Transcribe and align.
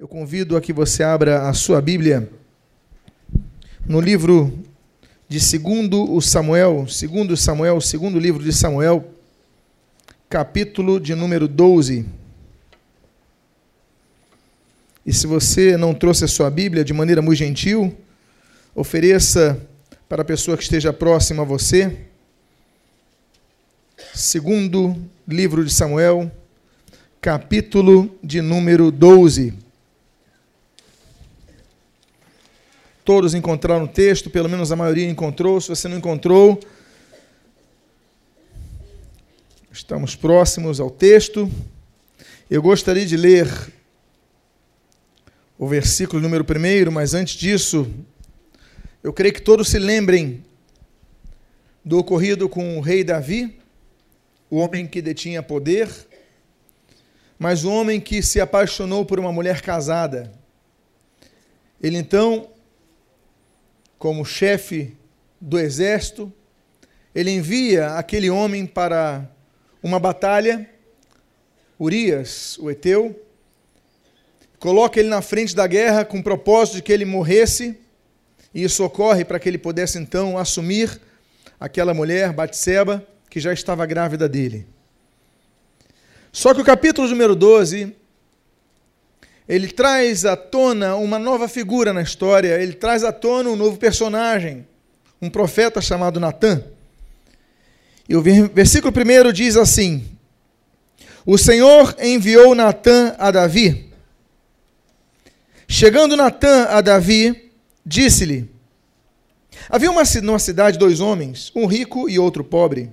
Eu 0.00 0.06
convido 0.06 0.56
a 0.56 0.60
que 0.60 0.72
você 0.72 1.02
abra 1.02 1.48
a 1.48 1.52
sua 1.52 1.82
Bíblia 1.82 2.30
no 3.84 4.00
livro 4.00 4.56
de 5.28 5.40
segundo 5.40 6.14
o 6.14 6.20
Samuel, 6.20 6.86
segundo 6.86 7.36
Samuel, 7.36 7.80
segundo 7.80 8.16
livro 8.16 8.40
de 8.40 8.52
Samuel, 8.52 9.12
capítulo 10.28 11.00
de 11.00 11.16
número 11.16 11.48
12. 11.48 12.06
E 15.04 15.12
se 15.12 15.26
você 15.26 15.76
não 15.76 15.92
trouxe 15.92 16.26
a 16.26 16.28
sua 16.28 16.48
Bíblia 16.48 16.84
de 16.84 16.92
maneira 16.92 17.20
muito 17.20 17.38
gentil, 17.38 17.92
ofereça 18.76 19.60
para 20.08 20.22
a 20.22 20.24
pessoa 20.24 20.56
que 20.56 20.62
esteja 20.62 20.92
próxima 20.92 21.42
a 21.42 21.44
você. 21.44 22.06
Segundo 24.14 24.96
livro 25.26 25.64
de 25.64 25.72
Samuel, 25.72 26.30
capítulo 27.20 28.16
de 28.22 28.40
número 28.40 28.92
12. 28.92 29.66
Todos 33.08 33.32
encontraram 33.32 33.84
o 33.84 33.88
texto, 33.88 34.28
pelo 34.28 34.50
menos 34.50 34.70
a 34.70 34.76
maioria 34.76 35.08
encontrou. 35.08 35.58
Se 35.62 35.70
você 35.70 35.88
não 35.88 35.96
encontrou, 35.96 36.60
estamos 39.72 40.14
próximos 40.14 40.78
ao 40.78 40.90
texto. 40.90 41.50
Eu 42.50 42.60
gostaria 42.60 43.06
de 43.06 43.16
ler 43.16 43.48
o 45.58 45.66
versículo 45.66 46.20
número 46.20 46.44
1, 46.44 46.90
mas 46.90 47.14
antes 47.14 47.34
disso, 47.34 47.90
eu 49.02 49.10
creio 49.10 49.32
que 49.32 49.40
todos 49.40 49.68
se 49.68 49.78
lembrem 49.78 50.44
do 51.82 51.96
ocorrido 51.96 52.46
com 52.46 52.76
o 52.76 52.82
rei 52.82 53.02
Davi, 53.02 53.58
o 54.50 54.58
homem 54.58 54.86
que 54.86 55.00
detinha 55.00 55.42
poder, 55.42 55.88
mas 57.38 57.64
o 57.64 57.70
homem 57.70 58.02
que 58.02 58.20
se 58.20 58.38
apaixonou 58.38 59.06
por 59.06 59.18
uma 59.18 59.32
mulher 59.32 59.62
casada. 59.62 60.30
Ele 61.80 61.96
então 61.96 62.50
como 63.98 64.24
chefe 64.24 64.96
do 65.40 65.58
exército, 65.58 66.32
ele 67.14 67.30
envia 67.30 67.94
aquele 67.94 68.30
homem 68.30 68.64
para 68.64 69.28
uma 69.82 69.98
batalha, 69.98 70.68
Urias, 71.78 72.56
o 72.58 72.70
Eteu, 72.70 73.20
coloca 74.58 74.98
ele 74.98 75.08
na 75.08 75.22
frente 75.22 75.54
da 75.54 75.66
guerra 75.66 76.04
com 76.04 76.18
o 76.18 76.22
propósito 76.22 76.76
de 76.76 76.82
que 76.82 76.92
ele 76.92 77.04
morresse, 77.04 77.78
e 78.54 78.62
isso 78.62 78.84
ocorre 78.84 79.24
para 79.24 79.38
que 79.38 79.48
ele 79.48 79.58
pudesse 79.58 79.98
então 79.98 80.38
assumir 80.38 81.00
aquela 81.58 81.92
mulher, 81.92 82.32
Batseba, 82.32 83.06
que 83.28 83.40
já 83.40 83.52
estava 83.52 83.84
grávida 83.86 84.28
dele. 84.28 84.66
Só 86.32 86.54
que 86.54 86.60
o 86.60 86.64
capítulo 86.64 87.08
número 87.08 87.34
12 87.34 87.94
ele 89.48 89.68
traz 89.68 90.26
à 90.26 90.36
tona 90.36 90.96
uma 90.96 91.18
nova 91.18 91.48
figura 91.48 91.92
na 91.92 92.02
história, 92.02 92.60
ele 92.60 92.74
traz 92.74 93.02
à 93.02 93.10
tona 93.10 93.48
um 93.48 93.56
novo 93.56 93.78
personagem, 93.78 94.66
um 95.22 95.30
profeta 95.30 95.80
chamado 95.80 96.20
Natã. 96.20 96.62
E 98.06 98.14
o 98.14 98.22
versículo 98.22 98.92
1 98.92 99.32
diz 99.32 99.56
assim: 99.56 100.04
O 101.24 101.38
Senhor 101.38 101.96
enviou 101.98 102.54
Natã 102.54 103.14
a 103.18 103.30
Davi. 103.30 103.90
Chegando 105.66 106.16
Natã 106.16 106.64
a 106.64 106.82
Davi, 106.82 107.50
disse-lhe: 107.84 108.50
Havia 109.70 109.90
uma, 109.90 110.02
numa 110.22 110.38
cidade 110.38 110.78
dois 110.78 111.00
homens, 111.00 111.50
um 111.54 111.64
rico 111.64 112.08
e 112.08 112.18
outro 112.18 112.44
pobre. 112.44 112.92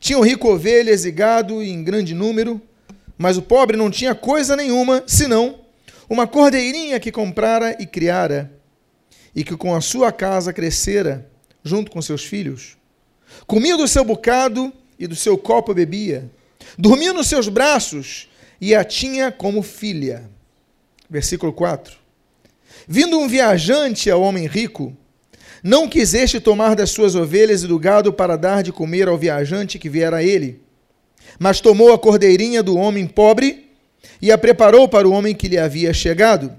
Tinham 0.00 0.20
rico 0.20 0.48
ovelhas 0.48 1.04
e 1.04 1.12
gado 1.12 1.62
em 1.62 1.82
grande 1.82 2.12
número 2.12 2.60
mas 3.16 3.36
o 3.36 3.42
pobre 3.42 3.76
não 3.76 3.90
tinha 3.90 4.14
coisa 4.14 4.56
nenhuma, 4.56 5.02
senão 5.06 5.60
uma 6.08 6.26
cordeirinha 6.26 7.00
que 7.00 7.12
comprara 7.12 7.76
e 7.80 7.86
criara, 7.86 8.52
e 9.34 9.42
que 9.42 9.56
com 9.56 9.74
a 9.74 9.80
sua 9.80 10.12
casa 10.12 10.52
crescera, 10.52 11.28
junto 11.62 11.90
com 11.90 12.00
seus 12.02 12.24
filhos. 12.24 12.76
Comia 13.46 13.76
do 13.76 13.88
seu 13.88 14.04
bocado 14.04 14.72
e 14.98 15.06
do 15.06 15.16
seu 15.16 15.36
copo 15.36 15.74
bebia. 15.74 16.30
Dormia 16.78 17.12
nos 17.12 17.26
seus 17.26 17.48
braços 17.48 18.28
e 18.60 18.74
a 18.74 18.84
tinha 18.84 19.32
como 19.32 19.62
filha. 19.62 20.30
Versículo 21.08 21.52
4. 21.52 21.96
Vindo 22.86 23.18
um 23.18 23.26
viajante 23.26 24.10
ao 24.10 24.22
homem 24.22 24.46
rico, 24.46 24.96
não 25.62 25.88
quiseste 25.88 26.38
tomar 26.38 26.76
das 26.76 26.90
suas 26.90 27.14
ovelhas 27.14 27.62
e 27.62 27.66
do 27.66 27.78
gado 27.78 28.12
para 28.12 28.36
dar 28.36 28.62
de 28.62 28.72
comer 28.72 29.08
ao 29.08 29.16
viajante 29.16 29.78
que 29.78 29.88
viera 29.88 30.18
a 30.18 30.22
ele 30.22 30.63
mas 31.38 31.60
tomou 31.60 31.92
a 31.92 31.98
cordeirinha 31.98 32.62
do 32.62 32.76
homem 32.76 33.06
pobre 33.06 33.70
e 34.20 34.30
a 34.30 34.38
preparou 34.38 34.88
para 34.88 35.08
o 35.08 35.12
homem 35.12 35.34
que 35.34 35.48
lhe 35.48 35.58
havia 35.58 35.92
chegado. 35.92 36.54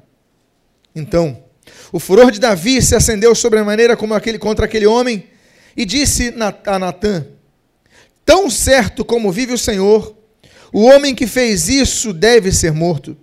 Então, 0.96 1.44
o 1.91 2.00
furor 2.00 2.31
de 2.31 2.40
Davi 2.40 2.81
se 2.81 2.96
acendeu 2.96 3.34
sobremaneira 3.35 3.96
como 3.96 4.14
aquele, 4.14 4.38
contra 4.38 4.66
aquele 4.66 4.85
homem 4.85 5.25
e 5.75 5.85
disse 5.85 6.34
a 6.66 6.80
Natã: 6.80 7.25
Tão 8.25 8.50
certo 8.50 9.03
como 9.03 9.31
vive 9.31 9.53
o 9.53 9.58
Senhor, 9.58 10.16
o 10.72 10.84
homem 10.84 11.14
que 11.14 11.28
fez 11.28 11.69
isso 11.69 12.14
deve 12.14 12.52
ser 12.52 12.72
morto. 12.72 13.18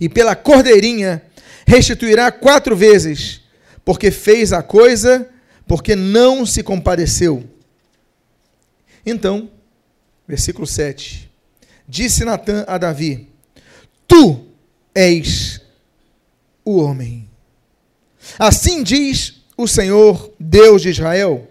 E 0.00 0.08
pela 0.08 0.34
cordeirinha 0.34 1.22
restituirá 1.66 2.30
quatro 2.30 2.76
vezes, 2.76 3.40
porque 3.84 4.10
fez 4.10 4.52
a 4.52 4.62
coisa, 4.62 5.28
porque 5.66 5.96
não 5.96 6.44
se 6.44 6.62
compadeceu. 6.62 7.44
Então, 9.04 9.50
Versículo 10.26 10.66
7. 10.66 11.30
Disse 11.88 12.24
Natã 12.24 12.64
a 12.66 12.78
Davi: 12.78 13.28
Tu 14.08 14.44
és 14.94 15.60
o 16.64 16.80
homem. 16.80 17.28
Assim 18.38 18.82
diz 18.82 19.42
o 19.56 19.68
Senhor, 19.68 20.32
Deus 20.38 20.82
de 20.82 20.88
Israel: 20.88 21.48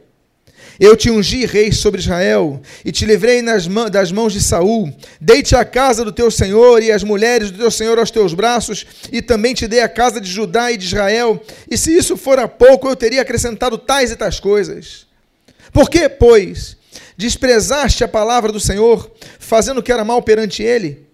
Eu 0.77 0.97
te 0.97 1.09
ungi 1.09 1.45
rei 1.45 1.71
sobre 1.71 2.01
Israel 2.01 2.61
e 2.83 2.91
te 2.91 3.05
livrei 3.05 3.41
das 3.89 4.11
mãos 4.11 4.33
de 4.33 4.41
Saul. 4.41 4.93
Dei-te 5.21 5.55
a 5.55 5.63
casa 5.63 6.03
do 6.03 6.11
teu 6.11 6.29
senhor 6.29 6.83
e 6.83 6.91
as 6.91 7.01
mulheres 7.03 7.51
do 7.51 7.57
teu 7.57 7.71
senhor 7.71 7.97
aos 7.97 8.11
teus 8.11 8.33
braços, 8.33 8.85
e 9.09 9.21
também 9.21 9.53
te 9.53 9.67
dei 9.67 9.79
a 9.79 9.89
casa 9.89 10.19
de 10.19 10.29
Judá 10.29 10.69
e 10.69 10.77
de 10.77 10.85
Israel. 10.85 11.41
E 11.71 11.77
se 11.77 11.95
isso 11.95 12.17
fora 12.17 12.45
pouco, 12.45 12.89
eu 12.89 12.95
teria 12.95 13.21
acrescentado 13.21 13.77
tais 13.77 14.11
e 14.11 14.17
tais 14.17 14.39
coisas. 14.39 15.07
Por 15.71 15.89
que, 15.89 16.09
pois, 16.09 16.77
Desprezaste 17.17 18.03
a 18.03 18.07
palavra 18.07 18.51
do 18.51 18.59
Senhor, 18.59 19.09
fazendo 19.39 19.79
o 19.79 19.83
que 19.83 19.91
era 19.91 20.03
mal 20.03 20.21
perante 20.21 20.61
ele. 20.61 21.05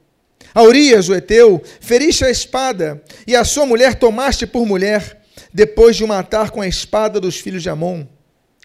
A 0.53 0.63
Urias, 0.63 1.07
o 1.07 1.15
Eteu, 1.15 1.61
feriste 1.79 2.25
a 2.25 2.29
espada, 2.29 3.01
e 3.27 3.35
a 3.35 3.43
sua 3.43 3.65
mulher 3.65 3.95
tomaste 3.95 4.47
por 4.47 4.65
mulher, 4.65 5.21
depois 5.53 5.95
de 5.95 6.03
o 6.03 6.07
matar 6.07 6.49
com 6.49 6.61
a 6.61 6.67
espada 6.67 7.19
dos 7.19 7.37
filhos 7.37 7.61
de 7.61 7.69
Amon. 7.69 8.05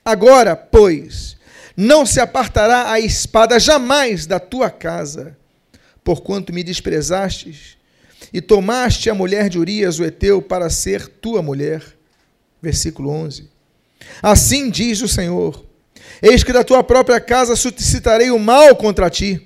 Agora, 0.05 0.57
pois, 0.57 1.37
não 1.77 2.07
se 2.07 2.21
apartará 2.21 2.91
a 2.91 2.99
espada 2.99 3.61
jamais 3.61 4.25
da 4.25 4.41
tua 4.41 4.71
casa, 4.71 5.37
porquanto 6.03 6.53
me 6.53 6.65
desprezastes, 6.65 7.77
e 8.33 8.41
tomaste 8.41 9.11
a 9.11 9.15
mulher 9.15 9.49
de 9.49 9.59
Urias, 9.59 9.99
o 9.99 10.05
Eteu, 10.05 10.41
para 10.41 10.71
ser 10.71 11.07
tua 11.07 11.43
mulher. 11.43 11.83
Versículo 12.63 13.11
11. 13.11 13.51
Assim 14.23 14.71
diz 14.71 15.03
o 15.03 15.09
Senhor 15.09 15.66
Eis 16.23 16.43
que 16.43 16.53
da 16.53 16.65
tua 16.65 16.83
própria 16.83 17.21
casa 17.21 17.57
suscitarei 17.57 18.31
o 18.31 18.39
mal 18.39 18.75
contra 18.77 19.11
ti, 19.11 19.41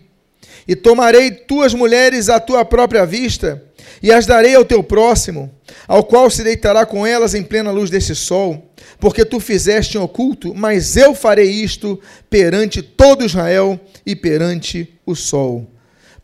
e 0.67 0.77
tomarei 0.77 1.31
tuas 1.31 1.75
mulheres 1.75 2.29
à 2.29 2.39
tua 2.39 2.65
própria 2.65 3.05
vista, 3.05 3.63
e 4.03 4.13
as 4.13 4.25
darei 4.25 4.55
ao 4.55 4.65
teu 4.65 4.83
próximo, 4.83 5.51
ao 5.87 6.05
qual 6.05 6.31
se 6.31 6.43
deitará 6.43 6.87
com 6.87 7.07
elas 7.07 7.35
em 7.35 7.43
plena 7.43 7.71
luz 7.71 7.91
desse 7.91 8.15
sol, 8.15 8.71
porque 8.99 9.25
tu 9.25 9.41
fizeste 9.41 9.97
em 9.97 10.01
oculto, 10.01 10.55
mas 10.55 10.97
eu 10.97 11.15
farei 11.15 11.51
isto 11.51 12.01
perante 12.29 12.83
todo 12.83 13.25
Israel 13.25 13.79
e 14.07 14.15
perante 14.15 14.95
o 15.05 15.15
sol. 15.15 15.67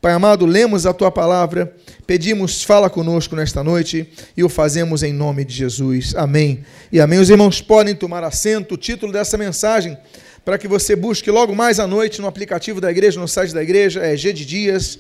Pai 0.01 0.13
amado, 0.13 0.47
lemos 0.47 0.87
a 0.87 0.93
tua 0.93 1.11
palavra, 1.11 1.75
pedimos, 2.07 2.63
fala 2.63 2.89
conosco 2.89 3.35
nesta 3.35 3.65
noite 3.65 4.09
e 4.37 4.45
o 4.45 4.49
fazemos 4.49 5.03
em 5.03 5.13
nome 5.13 5.45
de 5.45 5.55
Jesus. 5.55 6.15
Amém. 6.15 6.65
E 6.93 7.01
amém. 7.01 7.19
Os 7.19 7.31
irmãos 7.31 7.61
podem 7.61 7.95
tomar 7.95 8.23
assento. 8.23 8.75
O 8.75 8.79
título 8.79 9.11
dessa 9.11 9.37
mensagem 9.37 9.99
para 10.47 10.59
que 10.59 10.69
você 10.69 10.95
busque 10.95 11.29
logo 11.29 11.57
mais 11.57 11.81
à 11.81 11.89
noite 11.89 12.21
no 12.21 12.29
aplicativo 12.29 12.81
da 12.81 12.89
igreja, 12.89 13.19
no 13.19 13.27
site 13.27 13.53
da 13.53 13.61
igreja, 13.61 14.07
é 14.07 14.17
G 14.17 14.33
de 14.33 14.47
Dias, 14.47 14.97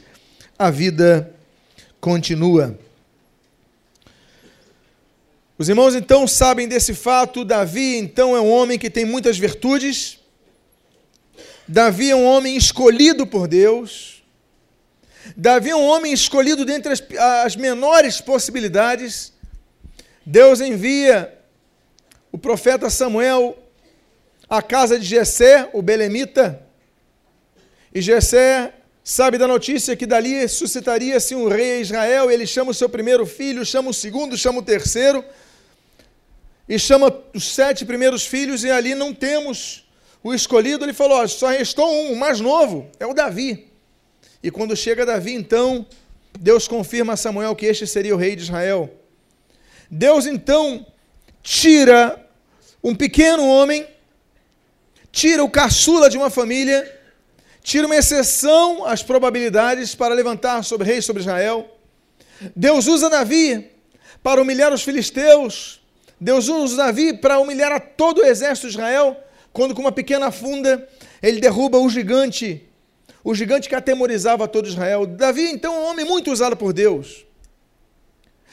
a 0.58 0.72
vida 0.72 1.32
continua. 2.00 2.76
Os 5.56 5.68
irmãos 5.68 5.94
então 5.94 6.26
sabem 6.26 6.66
desse 6.66 6.92
fato, 6.94 7.44
Davi 7.44 7.96
então 7.96 8.36
é 8.36 8.40
um 8.40 8.50
homem 8.50 8.76
que 8.76 8.90
tem 8.90 9.04
muitas 9.04 9.38
virtudes, 9.38 10.18
Davi 11.68 12.10
é 12.10 12.16
um 12.16 12.24
homem 12.24 12.56
escolhido 12.56 13.24
por 13.24 13.46
Deus, 13.46 14.24
Davi 15.36 15.70
é 15.70 15.76
um 15.76 15.86
homem 15.86 16.12
escolhido 16.12 16.64
dentre 16.64 16.92
as, 16.92 17.00
as 17.44 17.54
menores 17.54 18.20
possibilidades, 18.20 19.32
Deus 20.26 20.60
envia 20.60 21.38
o 22.32 22.36
profeta 22.36 22.90
Samuel 22.90 23.56
a 24.48 24.62
casa 24.62 24.98
de 24.98 25.04
Jessé, 25.04 25.68
o 25.72 25.82
belemita, 25.82 26.62
e 27.94 28.00
Jessé 28.00 28.74
sabe 29.02 29.38
da 29.38 29.46
notícia 29.46 29.96
que 29.96 30.04
dali 30.04 30.46
suscitaria-se 30.48 31.34
um 31.34 31.48
rei 31.48 31.78
a 31.78 31.80
Israel, 31.80 32.30
ele 32.30 32.46
chama 32.46 32.72
o 32.72 32.74
seu 32.74 32.88
primeiro 32.88 33.24
filho, 33.24 33.64
chama 33.64 33.90
o 33.90 33.94
segundo, 33.94 34.36
chama 34.36 34.58
o 34.58 34.62
terceiro, 34.62 35.24
e 36.68 36.78
chama 36.78 37.16
os 37.32 37.54
sete 37.54 37.84
primeiros 37.84 38.26
filhos, 38.26 38.64
e 38.64 38.70
ali 38.70 38.94
não 38.94 39.14
temos 39.14 39.88
o 40.22 40.34
escolhido. 40.34 40.84
Ele 40.84 40.92
falou: 40.92 41.26
só 41.28 41.48
restou 41.48 41.88
um, 41.88 42.12
o 42.12 42.16
mais 42.16 42.40
novo, 42.40 42.90
é 42.98 43.06
o 43.06 43.14
Davi. 43.14 43.68
E 44.42 44.50
quando 44.50 44.76
chega 44.76 45.06
Davi, 45.06 45.32
então, 45.32 45.86
Deus 46.38 46.68
confirma 46.68 47.14
a 47.14 47.16
Samuel 47.16 47.54
que 47.54 47.66
este 47.66 47.86
seria 47.86 48.14
o 48.14 48.18
rei 48.18 48.36
de 48.36 48.42
Israel. 48.42 48.92
Deus 49.90 50.26
então 50.26 50.84
tira 51.42 52.20
um 52.82 52.94
pequeno 52.94 53.46
homem, 53.46 53.86
tira 55.16 55.42
o 55.42 55.48
caçula 55.48 56.10
de 56.10 56.18
uma 56.18 56.28
família, 56.28 56.94
tira 57.62 57.86
uma 57.86 57.96
exceção 57.96 58.84
às 58.84 59.02
probabilidades 59.02 59.94
para 59.94 60.14
levantar 60.14 60.62
sobre 60.62 60.86
rei 60.86 61.00
sobre 61.00 61.22
Israel. 61.22 61.74
Deus 62.54 62.86
usa 62.86 63.08
Davi 63.08 63.70
para 64.22 64.42
humilhar 64.42 64.74
os 64.74 64.82
filisteus. 64.82 65.80
Deus 66.20 66.48
usa 66.48 66.76
Davi 66.76 67.14
para 67.14 67.38
humilhar 67.38 67.72
a 67.72 67.80
todo 67.80 68.18
o 68.18 68.26
exército 68.26 68.66
de 68.66 68.74
Israel, 68.74 69.16
quando 69.54 69.74
com 69.74 69.80
uma 69.80 69.90
pequena 69.90 70.30
funda 70.30 70.86
ele 71.22 71.40
derruba 71.40 71.78
o 71.78 71.88
gigante, 71.88 72.68
o 73.24 73.34
gigante 73.34 73.70
que 73.70 73.74
atemorizava 73.74 74.46
todo 74.46 74.68
Israel. 74.68 75.06
Davi, 75.06 75.50
então, 75.50 75.74
é 75.74 75.78
um 75.78 75.86
homem 75.86 76.04
muito 76.04 76.30
usado 76.30 76.58
por 76.58 76.74
Deus. 76.74 77.24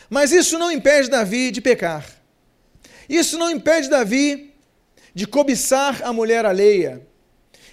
Mas 0.10 0.32
isso 0.32 0.58
não 0.58 0.72
impede 0.72 1.10
Davi 1.10 1.52
de 1.52 1.60
pecar. 1.60 2.06
Isso 3.10 3.38
não 3.38 3.52
impede 3.52 3.90
Davi 3.90 4.53
de 5.14 5.28
cobiçar 5.28 6.02
a 6.04 6.12
mulher 6.12 6.46
alheia. 6.46 7.06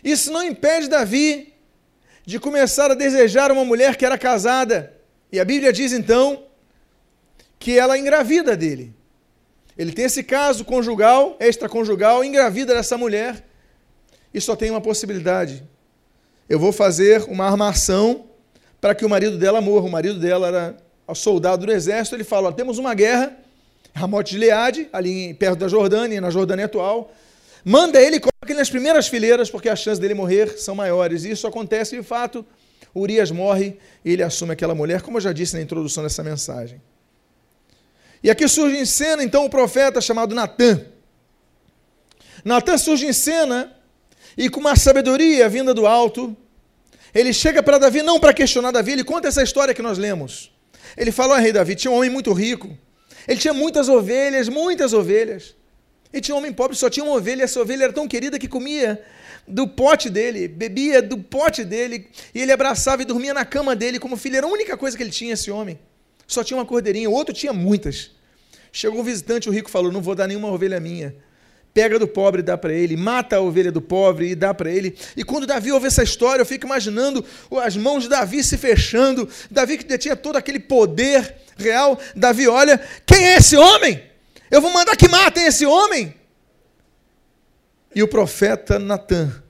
Isso 0.03 0.33
não 0.33 0.43
impede 0.43 0.89
Davi 0.89 1.55
de 2.25 2.39
começar 2.39 2.91
a 2.91 2.95
desejar 2.95 3.51
uma 3.51 3.65
mulher 3.65 3.97
que 3.97 4.05
era 4.05 4.19
casada. 4.19 4.93
E 5.33 5.41
a 5.41 5.45
Bíblia 5.45 5.73
diz 5.73 5.93
então 5.93 6.45
que 7.59 7.79
ela 7.79 7.99
engravida 7.99 8.57
dele. 8.57 8.95
Ele 9.77 9.93
tem 9.93 10.05
esse 10.05 10.23
caso 10.23 10.65
conjugal, 10.65 11.37
extraconjugal, 11.41 12.23
engravida 12.25 12.75
dessa 12.75 12.99
mulher 12.99 13.45
e 14.33 14.41
só 14.41 14.55
tem 14.55 14.71
uma 14.71 14.81
possibilidade. 14.81 15.65
Eu 16.49 16.59
vou 16.59 16.73
fazer 16.73 17.23
uma 17.29 17.47
armação 17.47 18.27
para 18.81 18.95
que 18.95 19.05
o 19.05 19.09
marido 19.09 19.39
dela 19.39 19.61
morra. 19.61 19.87
O 19.87 19.91
marido 19.91 20.19
dela 20.19 20.49
era 20.49 20.77
soldado 21.15 21.67
do 21.67 21.73
exército. 21.73 22.17
Ele 22.17 22.25
fala: 22.25 22.49
ó, 22.49 22.53
temos 22.53 22.79
uma 22.79 22.95
guerra, 22.95 23.37
Ramote 23.95 24.33
de 24.33 24.39
Leade, 24.39 24.89
ali 24.93 25.35
perto 25.35 25.61
da 25.61 25.69
Jordânia, 25.69 26.21
na 26.21 26.31
Jordânia 26.31 26.65
atual. 26.65 27.13
Manda 27.65 28.01
ele, 28.01 28.19
coloca 28.19 28.47
ele 28.49 28.59
nas 28.59 28.71
primeiras 28.71 29.09
fileiras, 29.09 29.51
porque 29.51 29.69
as 29.69 29.79
chances 29.79 29.99
dele 29.99 30.15
morrer 30.15 30.59
são 30.59 30.75
maiores. 30.75 31.25
E 31.25 31.31
isso 31.31 31.47
acontece 31.47 31.97
de 31.97 32.03
fato. 32.03 32.45
Urias 32.95 33.31
morre 33.31 33.79
e 34.05 34.13
ele 34.13 34.23
assume 34.23 34.53
aquela 34.53 34.75
mulher, 34.75 35.03
como 35.03 35.19
eu 35.19 35.21
já 35.21 35.33
disse 35.33 35.55
na 35.55 35.63
introdução 35.63 36.03
dessa 36.03 36.23
mensagem. 36.23 36.81
E 38.23 38.31
aqui 38.31 38.47
surge 38.49 38.77
em 38.77 38.85
cena, 38.85 39.23
então, 39.23 39.45
o 39.45 39.51
profeta 39.51 40.01
chamado 40.01 40.35
Natã. 40.35 40.85
Natã 42.45 42.77
surge 42.77 43.07
em 43.07 43.13
cena 43.13 43.75
e, 44.37 44.49
com 44.51 44.61
uma 44.61 44.77
sabedoria 44.77 45.49
vinda 45.49 45.73
do 45.73 45.87
alto, 45.87 46.37
ele 47.15 47.33
chega 47.33 47.63
para 47.63 47.79
Davi, 47.79 48.03
não 48.03 48.21
para 48.21 48.35
questionar 48.35 48.71
Davi, 48.71 48.93
ele 48.93 49.05
conta 49.05 49.29
essa 49.29 49.43
história 49.43 49.75
que 49.75 49.83
nós 49.83 49.99
lemos. 49.99 50.53
Ele 50.97 51.13
fala: 51.13 51.37
oh, 51.37 51.39
rei 51.39 51.53
Davi, 51.53 51.75
tinha 51.75 51.91
um 51.91 51.97
homem 51.97 52.11
muito 52.11 52.33
rico, 52.33 52.77
ele 53.27 53.41
tinha 53.41 53.55
muitas 53.55 53.89
ovelhas, 53.89 54.49
muitas 54.49 54.93
ovelhas. 54.93 55.55
E 56.13 56.21
tinha 56.21 56.35
um 56.35 56.39
homem 56.39 56.53
pobre, 56.53 56.77
só 56.77 56.91
tinha 56.91 57.05
uma 57.05 57.15
ovelha, 57.15 57.45
essa 57.45 57.61
ovelha 57.61 57.85
era 57.85 57.93
tão 57.93 58.09
querida 58.09 58.39
que 58.39 58.49
comia 58.49 59.01
do 59.47 59.67
pote 59.67 60.11
dele, 60.11 60.49
bebia 60.49 61.01
do 61.01 61.19
pote 61.19 61.65
dele, 61.65 62.09
e 62.35 62.41
ele 62.43 62.53
abraçava 62.53 63.03
e 63.03 63.05
dormia 63.05 63.33
na 63.33 63.45
cama 63.45 63.77
dele 63.77 63.99
como 63.99 64.17
filho. 64.17 64.37
Era 64.37 64.47
a 64.47 64.51
única 64.51 64.77
coisa 64.77 64.97
que 64.97 65.03
ele 65.03 65.11
tinha, 65.11 65.35
esse 65.35 65.51
homem. 65.51 65.79
Só 66.27 66.45
tinha 66.45 66.57
uma 66.57 66.67
cordeirinha, 66.67 67.09
o 67.11 67.13
outro 67.13 67.35
tinha 67.35 67.53
muitas. 67.53 68.11
Chegou 68.73 69.01
um 69.01 69.05
visitante, 69.05 69.49
o 69.49 69.53
rico 69.53 69.71
falou: 69.71 69.91
Não 69.91 70.01
vou 70.01 70.15
dar 70.15 70.27
nenhuma 70.27 70.49
ovelha 70.49 70.79
minha. 70.79 71.15
Pega 71.73 71.99
do 72.01 72.09
pobre 72.09 72.41
e 72.41 72.43
dá 72.43 72.59
para 72.59 72.73
ele, 72.73 72.97
mata 72.97 73.37
a 73.37 73.41
ovelha 73.41 73.71
do 73.71 73.81
pobre 73.81 74.31
e 74.31 74.35
dá 74.35 74.53
para 74.53 74.71
ele. 74.71 74.97
E 75.17 75.23
quando 75.23 75.47
Davi 75.47 75.71
ouve 75.71 75.87
essa 75.87 76.03
história, 76.03 76.43
eu 76.43 76.47
fico 76.47 76.67
imaginando 76.67 77.25
as 77.63 77.77
mãos 77.77 78.03
de 78.03 78.09
Davi 78.09 78.43
se 78.43 78.57
fechando. 78.57 79.29
Davi 79.49 79.79
que 79.79 79.85
detinha 79.85 80.17
todo 80.17 80.37
aquele 80.37 80.59
poder 80.59 81.37
real. 81.57 81.99
Davi 82.15 82.49
olha: 82.49 82.81
Quem 83.07 83.25
é 83.25 83.37
esse 83.37 83.57
homem? 83.57 84.10
Eu 84.51 84.61
vou 84.61 84.73
mandar 84.73 84.97
que 84.97 85.09
matem 85.09 85.47
esse 85.47 85.65
homem. 85.65 86.15
E 87.95 88.03
o 88.03 88.09
profeta 88.09 88.79
Natan, 88.79 89.43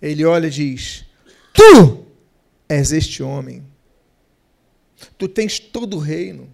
ele 0.00 0.24
olha 0.24 0.48
e 0.48 0.50
diz: 0.50 1.06
Tu 1.54 2.06
és 2.68 2.92
este 2.92 3.22
homem. 3.22 3.64
Tu 5.16 5.28
tens 5.28 5.58
todo 5.58 5.96
o 5.96 6.00
reino. 6.00 6.50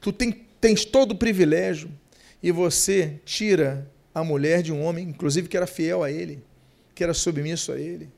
Tu 0.00 0.12
tens 0.12 0.84
todo 0.84 1.12
o 1.12 1.18
privilégio. 1.18 1.90
E 2.42 2.50
você 2.50 3.20
tira 3.24 3.90
a 4.14 4.24
mulher 4.24 4.62
de 4.62 4.72
um 4.72 4.82
homem, 4.82 5.08
inclusive 5.08 5.48
que 5.48 5.56
era 5.56 5.66
fiel 5.66 6.02
a 6.02 6.10
ele, 6.10 6.42
que 6.94 7.02
era 7.02 7.12
submisso 7.12 7.72
a 7.72 7.78
ele. 7.78 8.10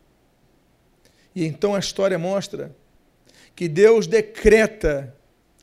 E 1.35 1.45
então 1.45 1.75
a 1.75 1.79
história 1.79 2.19
mostra 2.19 2.75
que 3.57 3.69
Deus 3.69 4.07
decreta 4.07 5.15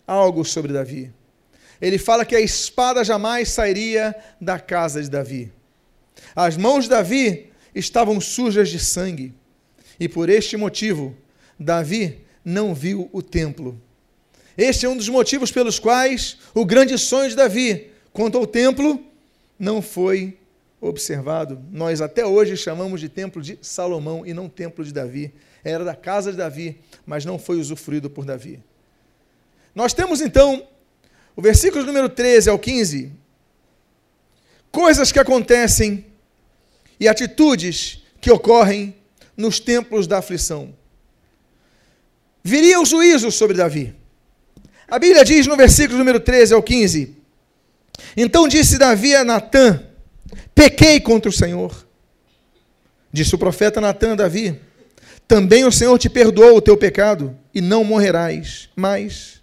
algo 0.06 0.44
sobre 0.44 0.74
Davi 0.74 1.14
ele 1.82 1.98
fala 1.98 2.26
que 2.26 2.36
a 2.36 2.42
espada 2.42 3.04
jamais 3.04 3.50
sairia 3.50 4.16
da 4.40 4.60
casa 4.60 5.02
de 5.02 5.10
Davi. 5.10 5.52
As 6.36 6.58
mãos 6.58 6.86
de 6.86 6.92
Davi 6.92 7.52
estavam 7.74 8.20
sujas 8.22 8.70
de 8.70 8.80
sangue, 8.80 9.34
e 10.00 10.08
por 10.08 10.30
este 10.30 10.58
motivo, 10.58 11.16
Davi 11.60 12.20
não 12.44 12.74
viu 12.74 13.10
o 13.12 13.22
templo. 13.22 13.80
Este 14.58 14.86
é 14.86 14.90
um 14.90 14.96
dos 14.96 15.10
motivos 15.10 15.52
pelos 15.52 15.80
quais 15.80 16.38
o 16.54 16.66
grande 16.66 16.98
sonho 16.98 17.30
de 17.30 17.36
Davi 17.36 17.92
quanto 18.14 18.38
ao 18.38 18.48
templo 18.48 19.04
não 19.60 19.82
foi 19.82 20.38
observado. 20.80 21.62
Nós 21.72 22.00
até 22.00 22.26
hoje 22.26 22.56
chamamos 22.56 23.02
de 23.02 23.10
templo 23.10 23.42
de 23.42 23.58
Salomão 23.62 24.26
e 24.26 24.34
não 24.34 24.48
templo 24.48 24.84
de 24.84 24.94
Davi. 24.94 25.34
Era 25.64 25.84
da 25.84 25.96
casa 25.96 26.32
de 26.32 26.38
Davi, 26.38 26.80
mas 27.06 27.26
não 27.26 27.40
foi 27.40 27.58
usufruído 27.58 28.10
por 28.10 28.24
Davi. 28.24 28.60
Nós 29.74 29.94
temos 29.94 30.22
então 30.22 30.66
o 31.36 31.42
versículo 31.42 31.84
número 31.86 32.08
13 32.08 32.50
ao 32.50 32.58
15. 32.58 33.12
Coisas 34.72 35.12
que 35.12 35.20
acontecem 35.20 36.06
e 37.00 37.08
atitudes 37.08 38.04
que 38.22 38.32
ocorrem 38.32 38.96
nos 39.36 39.60
templos 39.60 40.08
da 40.08 40.20
aflição. 40.20 40.74
Viria 42.44 42.80
o 42.80 42.86
juízo 42.86 43.32
sobre 43.32 43.58
Davi. 43.58 43.94
A 44.88 45.00
Bíblia 45.00 45.26
diz 45.26 45.48
no 45.48 45.58
versículo 45.58 45.98
número 45.98 46.20
13 46.20 46.54
ao 46.54 46.62
15: 46.62 47.16
Então 48.16 48.48
disse 48.48 48.78
Davi 48.78 49.16
a 49.16 49.24
Natã: 49.24 49.82
Pequei 50.54 51.00
contra 51.00 51.30
o 51.30 51.34
Senhor. 51.34 51.86
Disse 53.12 53.34
o 53.34 53.38
profeta 53.38 53.82
Natã 53.82 54.14
a 54.14 54.16
Davi: 54.16 54.60
Também 55.28 55.66
o 55.66 55.72
Senhor 55.72 55.98
te 55.98 56.10
perdoou 56.10 56.58
o 56.58 56.62
teu 56.62 56.78
pecado, 56.78 57.36
e 57.54 57.62
não 57.62 57.84
morrerás. 57.84 58.70
Mas 58.76 59.35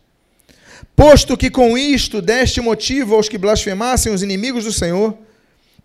Posto 0.94 1.37
que 1.37 1.50
com 1.50 1.76
isto 1.76 2.20
deste 2.20 2.61
motivo 2.61 3.14
aos 3.14 3.28
que 3.28 3.38
blasfemassem 3.38 4.12
os 4.12 4.22
inimigos 4.22 4.64
do 4.64 4.72
Senhor, 4.72 5.16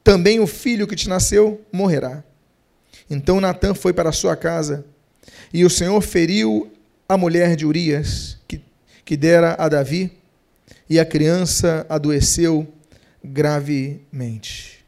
também 0.04 0.40
o 0.40 0.48
filho 0.48 0.88
que 0.88 0.96
te 0.96 1.10
nasceu 1.10 1.62
morrerá. 1.72 2.24
Então 3.10 3.42
Natã 3.42 3.74
foi 3.74 3.94
para 3.94 4.12
sua 4.12 4.36
casa, 4.36 4.86
e 5.54 5.64
o 5.64 5.70
Senhor 5.70 6.02
feriu 6.02 6.72
a 7.08 7.18
mulher 7.18 7.56
de 7.56 7.66
Urias, 7.66 8.38
que, 8.48 8.62
que 9.06 9.16
dera 9.16 9.56
a 9.58 9.70
Davi, 9.70 10.12
e 10.90 11.00
a 11.00 11.06
criança 11.06 11.86
adoeceu 11.90 12.68
gravemente. 13.24 14.86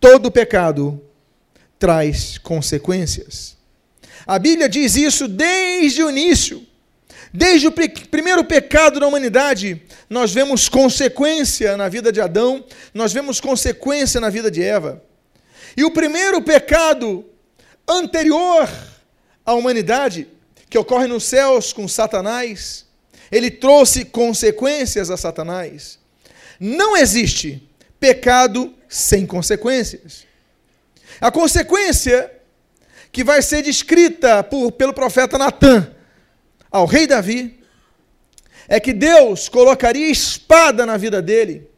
Todo 0.00 0.30
pecado 0.30 1.00
traz 1.78 2.38
consequências. 2.38 3.56
A 4.26 4.38
Bíblia 4.38 4.68
diz 4.68 4.96
isso 4.96 5.28
desde 5.28 6.02
o 6.02 6.10
início. 6.10 6.66
Desde 7.36 7.66
o 7.66 7.72
primeiro 7.72 8.44
pecado 8.44 9.00
da 9.00 9.08
humanidade, 9.08 9.82
nós 10.08 10.32
vemos 10.32 10.68
consequência 10.68 11.76
na 11.76 11.88
vida 11.88 12.12
de 12.12 12.20
Adão, 12.20 12.64
nós 12.94 13.12
vemos 13.12 13.40
consequência 13.40 14.20
na 14.20 14.30
vida 14.30 14.48
de 14.48 14.62
Eva. 14.62 15.02
E 15.76 15.82
o 15.82 15.90
primeiro 15.90 16.40
pecado 16.40 17.26
anterior 17.88 18.70
à 19.44 19.52
humanidade, 19.52 20.28
que 20.70 20.78
ocorre 20.78 21.08
nos 21.08 21.24
céus 21.24 21.72
com 21.72 21.88
Satanás, 21.88 22.86
ele 23.32 23.50
trouxe 23.50 24.04
consequências 24.04 25.10
a 25.10 25.16
Satanás. 25.16 25.98
Não 26.60 26.96
existe 26.96 27.68
pecado 27.98 28.72
sem 28.88 29.26
consequências. 29.26 30.24
A 31.20 31.32
consequência 31.32 32.30
que 33.10 33.24
vai 33.24 33.42
ser 33.42 33.62
descrita 33.62 34.44
por, 34.44 34.70
pelo 34.70 34.94
profeta 34.94 35.36
Natan 35.36 35.93
ao 36.74 36.86
rei 36.86 37.06
Davi 37.06 37.60
é 38.66 38.80
que 38.80 38.92
Deus 38.92 39.48
colocaria 39.48 40.10
espada 40.10 40.84
na 40.84 40.96
vida 40.96 41.22
dele, 41.22 41.70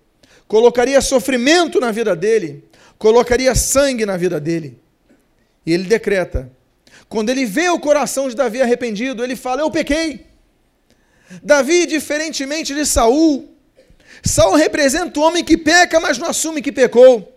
colocaria 0.49 1.03
sofrimento 1.03 1.79
na 1.79 1.93
vida 1.93 2.17
dele, 2.17 2.65
colocaria 2.97 3.55
sangue 3.55 4.07
na 4.07 4.17
vida 4.17 4.41
dele. 4.41 4.81
E 5.67 5.73
ele 5.75 5.85
decreta: 5.85 6.50
quando 7.11 7.29
ele 7.29 7.45
vê 7.45 7.69
o 7.69 7.79
coração 7.79 8.26
de 8.26 8.35
Davi 8.35 8.62
arrependido, 8.62 9.23
ele 9.23 9.37
fala: 9.37 9.61
Eu 9.61 9.71
pequei. 9.71 10.25
Davi, 11.43 11.85
diferentemente 11.85 12.75
de 12.75 12.87
Saul, 12.87 13.55
Saul 14.25 14.55
representa 14.55 15.21
o 15.21 15.23
homem 15.23 15.45
que 15.45 15.59
peca, 15.59 16.00
mas 16.00 16.17
não 16.17 16.29
assume 16.29 16.62
que 16.62 16.73
pecou. 16.73 17.37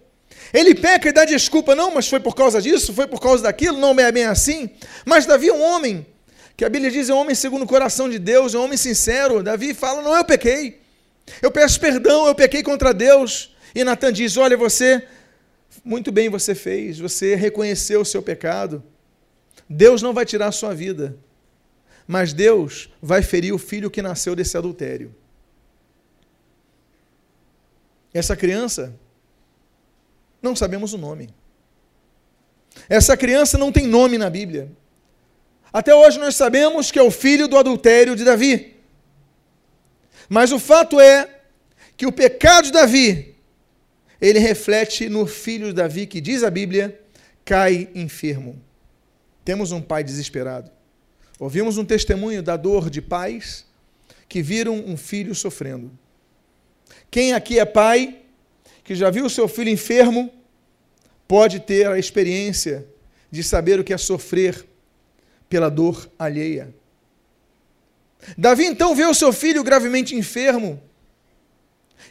Ele 0.54 0.74
peca 0.74 1.10
e 1.10 1.12
dá 1.12 1.26
desculpa, 1.26 1.76
não, 1.76 1.94
mas 1.94 2.08
foi 2.08 2.22
por 2.22 2.36
causa 2.36 2.62
disso, 2.62 2.94
foi 2.94 3.06
por 3.06 3.20
causa 3.20 3.44
daquilo, 3.44 3.78
não 3.78 4.00
é 4.00 4.12
bem 4.14 4.24
assim. 4.24 4.70
Mas 5.06 5.26
Davi 5.26 5.50
é 5.50 5.54
um 5.54 5.62
homem, 5.62 6.06
que 6.60 6.66
a 6.66 6.70
Bíblia 6.70 6.92
diz 6.92 7.08
é 7.08 7.14
um 7.14 7.20
homem 7.20 7.34
segundo 7.34 7.62
o 7.62 7.66
coração 7.66 8.10
de 8.10 8.20
Deus, 8.20 8.54
é 8.54 8.58
um 8.58 8.66
homem 8.66 8.76
sincero. 8.76 9.42
Davi 9.42 9.74
fala: 9.74 10.02
Não, 10.02 10.14
eu 10.14 10.26
pequei. 10.26 10.82
Eu 11.42 11.50
peço 11.50 11.80
perdão, 11.80 12.28
eu 12.28 12.36
pequei 12.36 12.62
contra 12.62 12.94
Deus. 12.94 13.56
E 13.74 13.82
Natan 13.82 14.12
diz: 14.12 14.36
Olha, 14.36 14.58
você, 14.58 15.08
muito 15.86 16.12
bem 16.12 16.28
você 16.28 16.54
fez, 16.54 17.00
você 17.00 17.34
reconheceu 17.34 18.02
o 18.02 18.06
seu 18.06 18.22
pecado. 18.22 18.84
Deus 19.70 20.02
não 20.02 20.14
vai 20.14 20.26
tirar 20.26 20.48
a 20.48 20.52
sua 20.52 20.76
vida, 20.76 21.18
mas 22.06 22.34
Deus 22.34 22.90
vai 23.02 23.22
ferir 23.22 23.54
o 23.54 23.58
filho 23.58 23.90
que 23.90 24.02
nasceu 24.02 24.36
desse 24.36 24.58
adultério. 24.58 25.16
Essa 28.14 28.36
criança, 28.36 28.94
não 30.42 30.58
sabemos 30.58 30.92
o 30.92 30.98
nome. 30.98 31.30
Essa 32.90 33.16
criança 33.16 33.58
não 33.58 33.72
tem 33.72 33.88
nome 33.88 34.18
na 34.18 34.30
Bíblia. 34.30 34.70
Até 35.72 35.94
hoje 35.94 36.20
nós 36.20 36.36
sabemos 36.36 36.92
que 36.92 36.98
é 36.98 37.04
o 37.04 37.12
filho 37.12 37.48
do 37.48 37.58
adultério 37.58 38.16
de 38.16 38.24
Davi. 38.24 38.76
Mas 40.28 40.52
o 40.52 40.60
fato 40.60 41.00
é 41.00 41.42
que 41.96 42.06
o 42.06 42.12
pecado 42.12 42.66
de 42.66 42.72
Davi, 42.72 43.36
ele 44.22 44.40
reflete 44.40 45.10
no 45.10 45.26
filho 45.26 45.68
de 45.68 45.74
Davi, 45.74 46.08
que 46.08 46.22
diz 46.22 46.44
a 46.44 46.50
Bíblia, 46.50 47.00
cai 47.44 47.90
enfermo. 47.94 48.62
Temos 49.44 49.72
um 49.72 49.82
pai 49.82 50.04
desesperado. 50.04 50.72
Ouvimos 51.40 51.78
um 51.78 51.86
testemunho 51.86 52.44
da 52.44 52.56
dor 52.56 52.90
de 52.90 53.02
pais 53.02 53.66
que 54.28 54.42
viram 54.42 54.76
um 54.76 54.96
filho 54.96 55.34
sofrendo. 55.34 55.92
Quem 57.10 57.34
aqui 57.34 57.60
é 57.60 57.66
pai, 57.66 58.20
que 58.84 58.94
já 58.94 59.10
viu 59.10 59.30
seu 59.30 59.48
filho 59.48 59.70
enfermo, 59.70 60.32
pode 61.28 61.60
ter 61.60 61.88
a 61.88 61.98
experiência 61.98 62.86
de 63.32 63.44
saber 63.44 63.80
o 63.80 63.84
que 63.84 63.94
é 63.94 63.98
sofrer 63.98 64.69
pela 65.50 65.70
dor 65.70 66.10
alheia. 66.18 66.74
Davi 68.38 68.66
então 68.66 68.96
vê 68.96 69.06
o 69.06 69.14
seu 69.14 69.34
filho 69.34 69.64
gravemente 69.64 70.16
enfermo 70.16 70.82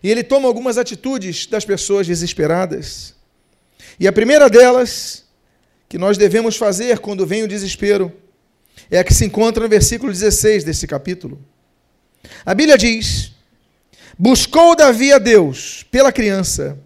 e 0.02 0.10
ele 0.10 0.22
toma 0.22 0.46
algumas 0.48 0.78
atitudes 0.78 1.46
das 1.46 1.64
pessoas 1.64 2.06
desesperadas. 2.06 3.14
E 3.98 4.06
a 4.06 4.12
primeira 4.12 4.48
delas, 4.48 5.24
que 5.88 5.98
nós 5.98 6.16
devemos 6.16 6.56
fazer 6.56 6.98
quando 6.98 7.26
vem 7.26 7.42
o 7.42 7.48
desespero, 7.48 8.12
é 8.90 8.98
a 8.98 9.04
que 9.04 9.14
se 9.14 9.24
encontra 9.24 9.62
no 9.62 9.68
versículo 9.68 10.12
16 10.12 10.62
desse 10.64 10.86
capítulo. 10.86 11.42
A 12.44 12.54
Bíblia 12.54 12.78
diz: 12.78 13.32
Buscou 14.16 14.76
Davi 14.76 15.12
a 15.12 15.18
Deus 15.18 15.84
pela 15.90 16.12
criança, 16.12 16.78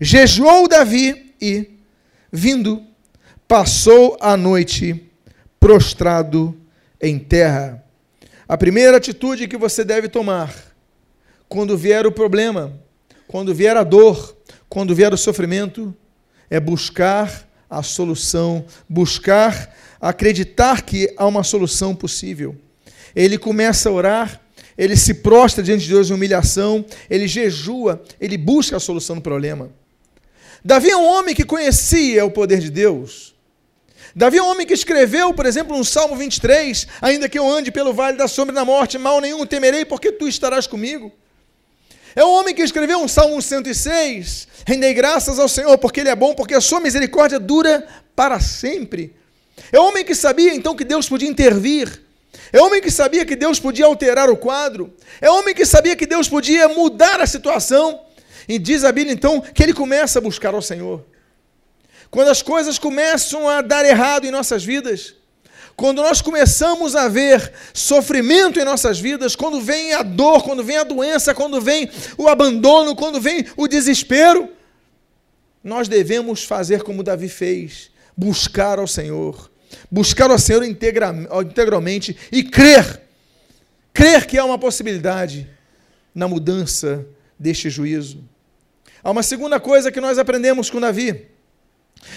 jejuou 0.00 0.68
Davi 0.68 1.34
e, 1.40 1.70
vindo, 2.32 2.84
passou 3.46 4.16
a 4.20 4.36
noite 4.36 5.03
prostrado 5.64 6.54
em 7.00 7.18
terra. 7.18 7.82
A 8.46 8.54
primeira 8.54 8.98
atitude 8.98 9.48
que 9.48 9.56
você 9.56 9.82
deve 9.82 10.10
tomar 10.10 10.54
quando 11.48 11.74
vier 11.74 12.06
o 12.06 12.12
problema, 12.12 12.78
quando 13.26 13.54
vier 13.54 13.74
a 13.74 13.82
dor, 13.82 14.36
quando 14.68 14.94
vier 14.94 15.14
o 15.14 15.16
sofrimento, 15.16 15.96
é 16.50 16.60
buscar 16.60 17.48
a 17.70 17.82
solução, 17.82 18.66
buscar 18.86 19.74
acreditar 19.98 20.82
que 20.82 21.10
há 21.16 21.26
uma 21.26 21.42
solução 21.42 21.96
possível. 21.96 22.54
Ele 23.16 23.38
começa 23.38 23.88
a 23.88 23.92
orar, 23.92 24.42
ele 24.76 24.98
se 24.98 25.14
prostra 25.14 25.64
diante 25.64 25.84
de 25.84 25.92
Deus 25.94 26.10
em 26.10 26.12
humilhação, 26.12 26.84
ele 27.08 27.26
jejua, 27.26 28.02
ele 28.20 28.36
busca 28.36 28.76
a 28.76 28.80
solução 28.80 29.16
do 29.16 29.22
problema. 29.22 29.70
Davi 30.62 30.90
é 30.90 30.96
um 30.96 31.06
homem 31.06 31.34
que 31.34 31.42
conhecia 31.42 32.22
o 32.22 32.30
poder 32.30 32.60
de 32.60 32.70
Deus. 32.70 33.33
Davi 34.16 34.38
é 34.38 34.42
um 34.42 34.48
homem 34.48 34.64
que 34.64 34.72
escreveu, 34.72 35.34
por 35.34 35.44
exemplo, 35.44 35.76
no 35.76 35.84
Salmo 35.84 36.14
23, 36.14 36.86
ainda 37.02 37.28
que 37.28 37.38
eu 37.38 37.50
ande 37.50 37.72
pelo 37.72 37.92
vale 37.92 38.16
da 38.16 38.28
sombra 38.28 38.54
da 38.54 38.64
morte, 38.64 38.96
mal 38.96 39.20
nenhum 39.20 39.44
temerei, 39.44 39.84
porque 39.84 40.12
tu 40.12 40.28
estarás 40.28 40.68
comigo. 40.68 41.12
É 42.14 42.24
um 42.24 42.30
homem 42.30 42.54
que 42.54 42.62
escreveu 42.62 43.00
um 43.00 43.08
Salmo 43.08 43.42
106, 43.42 44.46
rendei 44.64 44.94
graças 44.94 45.40
ao 45.40 45.48
Senhor, 45.48 45.76
porque 45.78 45.98
Ele 45.98 46.10
é 46.10 46.14
bom, 46.14 46.32
porque 46.32 46.54
a 46.54 46.60
sua 46.60 46.78
misericórdia 46.78 47.40
dura 47.40 47.88
para 48.14 48.38
sempre. 48.38 49.16
É 49.72 49.80
um 49.80 49.88
homem 49.88 50.04
que 50.04 50.14
sabia 50.14 50.54
então 50.54 50.76
que 50.76 50.84
Deus 50.84 51.08
podia 51.08 51.28
intervir. 51.28 52.00
É 52.52 52.62
um 52.62 52.66
homem 52.66 52.80
que 52.80 52.92
sabia 52.92 53.24
que 53.24 53.34
Deus 53.34 53.58
podia 53.58 53.86
alterar 53.86 54.30
o 54.30 54.36
quadro. 54.36 54.94
É 55.20 55.28
um 55.28 55.38
homem 55.38 55.54
que 55.56 55.66
sabia 55.66 55.96
que 55.96 56.06
Deus 56.06 56.28
podia 56.28 56.68
mudar 56.68 57.20
a 57.20 57.26
situação. 57.26 58.00
E 58.48 58.60
diz 58.60 58.84
a 58.84 58.92
Bíblia 58.92 59.12
então 59.12 59.40
que 59.40 59.60
ele 59.60 59.72
começa 59.72 60.20
a 60.20 60.22
buscar 60.22 60.54
ao 60.54 60.62
Senhor. 60.62 61.04
Quando 62.14 62.28
as 62.28 62.42
coisas 62.42 62.78
começam 62.78 63.48
a 63.48 63.60
dar 63.60 63.84
errado 63.84 64.24
em 64.24 64.30
nossas 64.30 64.64
vidas, 64.64 65.16
quando 65.74 66.00
nós 66.00 66.22
começamos 66.22 66.94
a 66.94 67.08
ver 67.08 67.52
sofrimento 67.72 68.60
em 68.60 68.64
nossas 68.64 69.00
vidas, 69.00 69.34
quando 69.34 69.60
vem 69.60 69.92
a 69.94 70.04
dor, 70.04 70.44
quando 70.44 70.62
vem 70.62 70.76
a 70.76 70.84
doença, 70.84 71.34
quando 71.34 71.60
vem 71.60 71.90
o 72.16 72.28
abandono, 72.28 72.94
quando 72.94 73.20
vem 73.20 73.44
o 73.56 73.66
desespero, 73.66 74.48
nós 75.60 75.88
devemos 75.88 76.44
fazer 76.44 76.84
como 76.84 77.02
Davi 77.02 77.28
fez, 77.28 77.90
buscar 78.16 78.78
ao 78.78 78.86
Senhor, 78.86 79.50
buscar 79.90 80.30
ao 80.30 80.38
Senhor 80.38 80.62
integra, 80.62 81.12
integralmente 81.44 82.16
e 82.30 82.44
crer, 82.44 83.02
crer 83.92 84.24
que 84.24 84.38
há 84.38 84.44
uma 84.44 84.56
possibilidade 84.56 85.50
na 86.14 86.28
mudança 86.28 87.04
deste 87.36 87.68
juízo. 87.68 88.22
Há 89.02 89.10
uma 89.10 89.24
segunda 89.24 89.58
coisa 89.58 89.90
que 89.90 90.00
nós 90.00 90.16
aprendemos 90.16 90.70
com 90.70 90.80
Davi. 90.80 91.33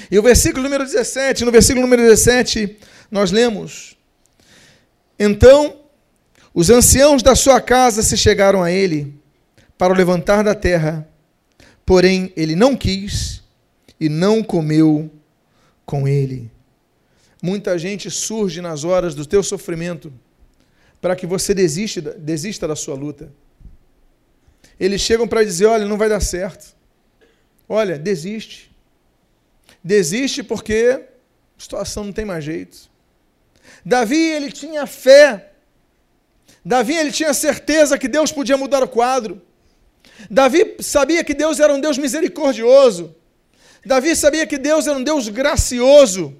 E 0.09 0.17
o 0.17 0.23
versículo 0.23 0.63
número 0.63 0.83
17, 0.83 1.45
no 1.45 1.51
versículo 1.51 1.81
número 1.81 2.01
17, 2.01 2.77
nós 3.11 3.31
lemos: 3.31 3.97
Então 5.19 5.81
os 6.53 6.69
anciãos 6.69 7.21
da 7.21 7.35
sua 7.35 7.61
casa 7.61 8.01
se 8.01 8.17
chegaram 8.17 8.63
a 8.63 8.71
ele 8.71 9.13
para 9.77 9.93
o 9.93 9.95
levantar 9.95 10.43
da 10.43 10.55
terra, 10.55 11.07
porém 11.85 12.33
ele 12.35 12.55
não 12.55 12.75
quis 12.75 13.43
e 13.99 14.09
não 14.09 14.43
comeu 14.43 15.11
com 15.85 16.07
ele. 16.07 16.51
Muita 17.41 17.77
gente 17.77 18.09
surge 18.09 18.61
nas 18.61 18.83
horas 18.83 19.13
do 19.13 19.25
teu 19.25 19.43
sofrimento 19.43 20.11
para 20.99 21.15
que 21.15 21.27
você 21.27 21.53
desiste, 21.53 22.01
desista 22.01 22.67
da 22.67 22.75
sua 22.75 22.95
luta. 22.95 23.31
Eles 24.79 25.01
chegam 25.01 25.27
para 25.27 25.43
dizer: 25.43 25.65
olha, 25.65 25.85
não 25.85 25.97
vai 25.97 26.09
dar 26.09 26.19
certo. 26.19 26.75
Olha, 27.69 27.97
desiste. 27.97 28.66
Desiste 29.83 30.43
porque 30.43 31.01
a 31.57 31.61
situação 31.61 32.03
não 32.03 32.13
tem 32.13 32.25
mais 32.25 32.43
jeito. 32.43 32.89
Davi, 33.85 34.17
ele 34.17 34.51
tinha 34.51 34.85
fé. 34.85 35.51
Davi, 36.63 36.93
ele 36.93 37.11
tinha 37.11 37.33
certeza 37.33 37.97
que 37.97 38.07
Deus 38.07 38.31
podia 38.31 38.57
mudar 38.57 38.83
o 38.83 38.87
quadro. 38.87 39.41
Davi 40.29 40.75
sabia 40.79 41.23
que 41.23 41.33
Deus 41.33 41.59
era 41.59 41.73
um 41.73 41.79
Deus 41.79 41.97
misericordioso. 41.97 43.15
Davi 43.85 44.15
sabia 44.15 44.45
que 44.45 44.57
Deus 44.57 44.87
era 44.87 44.97
um 44.97 45.03
Deus 45.03 45.29
gracioso. 45.29 46.35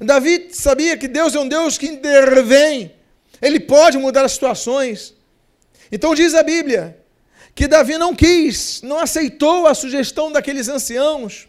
Davi 0.00 0.48
sabia 0.52 0.96
que 0.96 1.08
Deus 1.08 1.34
é 1.34 1.40
um 1.40 1.48
Deus 1.48 1.76
que 1.76 1.86
intervém. 1.86 2.94
Ele 3.42 3.60
pode 3.60 3.98
mudar 3.98 4.24
as 4.24 4.32
situações. 4.32 5.14
Então 5.92 6.14
diz 6.14 6.34
a 6.34 6.42
Bíblia 6.42 6.98
que 7.54 7.68
Davi 7.68 7.98
não 7.98 8.14
quis, 8.14 8.82
não 8.82 8.98
aceitou 8.98 9.66
a 9.66 9.74
sugestão 9.74 10.32
daqueles 10.32 10.68
anciãos 10.68 11.46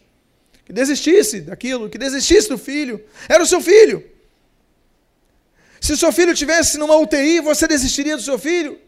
que 0.66 0.74
desistisse 0.74 1.42
daquilo, 1.42 1.90
que 1.90 1.98
desistisse 1.98 2.50
do 2.50 2.58
filho. 2.58 3.04
Era 3.30 3.44
o 3.44 3.48
seu 3.48 3.62
filho. 3.62 4.04
Se 5.80 5.96
seu 5.96 6.12
filho 6.12 6.34
tivesse 6.34 6.80
numa 6.80 6.98
UTI, 6.98 7.40
você 7.40 7.68
desistiria 7.68 8.18
do 8.18 8.24
seu 8.24 8.40
filho? 8.40 8.80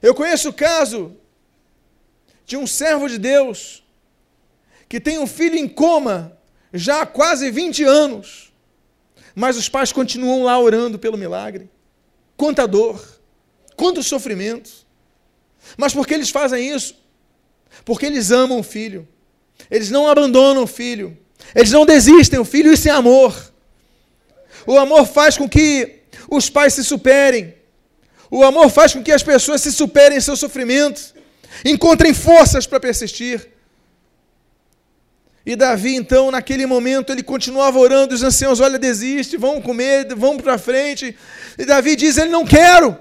Eu 0.00 0.14
conheço 0.14 0.48
o 0.48 0.52
caso 0.52 1.14
de 2.46 2.56
um 2.56 2.66
servo 2.66 3.06
de 3.06 3.18
Deus 3.18 3.84
que 4.88 4.98
tem 4.98 5.18
um 5.18 5.26
filho 5.26 5.56
em 5.56 5.68
coma 5.68 6.36
já 6.72 7.02
há 7.02 7.06
quase 7.06 7.50
20 7.50 7.84
anos, 7.84 8.52
mas 9.34 9.56
os 9.56 9.68
pais 9.68 9.92
continuam 9.92 10.42
lá 10.42 10.58
orando 10.58 10.98
pelo 10.98 11.18
milagre. 11.18 11.70
Quanta 12.36 12.66
dor, 12.66 13.20
quanto 13.76 14.02
sofrimento. 14.02 14.70
Mas 15.76 15.92
por 15.92 16.06
que 16.06 16.14
eles 16.14 16.30
fazem 16.30 16.74
isso? 16.74 16.98
Porque 17.84 18.06
eles 18.06 18.30
amam 18.30 18.60
o 18.60 18.62
filho. 18.62 19.06
Eles 19.70 19.90
não 19.90 20.08
abandonam 20.08 20.62
o 20.62 20.66
filho. 20.66 21.16
Eles 21.54 21.72
não 21.72 21.84
desistem. 21.84 22.38
O 22.38 22.44
filho, 22.44 22.72
isso 22.72 22.88
é 22.88 22.92
amor. 22.92 23.34
O 24.66 24.78
amor 24.78 25.06
faz 25.06 25.36
com 25.36 25.48
que 25.48 26.00
os 26.30 26.48
pais 26.48 26.74
se 26.74 26.84
superem. 26.84 27.54
O 28.30 28.44
amor 28.44 28.70
faz 28.70 28.92
com 28.92 29.02
que 29.02 29.10
as 29.10 29.22
pessoas 29.22 29.60
se 29.60 29.72
superem 29.72 30.18
em 30.18 30.20
seu 30.20 30.36
sofrimento. 30.36 31.14
Encontrem 31.64 32.14
forças 32.14 32.66
para 32.66 32.78
persistir. 32.78 33.48
E 35.44 35.56
Davi, 35.56 35.96
então, 35.96 36.30
naquele 36.30 36.66
momento, 36.66 37.10
ele 37.10 37.22
continuava 37.22 37.78
orando, 37.78 38.14
os 38.14 38.22
anciãos, 38.22 38.60
olha, 38.60 38.78
desiste, 38.78 39.36
vamos 39.36 39.64
comer, 39.64 40.06
vamos 40.14 40.42
para 40.42 40.58
frente. 40.58 41.16
E 41.58 41.64
Davi 41.64 41.96
diz, 41.96 42.18
ele 42.18 42.30
não 42.30 42.44
quero, 42.44 42.96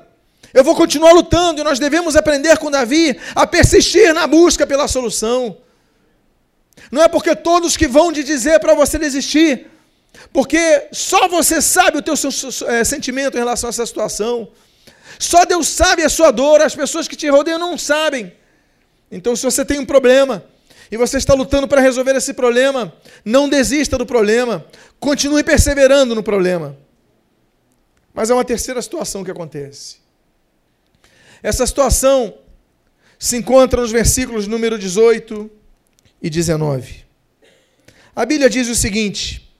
eu 0.53 0.63
vou 0.63 0.73
continuar 0.73 1.11
lutando. 1.11 1.61
E 1.61 1.63
nós 1.63 1.79
devemos 1.79 2.15
aprender 2.15 2.57
com 2.57 2.71
Davi 2.71 3.15
a 3.35 3.45
persistir 3.45 4.13
na 4.13 4.25
busca 4.25 4.65
pela 4.65 4.87
solução. 4.87 5.57
Não 6.91 7.03
é 7.03 7.07
porque 7.07 7.35
todos 7.35 7.77
que 7.77 7.87
vão 7.87 8.11
te 8.11 8.23
dizer 8.23 8.59
para 8.59 8.73
você 8.73 8.97
desistir, 8.97 9.67
porque 10.33 10.87
só 10.91 11.27
você 11.27 11.61
sabe 11.61 11.97
o 11.97 12.01
teu 12.01 12.15
é, 12.67 12.83
sentimento 12.83 13.35
em 13.35 13.39
relação 13.39 13.67
a 13.67 13.71
essa 13.71 13.85
situação. 13.85 14.49
Só 15.19 15.45
Deus 15.45 15.67
sabe 15.67 16.03
a 16.03 16.09
sua 16.09 16.31
dor, 16.31 16.61
as 16.61 16.75
pessoas 16.75 17.07
que 17.07 17.15
te 17.15 17.27
rodeiam 17.29 17.59
não 17.59 17.77
sabem. 17.77 18.33
Então, 19.11 19.35
se 19.35 19.43
você 19.43 19.65
tem 19.65 19.79
um 19.79 19.85
problema, 19.85 20.43
e 20.91 20.97
você 20.97 21.17
está 21.17 21.33
lutando 21.33 21.67
para 21.67 21.81
resolver 21.81 22.15
esse 22.15 22.33
problema, 22.33 22.93
não 23.23 23.47
desista 23.47 23.97
do 23.97 24.05
problema, 24.05 24.65
continue 24.99 25.43
perseverando 25.43 26.15
no 26.15 26.23
problema. 26.23 26.75
Mas 28.13 28.31
há 28.31 28.33
uma 28.33 28.45
terceira 28.45 28.81
situação 28.81 29.23
que 29.23 29.29
acontece. 29.29 29.97
Essa 31.43 31.65
situação 31.65 32.33
se 33.19 33.37
encontra 33.37 33.81
nos 33.81 33.91
versículos 33.91 34.47
número 34.47 34.79
18 34.79 35.49
e 36.21 36.29
19. 36.29 37.05
A 38.15 38.25
Bíblia 38.25 38.49
diz 38.49 38.67
o 38.67 38.75
seguinte: 38.75 39.53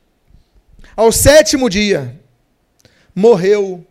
Ao 0.95 1.11
sétimo 1.11 1.69
dia 1.69 2.19
morreu 3.15 3.85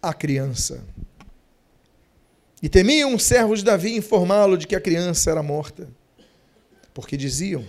a 0.00 0.12
criança. 0.12 0.84
E 2.62 2.68
temiam 2.68 3.14
os 3.14 3.22
servos 3.22 3.60
de 3.60 3.66
Davi 3.66 3.94
informá-lo 3.96 4.56
de 4.56 4.66
que 4.66 4.74
a 4.74 4.80
criança 4.80 5.30
era 5.30 5.42
morta 5.42 5.88
porque 6.96 7.14
diziam: 7.14 7.62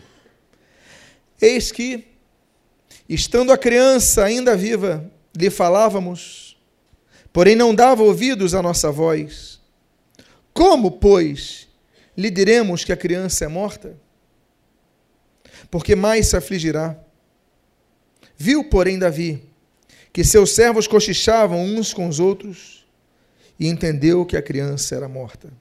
Eis 1.42 1.70
que, 1.70 2.08
estando 3.10 3.52
a 3.52 3.58
criança 3.58 4.24
ainda 4.24 4.56
viva, 4.56 5.12
lhe 5.36 5.50
falávamos, 5.50 6.58
porém 7.34 7.54
não 7.54 7.76
dava 7.76 8.04
ouvidos 8.04 8.56
à 8.56 8.62
nossa 8.62 8.90
voz. 8.90 9.60
Como, 10.54 10.92
pois, 10.92 11.67
lhe 12.18 12.32
diremos 12.32 12.84
que 12.84 12.92
a 12.92 12.98
criança 12.98 13.46
é 13.46 13.48
morta? 13.48 13.96
Porque 15.70 15.96
mais 15.96 16.28
se 16.28 16.36
afligirá. 16.36 16.98
Viu, 18.36 18.64
porém, 18.64 18.98
Davi, 18.98 19.44
que 20.12 20.24
seus 20.24 20.56
servos 20.56 20.88
cochichavam 20.88 21.64
uns 21.64 21.94
com 21.94 22.08
os 22.08 22.20
outros, 22.20 22.88
e 23.60 23.68
entendeu 23.68 24.26
que 24.26 24.36
a 24.36 24.42
criança 24.42 24.96
era 24.96 25.08
morta. 25.08 25.52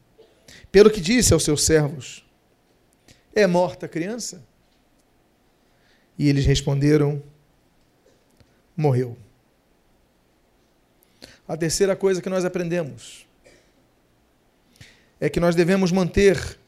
Pelo 0.72 0.90
que 0.90 1.00
disse 1.00 1.32
aos 1.32 1.44
seus 1.44 1.64
servos: 1.64 2.24
é 3.34 3.46
morta 3.46 3.84
a 3.84 3.88
criança? 3.88 4.42
E 6.18 6.28
eles 6.28 6.46
responderam: 6.46 7.22
Morreu. 8.76 9.16
A 11.46 11.56
terceira 11.56 11.94
coisa 11.94 12.20
que 12.20 12.28
nós 12.28 12.44
aprendemos 12.44 13.25
é 15.20 15.28
que 15.28 15.40
nós 15.40 15.54
devemos 15.54 15.90
manter 15.90 16.58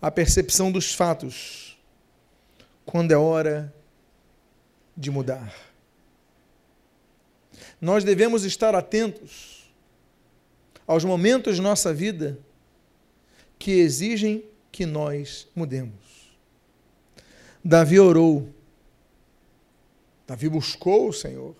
a 0.00 0.10
percepção 0.10 0.70
dos 0.70 0.94
fatos 0.94 1.78
quando 2.84 3.12
é 3.12 3.16
hora 3.16 3.72
de 4.96 5.10
mudar. 5.10 5.54
Nós 7.80 8.04
devemos 8.04 8.44
estar 8.44 8.74
atentos 8.74 9.70
aos 10.86 11.04
momentos 11.04 11.56
de 11.56 11.62
nossa 11.62 11.92
vida 11.92 12.38
que 13.58 13.72
exigem 13.72 14.44
que 14.70 14.84
nós 14.84 15.48
mudemos. 15.54 15.94
Davi 17.64 17.98
orou. 17.98 18.48
Davi 20.26 20.48
buscou 20.48 21.08
o 21.08 21.12
Senhor. 21.12 21.54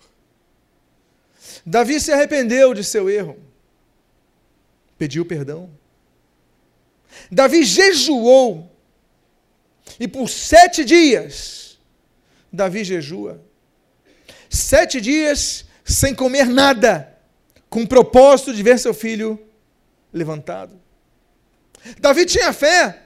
Davi 1.65 1.99
se 1.99 2.11
arrependeu 2.11 2.73
de 2.73 2.83
seu 2.83 3.09
erro. 3.09 3.37
Pediu 4.97 5.25
perdão. 5.25 5.69
Davi 7.31 7.63
jejuou. 7.63 8.71
E 9.99 10.07
por 10.07 10.29
sete 10.29 10.83
dias, 10.83 11.77
Davi 12.51 12.83
jejua. 12.83 13.41
Sete 14.49 14.99
dias 14.99 15.65
sem 15.83 16.15
comer 16.15 16.47
nada, 16.47 17.15
com 17.69 17.83
o 17.83 17.87
propósito 17.87 18.53
de 18.53 18.63
ver 18.63 18.79
seu 18.79 18.93
filho 18.93 19.39
levantado. 20.11 20.79
Davi 21.99 22.25
tinha 22.25 22.51
fé. 22.51 23.01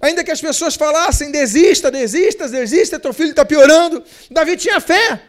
Ainda 0.00 0.22
que 0.22 0.30
as 0.30 0.40
pessoas 0.40 0.74
falassem, 0.74 1.30
desista, 1.30 1.90
desista, 1.90 2.48
desista, 2.48 3.00
teu 3.00 3.14
filho 3.14 3.30
está 3.30 3.44
piorando. 3.44 4.04
Davi 4.30 4.56
tinha 4.56 4.80
fé 4.80 5.22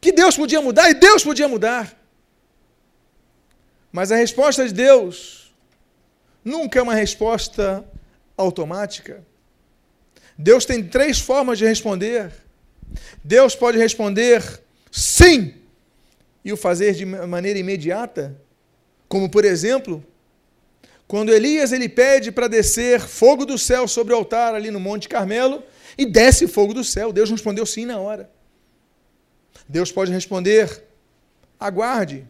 que 0.00 0.12
Deus 0.12 0.36
podia 0.36 0.60
mudar 0.60 0.90
e 0.90 0.94
Deus 0.94 1.22
podia 1.22 1.48
mudar. 1.48 1.96
Mas 3.92 4.12
a 4.12 4.16
resposta 4.16 4.66
de 4.66 4.74
Deus 4.74 5.37
nunca 6.48 6.78
é 6.78 6.82
uma 6.82 6.94
resposta 6.94 7.84
automática. 8.36 9.22
Deus 10.36 10.64
tem 10.64 10.82
três 10.82 11.20
formas 11.20 11.58
de 11.58 11.66
responder. 11.66 12.32
Deus 13.22 13.54
pode 13.54 13.76
responder 13.78 14.42
sim 14.90 15.54
e 16.44 16.52
o 16.52 16.56
fazer 16.56 16.94
de 16.94 17.04
maneira 17.04 17.58
imediata, 17.58 18.34
como 19.08 19.28
por 19.28 19.44
exemplo, 19.44 20.02
quando 21.06 21.32
Elias 21.32 21.72
ele 21.72 21.88
pede 21.88 22.32
para 22.32 22.48
descer 22.48 23.00
fogo 23.00 23.44
do 23.44 23.58
céu 23.58 23.86
sobre 23.86 24.14
o 24.14 24.16
altar 24.16 24.54
ali 24.54 24.70
no 24.70 24.80
Monte 24.80 25.08
Carmelo, 25.08 25.62
e 25.96 26.06
desce 26.06 26.46
fogo 26.46 26.72
do 26.72 26.84
céu. 26.84 27.12
Deus 27.12 27.28
respondeu 27.28 27.66
sim 27.66 27.84
na 27.84 27.98
hora. 27.98 28.30
Deus 29.68 29.90
pode 29.90 30.12
responder: 30.12 30.84
aguarde. 31.58 32.24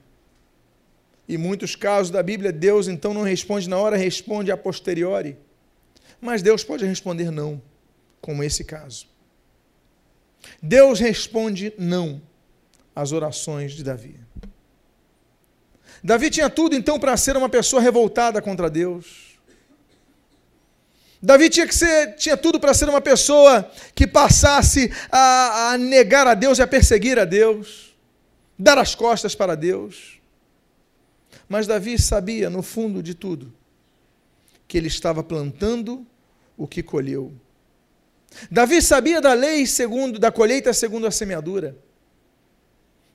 Em 1.29 1.37
muitos 1.37 1.77
casos 1.77 2.11
da 2.11 2.23
Bíblia, 2.23 2.51
Deus 2.51 2.89
então 2.89 3.13
não 3.13 3.23
responde 3.23 3.69
na 3.69 3.77
hora, 3.77 3.97
responde 3.97 4.51
a 4.51 4.57
posteriori. 4.57 5.37
Mas 6.21 6.41
Deus 6.41 6.65
pode 6.65 6.87
responder 6.87 7.31
não, 7.31 7.61
como 8.21 8.43
esse 8.43 8.65
caso. 8.65 9.07
Deus 10.63 10.99
responde 10.99 11.73
não 11.79 12.23
às 12.97 13.13
orações 13.13 13.73
de 13.73 13.85
Davi. 13.85 14.19
Davi 16.03 16.31
tinha 16.31 16.49
tudo 16.49 16.75
então 16.75 16.99
para 16.99 17.17
ser 17.17 17.37
uma 17.37 17.49
pessoa 17.49 17.83
revoltada 17.83 18.41
contra 18.41 18.71
Deus. 18.71 19.39
Davi 21.21 21.51
tinha, 21.51 21.67
que 21.67 21.75
ser, 21.75 22.15
tinha 22.15 22.37
tudo 22.37 22.61
para 22.61 22.73
ser 22.73 22.89
uma 22.89 23.01
pessoa 23.01 23.69
que 23.95 24.07
passasse 24.07 24.91
a, 25.11 25.73
a 25.73 25.79
negar 25.79 26.27
a 26.29 26.35
Deus 26.35 26.59
e 26.59 26.63
a 26.63 26.67
perseguir 26.67 27.19
a 27.19 27.25
Deus, 27.25 27.95
dar 28.57 28.79
as 28.79 28.95
costas 28.95 29.35
para 29.35 29.57
Deus. 29.57 30.18
Mas 31.49 31.67
Davi 31.67 31.99
sabia, 31.99 32.49
no 32.51 32.63
fundo 32.63 33.03
de 33.03 33.15
tudo, 33.15 33.53
que 34.67 34.77
ele 34.77 34.89
estava 34.89 35.23
plantando 35.23 36.07
o 36.57 36.67
que 36.67 36.83
colheu. 36.83 37.33
Davi 38.51 38.83
sabia 38.83 39.21
da 39.21 39.33
lei 39.33 39.67
segundo, 39.67 40.19
da 40.19 40.31
colheita 40.31 40.73
segundo 40.73 41.07
a 41.07 41.11
semeadura. 41.11 41.77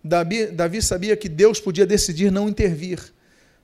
Davi, 0.03 0.47
Davi 0.47 0.81
sabia 0.81 1.15
que 1.15 1.29
Deus 1.29 1.59
podia 1.59 1.85
decidir 1.85 2.31
não 2.31 2.49
intervir 2.49 2.99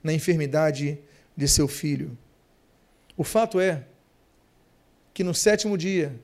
na 0.02 0.12
enfermidade 0.12 0.98
de 1.36 1.48
seu 1.48 1.68
filho. 1.68 2.16
O 3.16 3.24
fato 3.24 3.60
é 3.60 3.84
que 5.12 5.24
no 5.24 5.34
sétimo 5.34 5.76
dia 5.76 6.18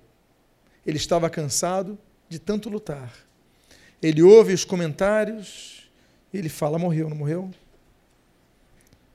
ele 0.86 0.96
estava 0.96 1.28
cansado 1.28 1.98
de 2.28 2.38
tanto 2.38 2.68
lutar. 2.68 3.12
Ele 4.00 4.22
ouve 4.22 4.52
os 4.52 4.64
comentários, 4.64 5.90
ele 6.32 6.48
fala: 6.48 6.78
morreu, 6.78 7.08
não 7.08 7.16
morreu? 7.16 7.50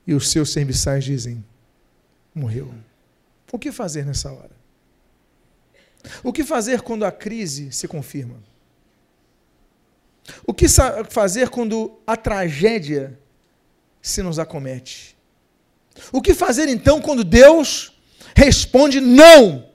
E 0.06 0.14
os 0.14 0.30
seus 0.30 0.50
serviçais 0.50 1.04
dizem: 1.04 1.44
morreu. 2.34 2.72
O 3.52 3.58
que 3.58 3.70
fazer 3.70 4.04
nessa 4.04 4.32
hora? 4.32 4.50
O 6.22 6.32
que 6.32 6.42
fazer 6.42 6.82
quando 6.82 7.04
a 7.04 7.12
crise 7.12 7.70
se 7.70 7.86
confirma? 7.86 8.36
O 10.46 10.54
que 10.54 10.66
fazer 11.10 11.48
quando 11.48 12.00
a 12.06 12.16
tragédia 12.16 13.18
se 14.00 14.22
nos 14.22 14.38
acomete? 14.38 15.16
O 16.12 16.22
que 16.22 16.34
fazer 16.34 16.68
então 16.68 17.00
quando 17.00 17.22
Deus 17.22 17.92
responde 18.34 19.00
não? 19.00 19.68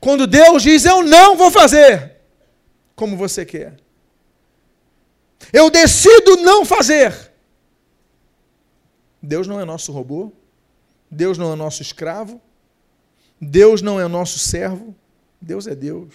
Quando 0.00 0.26
Deus 0.26 0.62
diz 0.62 0.84
eu 0.84 1.02
não 1.02 1.36
vou 1.36 1.50
fazer 1.50 2.14
como 2.94 3.16
você 3.16 3.44
quer. 3.44 3.76
Eu 5.52 5.70
decido 5.70 6.36
não 6.38 6.64
fazer. 6.64 7.32
Deus 9.24 9.46
não 9.46 9.58
é 9.58 9.64
nosso 9.64 9.90
robô. 9.90 10.30
Deus 11.10 11.38
não 11.38 11.52
é 11.52 11.56
nosso 11.56 11.80
escravo. 11.80 12.40
Deus 13.40 13.80
não 13.80 13.98
é 13.98 14.06
nosso 14.06 14.38
servo. 14.38 14.94
Deus 15.40 15.66
é 15.66 15.74
Deus. 15.74 16.14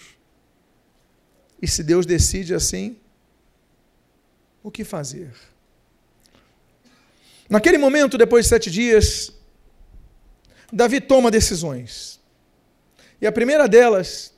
E 1.60 1.66
se 1.66 1.82
Deus 1.82 2.06
decide 2.06 2.54
assim, 2.54 2.96
o 4.62 4.70
que 4.70 4.84
fazer? 4.84 5.32
Naquele 7.48 7.78
momento, 7.78 8.16
depois 8.16 8.44
de 8.44 8.50
sete 8.50 8.70
dias, 8.70 9.32
Davi 10.72 11.00
toma 11.00 11.30
decisões. 11.30 12.20
E 13.20 13.26
a 13.26 13.32
primeira 13.32 13.68
delas 13.68 14.32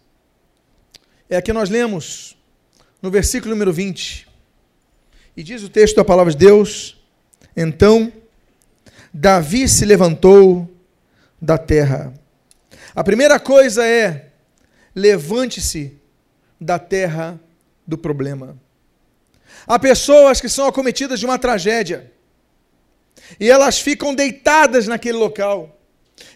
é 1.28 1.36
a 1.36 1.42
que 1.42 1.52
nós 1.52 1.68
lemos 1.68 2.36
no 3.02 3.10
versículo 3.10 3.50
número 3.50 3.72
20. 3.72 4.26
E 5.36 5.42
diz 5.42 5.62
o 5.62 5.68
texto 5.68 5.96
da 5.96 6.04
palavra 6.04 6.32
de 6.32 6.38
Deus: 6.38 6.98
Então 7.54 8.12
Davi 9.12 9.68
se 9.68 9.84
levantou 9.84 10.70
da 11.40 11.58
terra. 11.58 12.14
A 12.94 13.04
primeira 13.04 13.38
coisa 13.38 13.86
é: 13.86 14.30
levante-se 14.94 15.98
da 16.60 16.78
terra 16.78 17.38
do 17.86 17.98
problema. 17.98 18.56
Há 19.66 19.78
pessoas 19.78 20.40
que 20.40 20.48
são 20.48 20.66
acometidas 20.66 21.20
de 21.20 21.26
uma 21.26 21.38
tragédia 21.38 22.10
e 23.38 23.50
elas 23.50 23.80
ficam 23.80 24.14
deitadas 24.14 24.86
naquele 24.86 25.18
local, 25.18 25.78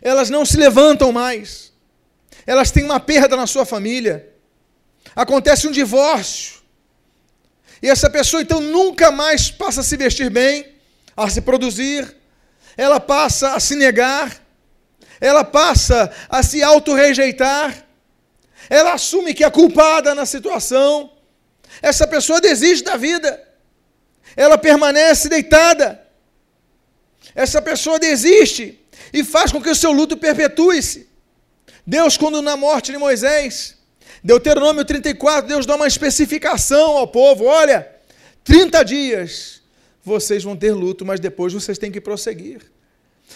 elas 0.00 0.30
não 0.30 0.44
se 0.44 0.56
levantam 0.56 1.10
mais, 1.12 1.72
elas 2.46 2.70
têm 2.70 2.84
uma 2.84 3.00
perda 3.00 3.36
na 3.36 3.46
sua 3.46 3.64
família, 3.64 4.32
acontece 5.14 5.66
um 5.66 5.72
divórcio, 5.72 6.60
e 7.82 7.88
essa 7.88 8.08
pessoa 8.08 8.42
então 8.42 8.60
nunca 8.60 9.10
mais 9.10 9.50
passa 9.50 9.80
a 9.80 9.84
se 9.84 9.96
vestir 9.96 10.30
bem, 10.30 10.74
a 11.16 11.28
se 11.28 11.40
produzir, 11.40 12.16
ela 12.76 13.00
passa 13.00 13.54
a 13.54 13.60
se 13.60 13.74
negar, 13.74 14.36
ela 15.20 15.44
passa 15.44 16.12
a 16.28 16.42
se 16.42 16.62
auto-rejeitar, 16.62 17.84
ela 18.68 18.92
assume 18.92 19.32
que 19.32 19.44
é 19.44 19.50
culpada 19.50 20.14
na 20.14 20.26
situação, 20.26 21.12
essa 21.80 22.06
pessoa 22.06 22.40
desiste 22.40 22.84
da 22.84 22.96
vida, 22.96 23.42
ela 24.36 24.58
permanece 24.58 25.28
deitada, 25.28 26.02
essa 27.34 27.62
pessoa 27.62 27.98
desiste 27.98 28.80
e 29.12 29.24
faz 29.24 29.52
com 29.52 29.62
que 29.62 29.70
o 29.70 29.74
seu 29.74 29.92
luto 29.92 30.16
perpetue-se. 30.16 31.08
Deus, 31.86 32.16
quando 32.16 32.42
na 32.42 32.56
morte 32.56 32.92
de 32.92 32.98
Moisés, 32.98 33.76
Deuteronômio 34.22 34.84
34, 34.84 35.46
Deus 35.46 35.66
dá 35.66 35.76
uma 35.76 35.86
especificação 35.86 36.96
ao 36.96 37.06
povo: 37.06 37.44
olha, 37.44 37.88
30 38.42 38.84
dias 38.84 39.55
vocês 40.06 40.44
vão 40.44 40.56
ter 40.56 40.70
luto, 40.70 41.04
mas 41.04 41.18
depois 41.18 41.52
vocês 41.52 41.76
têm 41.78 41.90
que 41.90 42.00
prosseguir. 42.00 42.60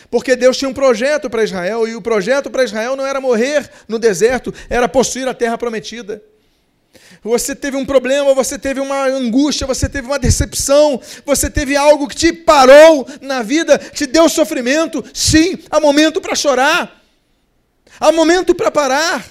Porque 0.09 0.37
Deus 0.37 0.57
tinha 0.57 0.69
um 0.69 0.73
projeto 0.73 1.29
para 1.29 1.43
Israel, 1.43 1.87
e 1.89 1.97
o 1.97 2.01
projeto 2.01 2.49
para 2.49 2.63
Israel 2.63 2.95
não 2.95 3.05
era 3.05 3.21
morrer 3.21 3.69
no 3.89 3.99
deserto, 3.99 4.55
era 4.69 4.89
possuir 4.89 5.27
a 5.27 5.35
terra 5.35 5.59
prometida. 5.59 6.23
Você 7.25 7.57
teve 7.57 7.77
um 7.77 7.85
problema, 7.85 8.33
você 8.35 8.57
teve 8.57 8.79
uma 8.79 9.05
angústia, 9.07 9.67
você 9.67 9.89
teve 9.89 10.07
uma 10.07 10.19
decepção, 10.19 11.01
você 11.27 11.51
teve 11.51 11.75
algo 11.75 12.07
que 12.07 12.15
te 12.15 12.33
parou 12.33 13.05
na 13.21 13.43
vida, 13.43 13.77
te 13.77 14.07
deu 14.07 14.29
sofrimento. 14.29 15.05
Sim, 15.13 15.59
há 15.71 15.81
momento 15.81 16.21
para 16.21 16.37
chorar, 16.37 17.03
há 17.99 18.13
momento 18.13 18.55
para 18.55 18.71
parar, 18.71 19.27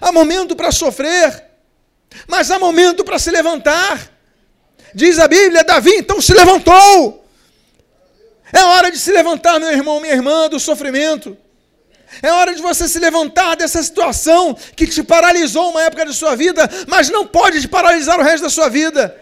há 0.00 0.10
momento 0.10 0.56
para 0.56 0.72
sofrer, 0.72 1.44
mas 2.26 2.50
há 2.50 2.58
momento 2.58 3.04
para 3.04 3.18
se 3.18 3.30
levantar. 3.30 4.11
Diz 4.94 5.18
a 5.18 5.28
Bíblia: 5.28 5.64
Davi 5.64 5.90
então 5.96 6.20
se 6.20 6.32
levantou. 6.32 7.22
É 8.52 8.62
hora 8.62 8.90
de 8.90 8.98
se 8.98 9.10
levantar, 9.10 9.58
meu 9.58 9.70
irmão, 9.70 10.00
minha 10.00 10.12
irmã, 10.12 10.48
do 10.48 10.60
sofrimento. 10.60 11.36
É 12.20 12.30
hora 12.30 12.54
de 12.54 12.60
você 12.60 12.86
se 12.86 12.98
levantar 12.98 13.56
dessa 13.56 13.82
situação 13.82 14.54
que 14.76 14.86
te 14.86 15.02
paralisou 15.02 15.70
uma 15.70 15.82
época 15.82 16.04
da 16.04 16.12
sua 16.12 16.36
vida, 16.36 16.68
mas 16.86 17.08
não 17.08 17.26
pode 17.26 17.62
te 17.62 17.68
paralisar 17.68 18.18
o 18.20 18.22
resto 18.22 18.42
da 18.42 18.50
sua 18.50 18.68
vida. 18.68 19.16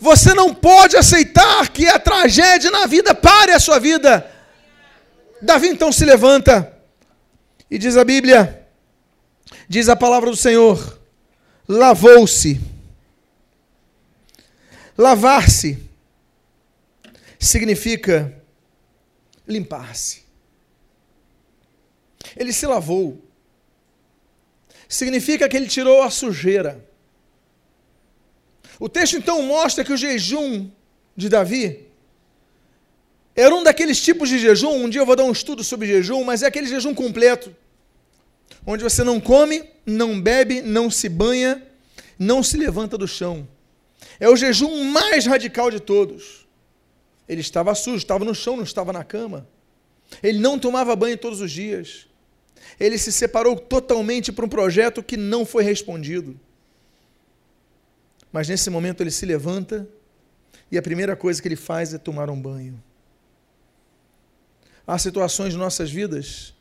Você 0.00 0.34
não 0.34 0.52
pode 0.52 0.96
aceitar 0.96 1.68
que 1.68 1.86
a 1.86 1.98
tragédia 1.98 2.70
na 2.70 2.86
vida 2.86 3.14
pare 3.14 3.52
a 3.52 3.60
sua 3.60 3.78
vida. 3.78 4.28
Davi 5.40 5.68
então 5.68 5.92
se 5.92 6.04
levanta 6.04 6.72
e 7.70 7.78
diz 7.78 7.96
a 7.96 8.04
Bíblia, 8.04 8.66
diz 9.68 9.88
a 9.88 9.94
palavra 9.94 10.30
do 10.30 10.36
Senhor: 10.36 10.98
lavou-se. 11.68 12.60
Lavar-se 14.96 15.78
significa 17.38 18.42
limpar-se. 19.46 20.24
Ele 22.36 22.52
se 22.52 22.66
lavou. 22.66 23.22
Significa 24.88 25.48
que 25.48 25.56
ele 25.56 25.66
tirou 25.66 26.02
a 26.02 26.10
sujeira. 26.10 26.84
O 28.78 28.88
texto 28.88 29.16
então 29.16 29.42
mostra 29.42 29.84
que 29.84 29.92
o 29.92 29.96
jejum 29.96 30.70
de 31.16 31.28
Davi 31.28 31.86
era 33.34 33.54
um 33.54 33.62
daqueles 33.62 34.00
tipos 34.00 34.28
de 34.28 34.38
jejum. 34.38 34.84
Um 34.84 34.88
dia 34.88 35.00
eu 35.00 35.06
vou 35.06 35.16
dar 35.16 35.24
um 35.24 35.32
estudo 35.32 35.62
sobre 35.62 35.86
jejum, 35.86 36.24
mas 36.24 36.42
é 36.42 36.46
aquele 36.46 36.66
jejum 36.66 36.94
completo, 36.94 37.54
onde 38.66 38.82
você 38.82 39.04
não 39.04 39.20
come, 39.20 39.64
não 39.84 40.20
bebe, 40.20 40.62
não 40.62 40.90
se 40.90 41.08
banha, 41.08 41.62
não 42.18 42.42
se 42.42 42.56
levanta 42.56 42.96
do 42.96 43.06
chão. 43.06 43.46
É 44.18 44.28
o 44.28 44.36
jejum 44.36 44.84
mais 44.84 45.26
radical 45.26 45.70
de 45.70 45.80
todos. 45.80 46.46
Ele 47.28 47.40
estava 47.40 47.74
sujo, 47.74 47.98
estava 47.98 48.24
no 48.24 48.34
chão, 48.34 48.56
não 48.56 48.64
estava 48.64 48.92
na 48.92 49.04
cama. 49.04 49.46
Ele 50.22 50.38
não 50.38 50.58
tomava 50.58 50.94
banho 50.94 51.18
todos 51.18 51.40
os 51.40 51.50
dias. 51.50 52.06
Ele 52.78 52.98
se 52.98 53.12
separou 53.12 53.56
totalmente 53.56 54.32
para 54.32 54.44
um 54.44 54.48
projeto 54.48 55.02
que 55.02 55.16
não 55.16 55.44
foi 55.44 55.62
respondido. 55.62 56.38
Mas 58.32 58.48
nesse 58.48 58.70
momento 58.70 59.02
ele 59.02 59.10
se 59.10 59.24
levanta 59.24 59.88
e 60.70 60.76
a 60.76 60.82
primeira 60.82 61.16
coisa 61.16 61.40
que 61.40 61.48
ele 61.48 61.56
faz 61.56 61.94
é 61.94 61.98
tomar 61.98 62.28
um 62.28 62.40
banho. 62.40 62.82
Há 64.86 64.98
situações 64.98 65.54
em 65.54 65.58
nossas 65.58 65.90
vidas 65.90 66.54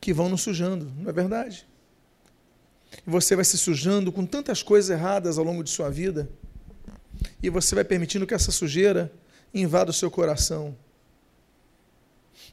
que 0.00 0.12
vão 0.12 0.28
nos 0.28 0.42
sujando, 0.42 0.92
não 0.98 1.10
é 1.10 1.12
verdade? 1.12 1.66
E 3.06 3.10
você 3.10 3.36
vai 3.36 3.44
se 3.44 3.56
sujando 3.56 4.10
com 4.10 4.24
tantas 4.26 4.62
coisas 4.62 4.90
erradas 4.90 5.38
ao 5.38 5.44
longo 5.44 5.62
de 5.62 5.70
sua 5.70 5.90
vida, 5.90 6.30
e 7.42 7.50
você 7.50 7.74
vai 7.74 7.84
permitindo 7.84 8.26
que 8.26 8.34
essa 8.34 8.52
sujeira 8.52 9.12
invada 9.52 9.90
o 9.90 9.94
seu 9.94 10.10
coração. 10.10 10.76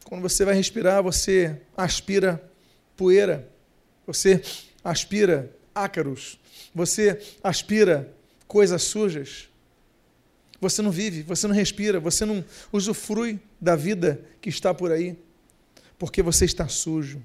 Quando 0.04 0.21
você 0.21 0.43
vai 0.43 0.56
respirar, 0.56 1.04
você 1.04 1.62
aspira 1.78 2.43
poeira, 2.97 3.47
você 4.06 4.41
aspira 4.84 5.52
ácaros, 5.73 6.39
você 6.73 7.21
aspira 7.43 8.12
coisas 8.47 8.82
sujas. 8.84 9.47
Você 10.60 10.82
não 10.82 10.91
vive, 10.91 11.21
você 11.21 11.47
não 11.47 11.56
respira, 11.56 11.99
você 11.99 12.25
não 12.25 12.43
usufrui 12.71 13.39
da 13.62 13.75
vida 13.75 14.21
que 14.41 14.49
está 14.49 14.73
por 14.73 14.91
aí, 14.91 15.17
porque 15.97 16.21
você 16.21 16.43
está 16.43 16.67
sujo. 16.67 17.23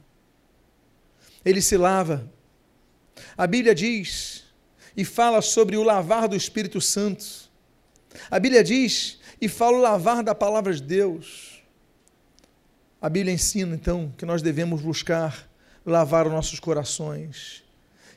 Ele 1.44 1.60
se 1.60 1.76
lava. 1.76 2.30
A 3.36 3.46
Bíblia 3.46 3.74
diz 3.74 4.44
e 4.96 5.04
fala 5.04 5.42
sobre 5.42 5.76
o 5.76 5.82
lavar 5.82 6.28
do 6.28 6.36
Espírito 6.36 6.80
Santo. 6.80 7.43
A 8.30 8.38
Bíblia 8.38 8.62
diz 8.62 9.18
e 9.40 9.48
fala 9.48 9.76
o 9.76 9.80
lavar 9.80 10.22
da 10.22 10.34
palavra 10.34 10.72
de 10.72 10.82
Deus. 10.82 11.62
A 13.00 13.08
Bíblia 13.08 13.34
ensina, 13.34 13.74
então, 13.74 14.12
que 14.16 14.24
nós 14.24 14.40
devemos 14.40 14.80
buscar 14.80 15.48
lavar 15.84 16.26
os 16.26 16.32
nossos 16.32 16.58
corações, 16.58 17.62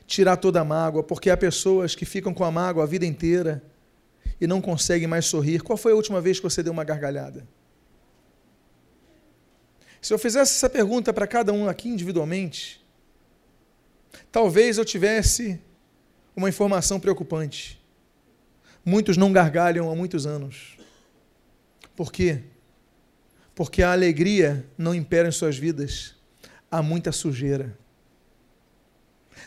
tirar 0.06 0.36
toda 0.36 0.60
a 0.60 0.64
mágoa, 0.64 1.02
porque 1.02 1.28
há 1.28 1.36
pessoas 1.36 1.94
que 1.94 2.06
ficam 2.06 2.32
com 2.32 2.44
a 2.44 2.50
mágoa 2.50 2.84
a 2.84 2.86
vida 2.86 3.04
inteira 3.04 3.62
e 4.40 4.46
não 4.46 4.60
conseguem 4.60 5.06
mais 5.06 5.26
sorrir. 5.26 5.62
Qual 5.62 5.76
foi 5.76 5.92
a 5.92 5.94
última 5.94 6.20
vez 6.20 6.38
que 6.38 6.44
você 6.44 6.62
deu 6.62 6.72
uma 6.72 6.84
gargalhada? 6.84 7.46
Se 10.00 10.14
eu 10.14 10.18
fizesse 10.18 10.52
essa 10.52 10.70
pergunta 10.70 11.12
para 11.12 11.26
cada 11.26 11.52
um 11.52 11.68
aqui 11.68 11.88
individualmente, 11.88 12.82
talvez 14.30 14.78
eu 14.78 14.84
tivesse 14.84 15.60
uma 16.34 16.48
informação 16.48 17.00
preocupante. 17.00 17.77
Muitos 18.84 19.16
não 19.16 19.32
gargalham 19.32 19.90
há 19.90 19.94
muitos 19.94 20.26
anos. 20.26 20.76
Por 21.94 22.12
quê? 22.12 22.42
Porque 23.54 23.82
a 23.82 23.92
alegria 23.92 24.64
não 24.76 24.94
impera 24.94 25.28
em 25.28 25.32
suas 25.32 25.58
vidas, 25.58 26.14
há 26.70 26.82
muita 26.82 27.10
sujeira. 27.10 27.76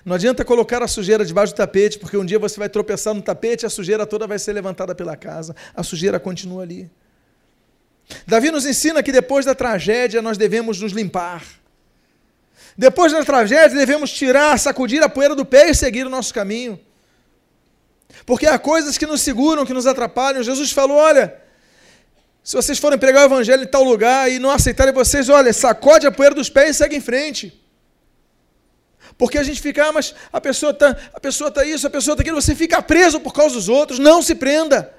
Não 0.03 0.15
adianta 0.15 0.43
colocar 0.43 0.81
a 0.81 0.87
sujeira 0.87 1.23
debaixo 1.23 1.53
do 1.53 1.57
tapete, 1.57 1.99
porque 1.99 2.17
um 2.17 2.25
dia 2.25 2.39
você 2.39 2.59
vai 2.59 2.69
tropeçar 2.69 3.13
no 3.13 3.21
tapete 3.21 3.63
e 3.63 3.67
a 3.67 3.69
sujeira 3.69 4.05
toda 4.05 4.25
vai 4.25 4.39
ser 4.39 4.53
levantada 4.53 4.95
pela 4.95 5.15
casa. 5.15 5.55
A 5.75 5.83
sujeira 5.83 6.19
continua 6.19 6.63
ali. 6.63 6.89
Davi 8.25 8.51
nos 8.51 8.65
ensina 8.65 9.03
que 9.03 9.11
depois 9.11 9.45
da 9.45 9.55
tragédia 9.55 10.21
nós 10.21 10.37
devemos 10.37 10.81
nos 10.81 10.91
limpar. 10.91 11.43
Depois 12.77 13.11
da 13.11 13.23
tragédia 13.23 13.77
devemos 13.77 14.11
tirar, 14.11 14.57
sacudir 14.57 15.03
a 15.03 15.09
poeira 15.09 15.35
do 15.35 15.45
pé 15.45 15.69
e 15.69 15.75
seguir 15.75 16.05
o 16.05 16.09
nosso 16.09 16.33
caminho. 16.33 16.79
Porque 18.25 18.45
há 18.45 18.57
coisas 18.59 18.97
que 18.97 19.05
nos 19.05 19.21
seguram, 19.21 19.65
que 19.65 19.73
nos 19.73 19.87
atrapalham. 19.87 20.43
Jesus 20.43 20.71
falou: 20.71 20.97
olha, 20.97 21.35
se 22.43 22.55
vocês 22.55 22.79
forem 22.79 22.97
pregar 22.97 23.23
o 23.23 23.25
evangelho 23.25 23.63
em 23.63 23.67
tal 23.67 23.83
lugar 23.83 24.31
e 24.31 24.39
não 24.39 24.51
aceitarem 24.51 24.93
vocês, 24.93 25.29
olha, 25.29 25.53
sacode 25.53 26.07
a 26.07 26.11
poeira 26.11 26.35
dos 26.35 26.49
pés 26.49 26.71
e 26.71 26.79
segue 26.79 26.95
em 26.95 27.01
frente. 27.01 27.61
Porque 29.17 29.37
a 29.37 29.43
gente 29.43 29.61
fica, 29.61 29.85
ah, 29.85 29.91
mas 29.91 30.15
a 30.31 30.41
pessoa 30.41 30.71
está 30.71 30.97
a 31.13 31.19
pessoa 31.19 31.51
tá 31.51 31.63
isso, 31.63 31.85
a 31.85 31.89
pessoa 31.89 32.13
está 32.13 32.21
aquilo, 32.21 32.41
você 32.41 32.55
fica 32.55 32.81
preso 32.81 33.19
por 33.19 33.33
causa 33.33 33.55
dos 33.55 33.69
outros. 33.69 33.99
Não 33.99 34.21
se 34.21 34.33
prenda. 34.33 34.93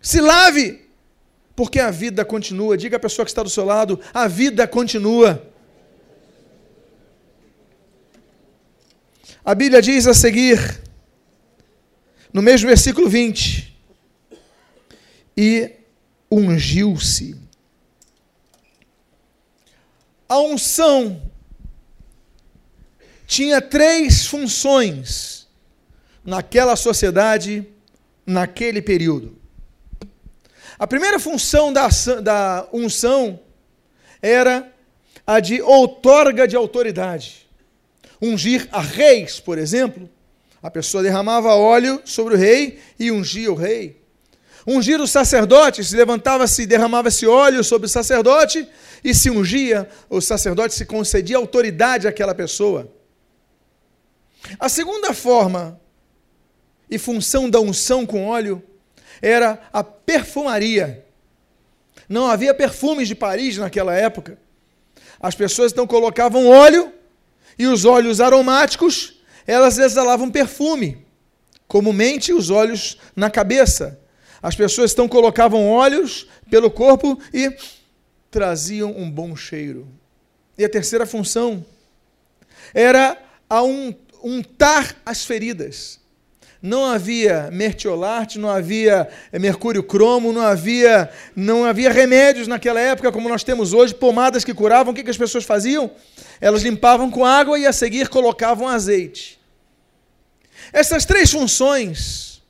Se 0.00 0.20
lave. 0.20 0.82
Porque 1.54 1.80
a 1.80 1.90
vida 1.90 2.24
continua. 2.24 2.76
Diga 2.76 2.96
à 2.96 3.00
pessoa 3.00 3.24
que 3.24 3.30
está 3.30 3.42
do 3.42 3.50
seu 3.50 3.64
lado, 3.64 4.00
a 4.12 4.26
vida 4.26 4.66
continua. 4.66 5.46
A 9.44 9.54
Bíblia 9.54 9.82
diz 9.82 10.06
a 10.06 10.14
seguir, 10.14 10.81
no 12.32 12.40
mesmo 12.40 12.68
versículo 12.68 13.08
20: 13.08 13.76
E 15.36 15.70
ungiu-se. 16.30 17.36
A 20.28 20.38
unção 20.38 21.30
tinha 23.26 23.60
três 23.60 24.26
funções 24.26 25.46
naquela 26.24 26.74
sociedade, 26.76 27.66
naquele 28.26 28.80
período. 28.80 29.36
A 30.78 30.86
primeira 30.86 31.18
função 31.20 31.72
da, 31.72 31.88
da 32.22 32.68
unção 32.72 33.38
era 34.20 34.72
a 35.26 35.38
de 35.38 35.60
outorga 35.60 36.48
de 36.48 36.56
autoridade. 36.56 37.46
Ungir 38.20 38.68
a 38.72 38.80
reis, 38.80 39.38
por 39.38 39.58
exemplo, 39.58 40.08
a 40.62 40.70
pessoa 40.70 41.02
derramava 41.02 41.54
óleo 41.54 42.00
sobre 42.04 42.34
o 42.34 42.38
rei 42.38 42.78
e 42.98 43.10
ungia 43.10 43.50
o 43.50 43.56
rei. 43.56 44.00
Ungir 44.64 45.00
os 45.00 45.10
sacerdotes, 45.10 45.92
levantava-se, 45.92 46.64
derramava-se 46.66 47.26
óleo 47.26 47.64
sobre 47.64 47.86
o 47.86 47.90
sacerdote 47.90 48.68
e 49.02 49.12
se 49.12 49.28
ungia, 49.28 49.88
o 50.08 50.20
sacerdote 50.20 50.74
se 50.74 50.86
concedia 50.86 51.36
autoridade 51.36 52.06
àquela 52.06 52.34
pessoa. 52.34 52.88
A 54.60 54.68
segunda 54.68 55.12
forma 55.12 55.80
e 56.88 56.96
função 56.96 57.50
da 57.50 57.58
unção 57.58 58.06
com 58.06 58.26
óleo 58.26 58.62
era 59.20 59.60
a 59.72 59.82
perfumaria. 59.82 61.04
Não 62.08 62.26
havia 62.26 62.54
perfumes 62.54 63.08
de 63.08 63.14
Paris 63.16 63.56
naquela 63.56 63.94
época. 63.94 64.38
As 65.18 65.34
pessoas 65.34 65.72
então 65.72 65.86
colocavam 65.86 66.48
óleo 66.48 66.92
e 67.58 67.66
os 67.66 67.84
óleos 67.84 68.20
aromáticos, 68.20 69.21
elas 69.46 69.78
exalavam 69.78 70.30
perfume. 70.30 71.04
Comumente 71.66 72.32
os 72.32 72.50
óleos 72.50 72.98
na 73.16 73.30
cabeça. 73.30 73.98
As 74.42 74.54
pessoas 74.54 74.92
então 74.92 75.08
colocavam 75.08 75.68
óleos 75.68 76.28
pelo 76.50 76.70
corpo 76.70 77.18
e 77.32 77.56
traziam 78.30 78.94
um 78.96 79.10
bom 79.10 79.34
cheiro. 79.36 79.88
E 80.58 80.64
a 80.64 80.68
terceira 80.68 81.06
função 81.06 81.64
era 82.74 83.16
a 83.48 83.62
untar 83.62 85.00
as 85.04 85.24
feridas 85.24 86.01
não 86.62 86.84
havia 86.84 87.50
mertiolate, 87.50 88.38
não 88.38 88.48
havia 88.48 89.08
mercúrio 89.32 89.82
cromo, 89.82 90.32
não 90.32 90.42
havia, 90.42 91.10
não 91.34 91.64
havia 91.64 91.90
remédios 91.90 92.46
naquela 92.46 92.78
época 92.78 93.10
como 93.10 93.28
nós 93.28 93.42
temos 93.42 93.72
hoje, 93.72 93.92
pomadas 93.92 94.44
que 94.44 94.54
curavam. 94.54 94.92
O 94.92 94.94
que, 94.94 95.02
que 95.02 95.10
as 95.10 95.18
pessoas 95.18 95.44
faziam? 95.44 95.90
Elas 96.40 96.62
limpavam 96.62 97.10
com 97.10 97.24
água 97.24 97.58
e 97.58 97.66
a 97.66 97.72
seguir 97.72 98.08
colocavam 98.08 98.68
azeite. 98.68 99.40
Essas 100.72 101.04
três 101.04 101.32
funções, 101.32 102.40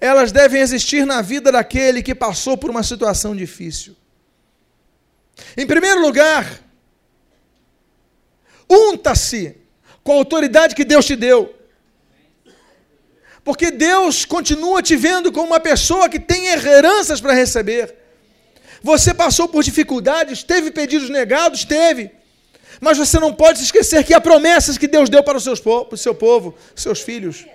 elas 0.00 0.30
devem 0.30 0.60
existir 0.60 1.04
na 1.04 1.20
vida 1.20 1.50
daquele 1.50 2.04
que 2.04 2.14
passou 2.14 2.56
por 2.56 2.70
uma 2.70 2.84
situação 2.84 3.34
difícil. 3.34 3.96
Em 5.56 5.66
primeiro 5.66 6.00
lugar, 6.00 6.60
unta-se 8.70 9.56
com 10.04 10.12
a 10.12 10.16
autoridade 10.16 10.76
que 10.76 10.84
Deus 10.84 11.04
te 11.04 11.16
deu. 11.16 11.55
Porque 13.46 13.70
Deus 13.70 14.24
continua 14.24 14.82
te 14.82 14.96
vendo 14.96 15.30
como 15.30 15.46
uma 15.46 15.60
pessoa 15.60 16.08
que 16.08 16.18
tem 16.18 16.48
heranças 16.48 17.20
para 17.20 17.32
receber. 17.32 17.94
Você 18.82 19.14
passou 19.14 19.46
por 19.46 19.62
dificuldades, 19.62 20.42
teve 20.42 20.72
pedidos 20.72 21.08
negados, 21.08 21.64
teve. 21.64 22.10
Mas 22.80 22.98
você 22.98 23.20
não 23.20 23.32
pode 23.32 23.60
se 23.60 23.66
esquecer 23.66 24.02
que 24.02 24.12
há 24.12 24.20
promessas 24.20 24.76
que 24.76 24.88
Deus 24.88 25.08
deu 25.08 25.22
para 25.22 25.38
o, 25.38 25.84
para 25.84 25.94
o 25.94 25.96
seu 25.96 26.12
povo, 26.12 26.56
seus 26.74 27.00
filhos. 27.00 27.46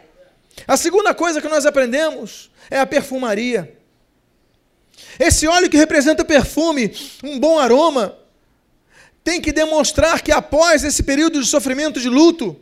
A 0.66 0.78
segunda 0.78 1.14
coisa 1.14 1.42
que 1.42 1.50
nós 1.50 1.66
aprendemos 1.66 2.50
é 2.70 2.80
a 2.80 2.86
perfumaria. 2.86 3.78
Esse 5.20 5.46
óleo 5.46 5.70
que 5.70 5.76
representa 5.76 6.24
perfume, 6.24 6.96
um 7.22 7.38
bom 7.38 7.60
aroma, 7.60 8.18
tem 9.26 9.42
que 9.42 9.52
demonstrar 9.52 10.22
que 10.22 10.32
após 10.32 10.86
esse 10.86 11.04
período 11.04 11.42
de 11.42 11.48
sofrimento, 11.48 12.00
de 12.00 12.08
luto, 12.08 12.58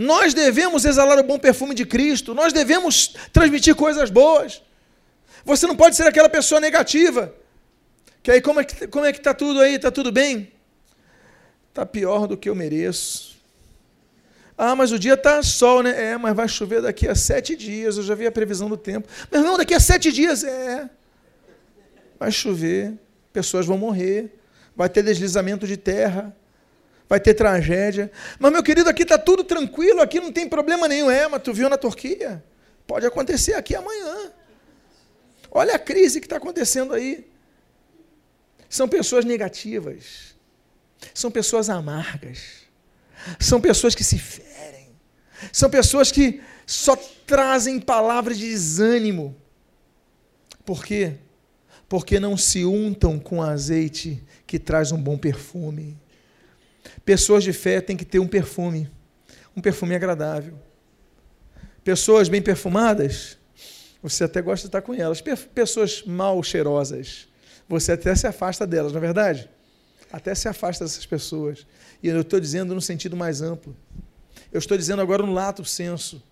nós 0.00 0.32
devemos 0.32 0.86
exalar 0.86 1.18
o 1.18 1.22
bom 1.22 1.38
perfume 1.38 1.74
de 1.74 1.84
Cristo, 1.84 2.34
nós 2.34 2.54
devemos 2.54 3.14
transmitir 3.34 3.74
coisas 3.74 4.08
boas. 4.08 4.62
Você 5.44 5.66
não 5.66 5.76
pode 5.76 5.94
ser 5.94 6.04
aquela 6.04 6.28
pessoa 6.28 6.58
negativa. 6.58 7.34
Que 8.22 8.30
aí, 8.30 8.40
como 8.40 8.60
é 8.60 8.64
que 8.64 8.86
como 8.86 9.04
é 9.04 9.10
está 9.10 9.34
tudo 9.34 9.60
aí? 9.60 9.74
Está 9.74 9.90
tudo 9.90 10.10
bem? 10.10 10.50
Está 11.68 11.84
pior 11.84 12.26
do 12.26 12.34
que 12.34 12.48
eu 12.48 12.54
mereço. 12.54 13.36
Ah, 14.56 14.74
mas 14.74 14.90
o 14.90 14.98
dia 14.98 15.14
está 15.14 15.42
sol, 15.42 15.82
né? 15.82 16.12
É, 16.12 16.16
mas 16.16 16.34
vai 16.34 16.48
chover 16.48 16.80
daqui 16.80 17.06
a 17.06 17.14
sete 17.14 17.54
dias. 17.54 17.98
Eu 17.98 18.02
já 18.02 18.14
vi 18.14 18.26
a 18.26 18.32
previsão 18.32 18.70
do 18.70 18.78
tempo. 18.78 19.06
Mas 19.30 19.42
não, 19.42 19.58
daqui 19.58 19.74
a 19.74 19.80
sete 19.80 20.10
dias. 20.10 20.42
É. 20.44 20.88
Vai 22.18 22.32
chover, 22.32 22.94
pessoas 23.34 23.66
vão 23.66 23.76
morrer, 23.76 24.34
vai 24.74 24.88
ter 24.88 25.02
deslizamento 25.02 25.66
de 25.66 25.76
terra 25.76 26.34
vai 27.10 27.18
ter 27.18 27.34
tragédia. 27.34 28.08
Mas, 28.38 28.52
meu 28.52 28.62
querido, 28.62 28.88
aqui 28.88 29.02
está 29.02 29.18
tudo 29.18 29.42
tranquilo, 29.42 30.00
aqui 30.00 30.20
não 30.20 30.30
tem 30.30 30.48
problema 30.48 30.86
nenhum. 30.86 31.10
É, 31.10 31.26
mas 31.26 31.42
tu 31.42 31.52
viu 31.52 31.68
na 31.68 31.76
Turquia? 31.76 32.42
Pode 32.86 33.04
acontecer 33.04 33.54
aqui 33.54 33.74
amanhã. 33.74 34.30
Olha 35.50 35.74
a 35.74 35.78
crise 35.78 36.20
que 36.20 36.26
está 36.26 36.36
acontecendo 36.36 36.94
aí. 36.94 37.28
São 38.68 38.88
pessoas 38.88 39.24
negativas. 39.24 40.36
São 41.12 41.32
pessoas 41.32 41.68
amargas. 41.68 42.60
São 43.40 43.60
pessoas 43.60 43.96
que 43.96 44.04
se 44.04 44.16
ferem. 44.16 44.90
São 45.52 45.68
pessoas 45.68 46.12
que 46.12 46.40
só 46.64 46.94
trazem 47.26 47.80
palavras 47.80 48.38
de 48.38 48.48
desânimo. 48.48 49.36
Por 50.64 50.84
quê? 50.84 51.16
Porque 51.88 52.20
não 52.20 52.36
se 52.36 52.64
untam 52.64 53.18
com 53.18 53.42
azeite 53.42 54.22
que 54.46 54.60
traz 54.60 54.92
um 54.92 55.02
bom 55.02 55.18
perfume. 55.18 55.98
Pessoas 57.04 57.44
de 57.44 57.52
fé 57.52 57.80
têm 57.80 57.96
que 57.96 58.04
ter 58.04 58.18
um 58.18 58.26
perfume, 58.26 58.90
um 59.56 59.60
perfume 59.60 59.94
agradável. 59.94 60.54
Pessoas 61.82 62.28
bem 62.28 62.42
perfumadas, 62.42 63.38
você 64.02 64.24
até 64.24 64.40
gosta 64.40 64.64
de 64.64 64.68
estar 64.68 64.82
com 64.82 64.94
elas. 64.94 65.22
Pessoas 65.54 66.02
mal 66.04 66.42
cheirosas, 66.42 67.28
você 67.68 67.92
até 67.92 68.14
se 68.14 68.26
afasta 68.26 68.66
delas, 68.66 68.92
não 68.92 68.98
é 68.98 69.00
verdade? 69.00 69.48
Até 70.12 70.34
se 70.34 70.48
afasta 70.48 70.84
dessas 70.84 71.06
pessoas. 71.06 71.66
E 72.02 72.08
eu 72.08 72.20
estou 72.20 72.40
dizendo 72.40 72.74
no 72.74 72.80
sentido 72.80 73.16
mais 73.16 73.42
amplo. 73.42 73.76
Eu 74.52 74.58
estou 74.58 74.76
dizendo 74.76 75.00
agora 75.00 75.24
no 75.24 75.32
lato 75.32 75.64
senso. 75.64 76.22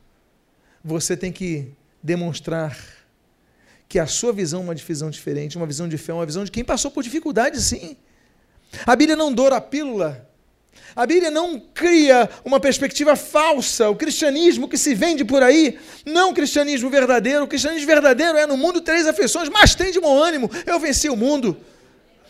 Você 0.82 1.16
tem 1.16 1.30
que 1.30 1.72
demonstrar 2.02 2.76
que 3.88 3.98
a 3.98 4.06
sua 4.06 4.32
visão 4.32 4.60
é 4.60 4.64
uma 4.64 4.74
visão 4.74 5.08
diferente, 5.10 5.56
uma 5.56 5.66
visão 5.66 5.88
de 5.88 5.96
fé, 5.96 6.12
uma 6.12 6.26
visão 6.26 6.44
de 6.44 6.50
quem 6.50 6.64
passou 6.64 6.90
por 6.90 7.02
dificuldade, 7.02 7.60
sim. 7.60 7.96
A 8.84 8.94
Bíblia 8.94 9.16
não 9.16 9.32
doura 9.32 9.56
a 9.56 9.60
pílula 9.60 10.27
a 10.94 11.06
Bíblia 11.06 11.30
não 11.30 11.60
cria 11.60 12.28
uma 12.44 12.58
perspectiva 12.58 13.14
falsa, 13.14 13.88
o 13.88 13.94
cristianismo 13.94 14.68
que 14.68 14.76
se 14.76 14.94
vende 14.94 15.24
por 15.24 15.42
aí, 15.42 15.78
não 16.04 16.30
o 16.30 16.34
cristianismo 16.34 16.90
verdadeiro. 16.90 17.44
O 17.44 17.48
cristianismo 17.48 17.86
verdadeiro 17.86 18.36
é 18.36 18.46
no 18.46 18.56
mundo 18.56 18.80
três 18.80 19.06
afeições, 19.06 19.48
mas 19.48 19.74
tem 19.74 19.92
de 19.92 20.00
bom 20.00 20.20
ânimo. 20.20 20.50
Eu 20.66 20.80
venci 20.80 21.08
o 21.08 21.16
mundo. 21.16 21.56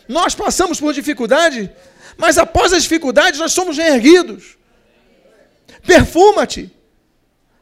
Nós 0.06 0.34
passamos 0.34 0.78
por 0.78 0.92
dificuldade, 0.92 1.70
mas 2.16 2.36
após 2.36 2.72
as 2.72 2.82
dificuldades 2.82 3.40
nós 3.40 3.52
somos 3.52 3.78
reerguidos. 3.78 4.58
Perfuma-te. 5.86 6.70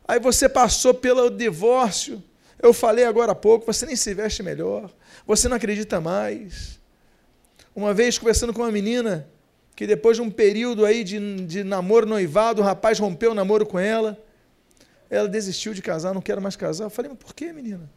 Aí 0.09 0.18
você 0.18 0.49
passou 0.49 0.94
pelo 0.94 1.31
divórcio. 1.31 2.22
Eu 2.61 2.72
falei 2.72 3.05
agora 3.05 3.33
há 3.33 3.35
pouco, 3.35 3.66
você 3.66 3.87
nem 3.87 3.94
se 3.94 4.14
veste 4.14 4.42
melhor, 4.42 4.90
você 5.27 5.49
não 5.49 5.57
acredita 5.57 6.01
mais. 6.01 6.81
Uma 7.75 7.92
vez 7.92 8.18
conversando 8.18 8.53
com 8.55 8.62
uma 8.62 8.72
menina, 8.72 9.29
que 9.77 9.87
depois 9.87 10.17
de 10.17 10.23
um 10.23 10.31
período 10.31 10.87
aí 10.87 11.05
de, 11.05 11.45
de 11.45 11.62
namoro, 11.62 12.07
noivado, 12.07 12.62
o 12.62 12.65
rapaz 12.65 12.99
rompeu 12.99 13.33
o 13.33 13.35
namoro 13.35 13.67
com 13.67 13.79
ela. 13.79 14.19
Ela 15.11 15.29
desistiu 15.29 15.75
de 15.75 15.83
casar, 15.83 16.15
não 16.15 16.23
quero 16.23 16.41
mais 16.41 16.57
casar. 16.57 16.85
Eu 16.85 16.91
falei, 16.91 17.11
mas 17.11 17.19
por 17.19 17.35
que, 17.35 17.53
menina? 17.53 17.89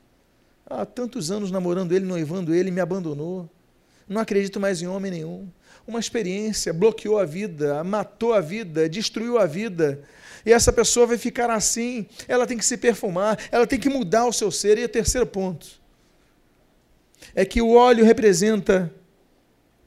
Há 0.66 0.86
tantos 0.86 1.32
anos 1.32 1.50
namorando 1.50 1.94
ele, 1.94 2.06
noivando 2.06 2.54
ele, 2.54 2.70
me 2.70 2.82
abandonou. 2.82 3.50
Não 4.10 4.20
acredito 4.20 4.60
mais 4.60 4.82
em 4.82 4.88
homem 4.88 5.10
nenhum. 5.10 5.48
Uma 5.88 6.02
experiência 6.02 6.74
bloqueou 6.74 7.18
a 7.18 7.24
vida, 7.24 7.82
matou 7.82 8.34
a 8.34 8.42
vida, 8.42 8.90
destruiu 8.90 9.40
a 9.40 9.46
vida. 9.46 10.04
E 10.46 10.52
essa 10.52 10.74
pessoa 10.74 11.08
vai 11.08 11.18
ficar 11.18 11.50
assim. 11.50 12.06
Ela 12.28 12.46
tem 12.46 12.58
que 12.58 12.66
se 12.66 12.76
perfumar, 12.76 13.40
ela 13.52 13.66
tem 13.66 13.80
que 13.80 13.90
mudar 13.90 14.26
o 14.26 14.34
seu 14.34 14.52
ser. 14.52 14.78
E 14.78 14.84
o 14.84 14.90
terceiro 14.90 15.26
ponto 15.26 15.66
é 17.34 17.46
que 17.46 17.62
o 17.62 17.74
óleo 17.74 18.04
representa 18.04 18.94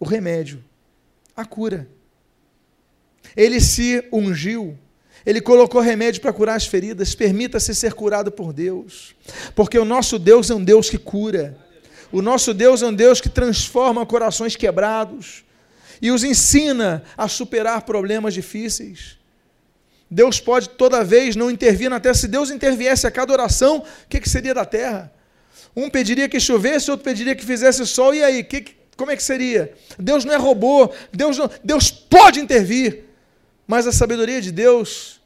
o 0.01 0.07
remédio 0.07 0.65
a 1.37 1.45
cura. 1.45 1.89
Ele 3.37 3.61
se 3.61 4.05
ungiu, 4.13 4.79
ele 5.25 5.41
colocou 5.41 5.81
remédio 5.81 6.21
para 6.21 6.33
curar 6.33 6.57
as 6.57 6.67
feridas. 6.67 7.15
Permita-se 7.15 7.75
ser 7.75 7.95
curado 7.95 8.31
por 8.31 8.53
Deus, 8.53 9.15
porque 9.55 9.79
o 9.79 9.85
nosso 9.85 10.19
Deus 10.19 10.51
é 10.51 10.55
um 10.55 10.63
Deus 10.63 10.91
que 10.91 10.99
cura. 10.99 11.57
O 12.11 12.21
nosso 12.21 12.53
Deus 12.53 12.83
é 12.83 12.87
um 12.87 12.95
Deus 12.95 13.21
que 13.21 13.29
transforma 13.29 14.05
corações 14.05 14.55
quebrados 14.55 15.45
e 16.01 16.11
os 16.11 16.25
ensina 16.25 17.05
a 17.17 17.29
superar 17.29 17.83
problemas 17.83 18.35
difíceis. 18.35 19.17
Deus 20.11 20.39
pode 20.39 20.69
toda 20.69 21.03
vez 21.03 21.35
não 21.37 21.51
intervir 21.51 21.89
na 21.89 21.99
terra. 21.99 22.15
Se 22.15 22.29
Deus 22.29 22.51
interviesse 22.51 23.07
a 23.07 23.11
cada 23.11 23.33
oração, 23.33 23.79
o 23.79 24.09
que, 24.09 24.29
seria 24.29 24.53
da 24.53 24.67
terra? 24.67 25.11
Um 25.75 25.89
pediria 25.89 26.29
que 26.29 26.39
chovesse, 26.39 26.91
outro 26.91 27.03
pediria 27.03 27.35
que 27.35 27.45
fizesse 27.45 27.87
sol, 27.87 28.15
e 28.15 28.23
aí? 28.23 28.45
Que, 28.45 28.77
como 29.03 29.11
é 29.11 29.17
que 29.17 29.23
seria? 29.25 29.75
Deus 29.99 30.25
não 30.25 30.33
é 30.33 30.37
robô, 30.37 30.89
Deus, 31.13 31.37
não, 31.37 31.51
Deus 31.65 31.91
pode 31.91 32.39
intervir, 32.39 33.03
mas 33.67 33.85
a 33.85 33.91
sabedoria 33.91 34.41
de 34.41 34.53
Deus, 34.53 35.21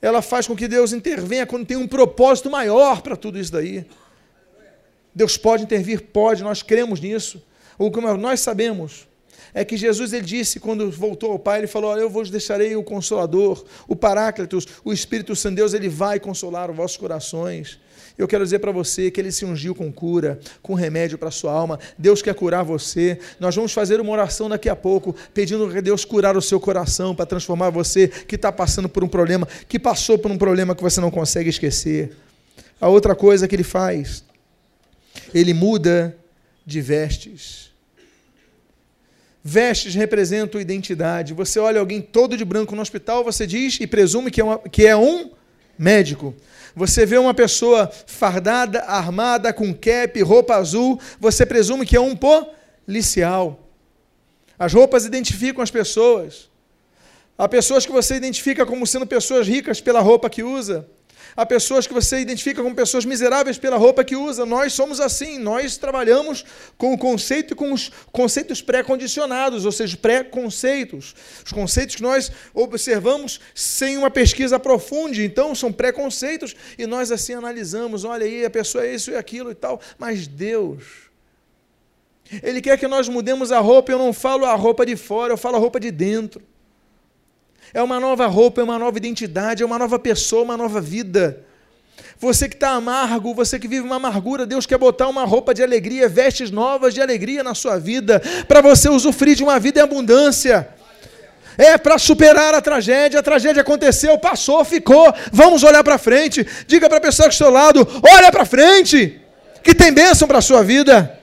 ela 0.00 0.22
faz 0.22 0.46
com 0.46 0.54
que 0.54 0.68
Deus 0.68 0.92
intervenha 0.92 1.44
quando 1.44 1.66
tem 1.66 1.76
um 1.76 1.88
propósito 1.88 2.48
maior 2.48 3.02
para 3.02 3.16
tudo 3.16 3.40
isso 3.40 3.50
daí. 3.50 3.84
Deus 5.12 5.36
pode 5.36 5.64
intervir, 5.64 6.00
pode, 6.12 6.44
nós 6.44 6.62
cremos 6.62 7.00
nisso. 7.00 7.42
O 7.76 7.90
que 7.90 8.00
nós 8.00 8.38
sabemos 8.38 9.08
é 9.52 9.64
que 9.64 9.76
Jesus 9.76 10.12
ele 10.12 10.24
disse 10.24 10.60
quando 10.60 10.88
voltou 10.88 11.32
ao 11.32 11.40
Pai, 11.40 11.58
ele 11.58 11.66
falou: 11.66 11.98
"Eu 11.98 12.08
vos 12.08 12.30
deixarei 12.30 12.76
o 12.76 12.84
consolador, 12.84 13.64
o 13.88 13.96
Paráclitos, 13.96 14.64
o 14.84 14.92
Espírito 14.92 15.34
Santo 15.34 15.56
Deus, 15.56 15.74
ele 15.74 15.88
vai 15.88 16.20
consolar 16.20 16.70
os 16.70 16.76
vossos 16.76 16.96
corações". 16.96 17.80
Eu 18.16 18.28
quero 18.28 18.44
dizer 18.44 18.58
para 18.58 18.70
você 18.70 19.10
que 19.10 19.20
ele 19.20 19.32
se 19.32 19.44
ungiu 19.44 19.74
com 19.74 19.90
cura, 19.92 20.38
com 20.62 20.74
remédio 20.74 21.16
para 21.16 21.28
a 21.28 21.32
sua 21.32 21.52
alma. 21.52 21.78
Deus 21.96 22.20
quer 22.20 22.34
curar 22.34 22.62
você. 22.62 23.18
Nós 23.40 23.54
vamos 23.54 23.72
fazer 23.72 24.00
uma 24.00 24.12
oração 24.12 24.48
daqui 24.48 24.68
a 24.68 24.76
pouco, 24.76 25.14
pedindo 25.32 25.68
que 25.70 25.80
Deus 25.80 26.04
curar 26.04 26.36
o 26.36 26.42
seu 26.42 26.60
coração 26.60 27.14
para 27.14 27.26
transformar 27.26 27.70
você 27.70 28.08
que 28.08 28.36
está 28.36 28.52
passando 28.52 28.88
por 28.88 29.02
um 29.02 29.08
problema, 29.08 29.48
que 29.68 29.78
passou 29.78 30.18
por 30.18 30.30
um 30.30 30.38
problema 30.38 30.74
que 30.74 30.82
você 30.82 31.00
não 31.00 31.10
consegue 31.10 31.48
esquecer. 31.48 32.16
A 32.80 32.88
outra 32.88 33.14
coisa 33.14 33.48
que 33.48 33.54
ele 33.54 33.62
faz, 33.62 34.24
ele 35.32 35.54
muda 35.54 36.16
de 36.66 36.80
vestes. 36.80 37.72
Vestes 39.44 39.94
representam 39.94 40.60
identidade. 40.60 41.34
Você 41.34 41.58
olha 41.58 41.80
alguém 41.80 42.00
todo 42.00 42.36
de 42.36 42.44
branco 42.44 42.76
no 42.76 42.82
hospital, 42.82 43.24
você 43.24 43.46
diz 43.46 43.78
e 43.80 43.86
presume 43.86 44.30
que 44.30 44.40
é, 44.40 44.44
uma, 44.44 44.58
que 44.58 44.86
é 44.86 44.96
um 44.96 45.30
médico. 45.76 46.34
Você 46.74 47.04
vê 47.04 47.18
uma 47.18 47.34
pessoa 47.34 47.90
fardada, 48.06 48.80
armada, 48.84 49.52
com 49.52 49.74
cap, 49.74 50.20
roupa 50.22 50.56
azul, 50.56 50.98
você 51.20 51.44
presume 51.44 51.84
que 51.84 51.96
é 51.96 52.00
um 52.00 52.16
policial. 52.16 53.68
As 54.58 54.72
roupas 54.72 55.04
identificam 55.04 55.62
as 55.62 55.70
pessoas. 55.70 56.50
Há 57.36 57.48
pessoas 57.48 57.84
que 57.84 57.92
você 57.92 58.14
identifica 58.14 58.64
como 58.64 58.86
sendo 58.86 59.06
pessoas 59.06 59.48
ricas 59.48 59.80
pela 59.80 60.00
roupa 60.00 60.30
que 60.30 60.42
usa. 60.42 60.88
Há 61.36 61.46
pessoas 61.46 61.86
que 61.86 61.94
você 61.94 62.20
identifica 62.20 62.62
como 62.62 62.74
pessoas 62.74 63.04
miseráveis 63.04 63.58
pela 63.58 63.76
roupa 63.76 64.04
que 64.04 64.16
usa. 64.16 64.44
Nós 64.44 64.72
somos 64.72 65.00
assim, 65.00 65.38
nós 65.38 65.76
trabalhamos 65.76 66.44
com 66.76 66.92
o 66.92 66.98
conceito 66.98 67.52
e 67.52 67.56
com 67.56 67.72
os 67.72 67.90
conceitos 68.10 68.60
pré-condicionados, 68.60 69.64
ou 69.64 69.72
seja, 69.72 69.96
pré-conceitos. 69.96 71.14
Os 71.44 71.52
conceitos 71.52 71.96
que 71.96 72.02
nós 72.02 72.30
observamos 72.52 73.40
sem 73.54 73.96
uma 73.96 74.10
pesquisa 74.10 74.58
profunda, 74.58 75.22
então 75.22 75.54
são 75.54 75.72
pré-conceitos 75.72 76.54
e 76.78 76.86
nós 76.86 77.10
assim 77.10 77.34
analisamos, 77.34 78.04
olha 78.04 78.24
aí, 78.24 78.44
a 78.44 78.50
pessoa 78.50 78.84
é 78.84 78.94
isso 78.94 79.10
e 79.10 79.16
aquilo 79.16 79.50
e 79.50 79.54
tal, 79.54 79.80
mas 79.98 80.26
Deus 80.26 81.12
ele 82.42 82.62
quer 82.62 82.78
que 82.78 82.86
nós 82.86 83.08
mudemos 83.08 83.52
a 83.52 83.58
roupa, 83.58 83.92
eu 83.92 83.98
não 83.98 84.12
falo 84.12 84.46
a 84.46 84.54
roupa 84.54 84.86
de 84.86 84.96
fora, 84.96 85.32
eu 85.32 85.36
falo 85.36 85.56
a 85.56 85.58
roupa 85.58 85.80
de 85.80 85.90
dentro. 85.90 86.42
É 87.74 87.82
uma 87.82 87.98
nova 87.98 88.26
roupa, 88.26 88.60
é 88.60 88.64
uma 88.64 88.78
nova 88.78 88.96
identidade, 88.96 89.62
é 89.62 89.66
uma 89.66 89.78
nova 89.78 89.98
pessoa, 89.98 90.42
uma 90.42 90.56
nova 90.56 90.80
vida. 90.80 91.44
Você 92.18 92.48
que 92.48 92.54
está 92.54 92.70
amargo, 92.70 93.34
você 93.34 93.58
que 93.58 93.66
vive 93.66 93.84
uma 93.84 93.96
amargura, 93.96 94.46
Deus 94.46 94.64
quer 94.66 94.78
botar 94.78 95.08
uma 95.08 95.24
roupa 95.24 95.52
de 95.52 95.62
alegria, 95.62 96.08
vestes 96.08 96.50
novas 96.50 96.94
de 96.94 97.00
alegria 97.00 97.42
na 97.42 97.54
sua 97.54 97.78
vida, 97.78 98.22
para 98.46 98.60
você 98.60 98.88
usufruir 98.88 99.34
de 99.34 99.42
uma 99.42 99.58
vida 99.58 99.80
em 99.80 99.82
abundância. 99.82 100.68
É 101.58 101.76
para 101.76 101.98
superar 101.98 102.54
a 102.54 102.60
tragédia. 102.60 103.20
A 103.20 103.22
tragédia 103.22 103.62
aconteceu, 103.62 104.16
passou, 104.18 104.64
ficou. 104.64 105.12
Vamos 105.32 105.62
olhar 105.62 105.82
para 105.82 105.98
frente. 105.98 106.46
Diga 106.66 106.88
para 106.88 106.98
a 106.98 107.00
pessoa 107.00 107.28
que 107.28 107.34
está 107.34 107.46
ao 107.46 107.50
seu 107.50 107.54
lado: 107.54 107.86
olha 108.08 108.30
para 108.30 108.44
frente, 108.44 109.20
que 109.62 109.74
tem 109.74 109.92
bênção 109.92 110.28
para 110.28 110.38
a 110.38 110.42
sua 110.42 110.62
vida. 110.62 111.18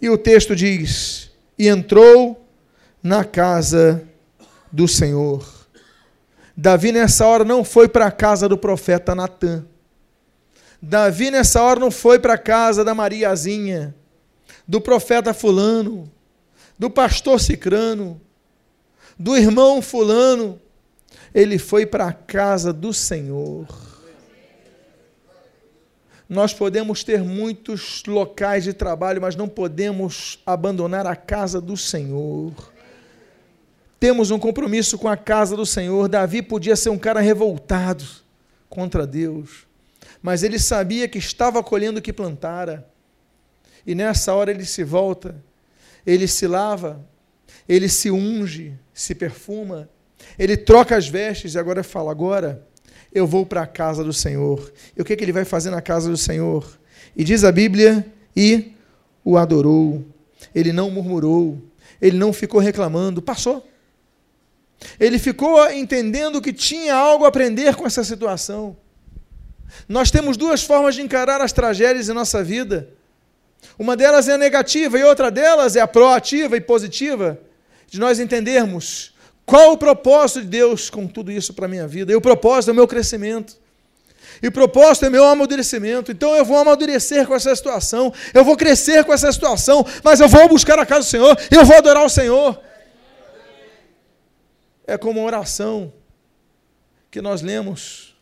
E 0.00 0.08
o 0.08 0.16
texto 0.16 0.54
diz: 0.54 1.30
E 1.58 1.68
entrou 1.68 2.43
na 3.04 3.22
casa 3.22 4.02
do 4.72 4.88
Senhor. 4.88 5.46
Davi, 6.56 6.90
nessa 6.90 7.26
hora, 7.26 7.44
não 7.44 7.62
foi 7.62 7.86
para 7.86 8.06
a 8.06 8.10
casa 8.10 8.48
do 8.48 8.56
profeta 8.56 9.14
Natã. 9.14 9.62
Davi, 10.80 11.30
nessa 11.30 11.62
hora, 11.62 11.78
não 11.78 11.90
foi 11.90 12.18
para 12.18 12.32
a 12.32 12.38
casa 12.38 12.82
da 12.82 12.94
Mariazinha, 12.94 13.94
do 14.66 14.80
profeta 14.80 15.34
Fulano, 15.34 16.10
do 16.78 16.88
pastor 16.88 17.38
Cicrano, 17.38 18.18
do 19.18 19.36
irmão 19.36 19.82
Fulano. 19.82 20.58
Ele 21.34 21.58
foi 21.58 21.84
para 21.84 22.06
a 22.06 22.12
casa 22.12 22.72
do 22.72 22.94
Senhor. 22.94 23.66
Nós 26.26 26.54
podemos 26.54 27.04
ter 27.04 27.20
muitos 27.22 28.02
locais 28.06 28.64
de 28.64 28.72
trabalho, 28.72 29.20
mas 29.20 29.36
não 29.36 29.46
podemos 29.46 30.38
abandonar 30.46 31.06
a 31.06 31.14
casa 31.14 31.60
do 31.60 31.76
Senhor 31.76 32.72
temos 34.04 34.30
um 34.30 34.38
compromisso 34.38 34.98
com 34.98 35.08
a 35.08 35.16
casa 35.16 35.56
do 35.56 35.64
Senhor. 35.64 36.10
Davi 36.10 36.42
podia 36.42 36.76
ser 36.76 36.90
um 36.90 36.98
cara 36.98 37.20
revoltado 37.20 38.04
contra 38.68 39.06
Deus, 39.06 39.66
mas 40.20 40.42
ele 40.42 40.58
sabia 40.58 41.08
que 41.08 41.16
estava 41.16 41.62
colhendo 41.62 42.00
o 42.00 42.02
que 42.02 42.12
plantara. 42.12 42.86
E 43.86 43.94
nessa 43.94 44.34
hora 44.34 44.50
ele 44.50 44.66
se 44.66 44.84
volta, 44.84 45.34
ele 46.06 46.28
se 46.28 46.46
lava, 46.46 47.02
ele 47.66 47.88
se 47.88 48.10
unge, 48.10 48.74
se 48.92 49.14
perfuma, 49.14 49.88
ele 50.38 50.54
troca 50.54 50.94
as 50.94 51.08
vestes 51.08 51.54
e 51.54 51.58
agora 51.58 51.82
fala: 51.82 52.10
agora 52.10 52.62
eu 53.10 53.26
vou 53.26 53.46
para 53.46 53.62
a 53.62 53.66
casa 53.66 54.04
do 54.04 54.12
Senhor. 54.12 54.70
E 54.94 55.00
o 55.00 55.04
que, 55.06 55.16
que 55.16 55.24
ele 55.24 55.32
vai 55.32 55.46
fazer 55.46 55.70
na 55.70 55.80
casa 55.80 56.10
do 56.10 56.18
Senhor? 56.18 56.78
E 57.16 57.24
diz 57.24 57.42
a 57.42 57.50
Bíblia: 57.50 58.06
e 58.36 58.74
o 59.24 59.38
adorou. 59.38 60.04
Ele 60.54 60.74
não 60.74 60.90
murmurou, 60.90 61.58
ele 62.02 62.18
não 62.18 62.34
ficou 62.34 62.60
reclamando, 62.60 63.22
passou. 63.22 63.66
Ele 64.98 65.18
ficou 65.18 65.70
entendendo 65.70 66.40
que 66.40 66.52
tinha 66.52 66.94
algo 66.94 67.24
a 67.24 67.28
aprender 67.28 67.74
com 67.74 67.86
essa 67.86 68.04
situação. 68.04 68.76
Nós 69.88 70.10
temos 70.10 70.36
duas 70.36 70.62
formas 70.62 70.94
de 70.94 71.02
encarar 71.02 71.40
as 71.40 71.52
tragédias 71.52 72.08
em 72.08 72.12
nossa 72.12 72.42
vida. 72.42 72.88
Uma 73.78 73.96
delas 73.96 74.28
é 74.28 74.34
a 74.34 74.38
negativa 74.38 74.98
e 74.98 75.02
outra 75.02 75.30
delas 75.30 75.74
é 75.74 75.80
a 75.80 75.86
proativa 75.86 76.56
e 76.56 76.60
positiva, 76.60 77.40
de 77.88 77.98
nós 77.98 78.20
entendermos 78.20 79.14
qual 79.46 79.72
o 79.72 79.78
propósito 79.78 80.42
de 80.42 80.48
Deus 80.48 80.88
com 80.88 81.06
tudo 81.06 81.30
isso 81.30 81.52
para 81.54 81.66
a 81.66 81.68
minha 81.68 81.86
vida. 81.86 82.12
E 82.12 82.16
o 82.16 82.20
propósito 82.20 82.70
é 82.70 82.72
o 82.72 82.76
meu 82.76 82.86
crescimento. 82.86 83.56
E 84.42 84.48
o 84.48 84.52
propósito 84.52 85.06
é 85.06 85.10
meu 85.10 85.24
amadurecimento. 85.24 86.10
Então 86.10 86.34
eu 86.34 86.44
vou 86.44 86.58
amadurecer 86.58 87.26
com 87.26 87.34
essa 87.34 87.54
situação, 87.54 88.12
eu 88.32 88.44
vou 88.44 88.56
crescer 88.56 89.04
com 89.04 89.12
essa 89.12 89.30
situação, 89.32 89.84
mas 90.02 90.20
eu 90.20 90.28
vou 90.28 90.48
buscar 90.48 90.78
a 90.78 90.86
casa 90.86 91.00
do 91.00 91.06
Senhor, 91.06 91.38
eu 91.50 91.64
vou 91.64 91.76
adorar 91.76 92.04
o 92.04 92.08
Senhor 92.08 92.60
é 94.86 94.96
como 94.98 95.20
uma 95.20 95.26
oração 95.26 95.92
que 97.10 97.20
nós 97.20 97.42
lemos. 97.42 98.14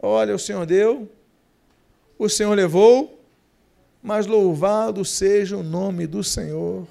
Olha, 0.00 0.34
o 0.34 0.38
Senhor 0.38 0.64
deu, 0.66 1.10
o 2.18 2.28
Senhor 2.28 2.54
levou, 2.54 3.22
mas 4.02 4.26
louvado 4.26 5.04
seja 5.04 5.56
o 5.56 5.62
nome 5.62 6.06
do 6.06 6.22
Senhor. 6.22 6.86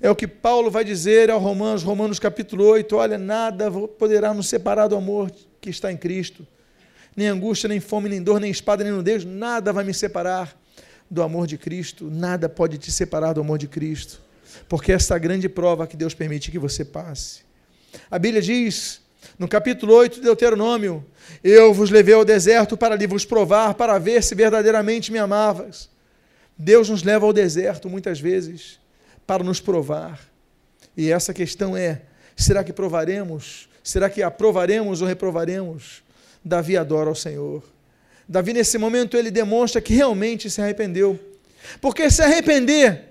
É 0.00 0.08
o 0.08 0.14
que 0.14 0.26
Paulo 0.28 0.70
vai 0.70 0.84
dizer 0.84 1.30
ao 1.30 1.40
Romanos, 1.40 1.82
Romanos 1.82 2.18
capítulo 2.18 2.64
8, 2.64 2.94
olha, 2.96 3.18
nada 3.18 3.70
poderá 3.70 4.32
nos 4.32 4.48
separar 4.48 4.86
do 4.86 4.96
amor 4.96 5.32
que 5.60 5.70
está 5.70 5.90
em 5.90 5.96
Cristo. 5.96 6.46
Nem 7.16 7.26
angústia, 7.26 7.68
nem 7.68 7.80
fome, 7.80 8.08
nem 8.08 8.22
dor, 8.22 8.40
nem 8.40 8.50
espada, 8.50 8.84
nem 8.84 8.92
nudez, 8.92 9.24
nada 9.24 9.72
vai 9.72 9.82
me 9.82 9.92
separar 9.92 10.56
do 11.10 11.22
amor 11.22 11.48
de 11.48 11.58
Cristo, 11.58 12.08
nada 12.08 12.48
pode 12.48 12.78
te 12.78 12.92
separar 12.92 13.32
do 13.32 13.40
amor 13.40 13.58
de 13.58 13.66
Cristo 13.66 14.20
porque 14.68 14.92
essa 14.92 15.14
é 15.14 15.16
a 15.16 15.18
grande 15.18 15.48
prova 15.48 15.86
que 15.86 15.96
Deus 15.96 16.14
permite 16.14 16.50
que 16.50 16.58
você 16.58 16.84
passe. 16.84 17.40
A 18.10 18.18
Bíblia 18.18 18.42
diz, 18.42 19.00
no 19.38 19.48
capítulo 19.48 19.94
8 19.94 20.16
de 20.16 20.22
Deuteronômio: 20.22 21.04
Eu 21.42 21.72
vos 21.74 21.90
levei 21.90 22.14
ao 22.14 22.24
deserto 22.24 22.76
para 22.76 22.94
ali 22.94 23.06
vos 23.06 23.24
provar, 23.24 23.74
para 23.74 23.98
ver 23.98 24.22
se 24.22 24.34
verdadeiramente 24.34 25.10
me 25.12 25.18
amavas. 25.18 25.88
Deus 26.56 26.88
nos 26.88 27.02
leva 27.02 27.26
ao 27.26 27.32
deserto 27.32 27.88
muitas 27.88 28.20
vezes 28.20 28.78
para 29.26 29.42
nos 29.42 29.60
provar. 29.60 30.20
E 30.96 31.10
essa 31.10 31.32
questão 31.32 31.76
é: 31.76 32.02
será 32.36 32.62
que 32.62 32.72
provaremos? 32.72 33.68
Será 33.82 34.10
que 34.10 34.22
aprovaremos 34.22 35.00
ou 35.00 35.08
reprovaremos? 35.08 36.02
Davi 36.44 36.76
adora 36.76 37.08
ao 37.08 37.14
Senhor. 37.14 37.62
Davi, 38.28 38.52
nesse 38.52 38.78
momento, 38.78 39.16
ele 39.16 39.30
demonstra 39.30 39.80
que 39.80 39.94
realmente 39.94 40.48
se 40.48 40.60
arrependeu. 40.60 41.18
Porque 41.80 42.10
se 42.10 42.22
arrepender 42.22 43.09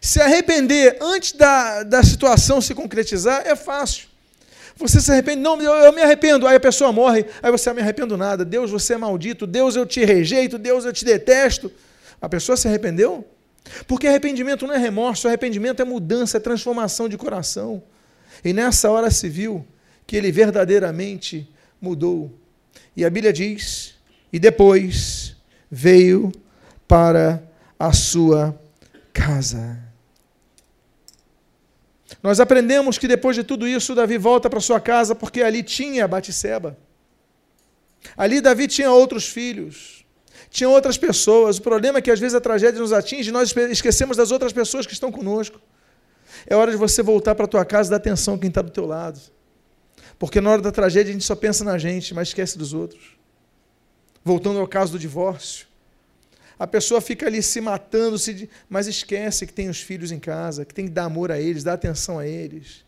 se 0.00 0.20
arrepender 0.20 0.98
antes 1.00 1.32
da, 1.32 1.82
da 1.82 2.02
situação 2.02 2.60
se 2.60 2.74
concretizar 2.74 3.42
é 3.46 3.56
fácil. 3.56 4.08
Você 4.76 5.00
se 5.00 5.10
arrepende, 5.10 5.40
não, 5.40 5.60
eu, 5.60 5.72
eu, 5.72 5.92
me 5.92 6.02
arrependo, 6.02 6.46
aí 6.46 6.56
a 6.56 6.60
pessoa 6.60 6.92
morre, 6.92 7.24
aí 7.42 7.50
você 7.50 7.70
não 7.70 7.76
me 7.76 7.82
arrependo 7.82 8.16
nada. 8.16 8.44
Deus, 8.44 8.70
você 8.70 8.94
é 8.94 8.98
maldito, 8.98 9.46
Deus, 9.46 9.74
eu 9.74 9.86
te 9.86 10.04
rejeito, 10.04 10.58
Deus, 10.58 10.84
eu 10.84 10.92
te 10.92 11.04
detesto. 11.04 11.72
A 12.20 12.28
pessoa 12.28 12.56
se 12.56 12.68
arrependeu? 12.68 13.26
Porque 13.86 14.06
arrependimento 14.06 14.66
não 14.66 14.74
é 14.74 14.78
remorso, 14.78 15.26
arrependimento 15.26 15.80
é 15.80 15.84
mudança, 15.84 16.36
é 16.36 16.40
transformação 16.40 17.08
de 17.08 17.16
coração. 17.16 17.82
E 18.44 18.52
nessa 18.52 18.90
hora 18.90 19.10
se 19.10 19.28
viu 19.28 19.66
que 20.06 20.14
ele 20.14 20.30
verdadeiramente 20.30 21.48
mudou. 21.80 22.30
E 22.94 23.04
a 23.04 23.10
Bíblia 23.10 23.32
diz: 23.32 23.94
e 24.32 24.38
depois 24.38 25.36
veio 25.70 26.30
para 26.86 27.42
a 27.78 27.92
sua 27.92 28.58
casa. 29.16 29.78
Nós 32.22 32.38
aprendemos 32.38 32.98
que 32.98 33.08
depois 33.08 33.34
de 33.34 33.42
tudo 33.42 33.66
isso, 33.66 33.94
Davi 33.94 34.18
volta 34.18 34.48
para 34.50 34.60
sua 34.60 34.80
casa 34.80 35.14
porque 35.14 35.42
ali 35.42 35.62
tinha 35.62 36.06
Batisseba. 36.06 36.76
Ali 38.16 38.40
Davi 38.40 38.68
tinha 38.68 38.90
outros 38.90 39.26
filhos, 39.26 40.04
tinha 40.50 40.68
outras 40.68 40.96
pessoas. 40.98 41.58
O 41.58 41.62
problema 41.62 41.98
é 41.98 42.02
que 42.02 42.10
às 42.10 42.20
vezes 42.20 42.34
a 42.34 42.40
tragédia 42.40 42.80
nos 42.80 42.92
atinge 42.92 43.30
e 43.30 43.32
nós 43.32 43.54
esquecemos 43.70 44.16
das 44.16 44.30
outras 44.30 44.52
pessoas 44.52 44.86
que 44.86 44.92
estão 44.92 45.10
conosco. 45.10 45.60
É 46.46 46.54
hora 46.54 46.70
de 46.70 46.76
você 46.76 47.02
voltar 47.02 47.34
para 47.34 47.46
a 47.46 47.48
tua 47.48 47.64
casa 47.64 47.88
e 47.88 47.90
dar 47.90 47.96
atenção 47.96 48.34
a 48.34 48.38
quem 48.38 48.48
está 48.48 48.62
do 48.62 48.70
teu 48.70 48.86
lado. 48.86 49.20
Porque 50.18 50.40
na 50.40 50.50
hora 50.50 50.62
da 50.62 50.70
tragédia 50.70 51.10
a 51.10 51.12
gente 51.12 51.24
só 51.24 51.34
pensa 51.34 51.64
na 51.64 51.76
gente, 51.76 52.14
mas 52.14 52.28
esquece 52.28 52.56
dos 52.56 52.72
outros. 52.72 53.16
Voltando 54.24 54.60
ao 54.60 54.68
caso 54.68 54.92
do 54.92 54.98
divórcio. 54.98 55.65
A 56.58 56.66
pessoa 56.66 57.00
fica 57.00 57.26
ali 57.26 57.42
se 57.42 57.60
matando, 57.60 58.18
se, 58.18 58.48
mas 58.68 58.86
esquece 58.86 59.46
que 59.46 59.52
tem 59.52 59.68
os 59.68 59.80
filhos 59.80 60.10
em 60.10 60.18
casa, 60.18 60.64
que 60.64 60.72
tem 60.72 60.86
que 60.86 60.90
dar 60.90 61.04
amor 61.04 61.30
a 61.30 61.38
eles, 61.38 61.62
dar 61.62 61.74
atenção 61.74 62.18
a 62.18 62.26
eles. 62.26 62.84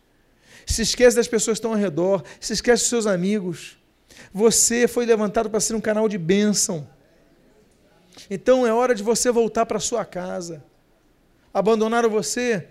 Se 0.65 0.81
esquece 0.81 1.15
das 1.15 1.27
pessoas 1.27 1.55
que 1.55 1.59
estão 1.59 1.71
ao 1.71 1.77
redor, 1.77 2.23
se 2.39 2.53
esquece 2.53 2.83
dos 2.83 2.89
seus 2.89 3.05
amigos. 3.05 3.77
Você 4.33 4.87
foi 4.87 5.05
levantado 5.05 5.49
para 5.49 5.59
ser 5.59 5.75
um 5.75 5.81
canal 5.81 6.09
de 6.09 6.17
bênção. 6.17 6.87
Então 8.29 8.65
é 8.65 8.73
hora 8.73 8.95
de 8.95 9.03
você 9.03 9.31
voltar 9.31 9.65
para 9.65 9.79
sua 9.79 10.03
casa. 10.03 10.63
Abandonaram 11.53 12.09
você? 12.09 12.67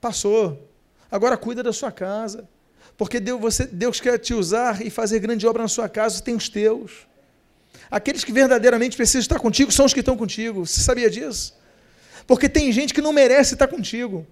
Passou. 0.00 0.68
Agora 1.10 1.36
cuida 1.36 1.62
da 1.62 1.72
sua 1.72 1.92
casa. 1.92 2.48
Porque 2.96 3.18
Deus, 3.20 3.58
Deus 3.72 4.00
quer 4.00 4.18
te 4.18 4.34
usar 4.34 4.84
e 4.84 4.90
fazer 4.90 5.18
grande 5.20 5.46
obra 5.46 5.62
na 5.62 5.68
sua 5.68 5.88
casa, 5.88 6.22
tem 6.22 6.34
os 6.34 6.48
teus. 6.48 7.06
Aqueles 7.92 8.24
que 8.24 8.32
verdadeiramente 8.32 8.96
precisam 8.96 9.20
estar 9.20 9.38
contigo 9.38 9.70
são 9.70 9.84
os 9.84 9.92
que 9.92 10.00
estão 10.00 10.16
contigo. 10.16 10.64
Você 10.64 10.80
sabia 10.80 11.10
disso? 11.10 11.54
Porque 12.26 12.48
tem 12.48 12.72
gente 12.72 12.94
que 12.94 13.02
não 13.02 13.12
merece 13.12 13.52
estar 13.52 13.68
contigo. 13.68 14.26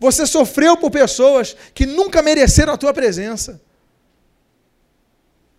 Você 0.00 0.26
sofreu 0.26 0.78
por 0.78 0.90
pessoas 0.90 1.54
que 1.74 1.84
nunca 1.84 2.22
mereceram 2.22 2.72
a 2.72 2.78
tua 2.78 2.94
presença. 2.94 3.60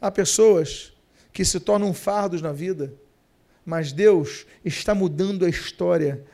Há 0.01 0.10
pessoas 0.10 0.93
que 1.32 1.45
se 1.45 1.60
tornam 1.60 1.93
fardos 1.93 2.41
na 2.41 2.51
vida, 2.51 2.91
mas 3.64 3.91
Deus 3.91 4.47
está 4.66 4.95
mudando 4.95 5.45
a 5.45 5.49
história. 5.49 6.26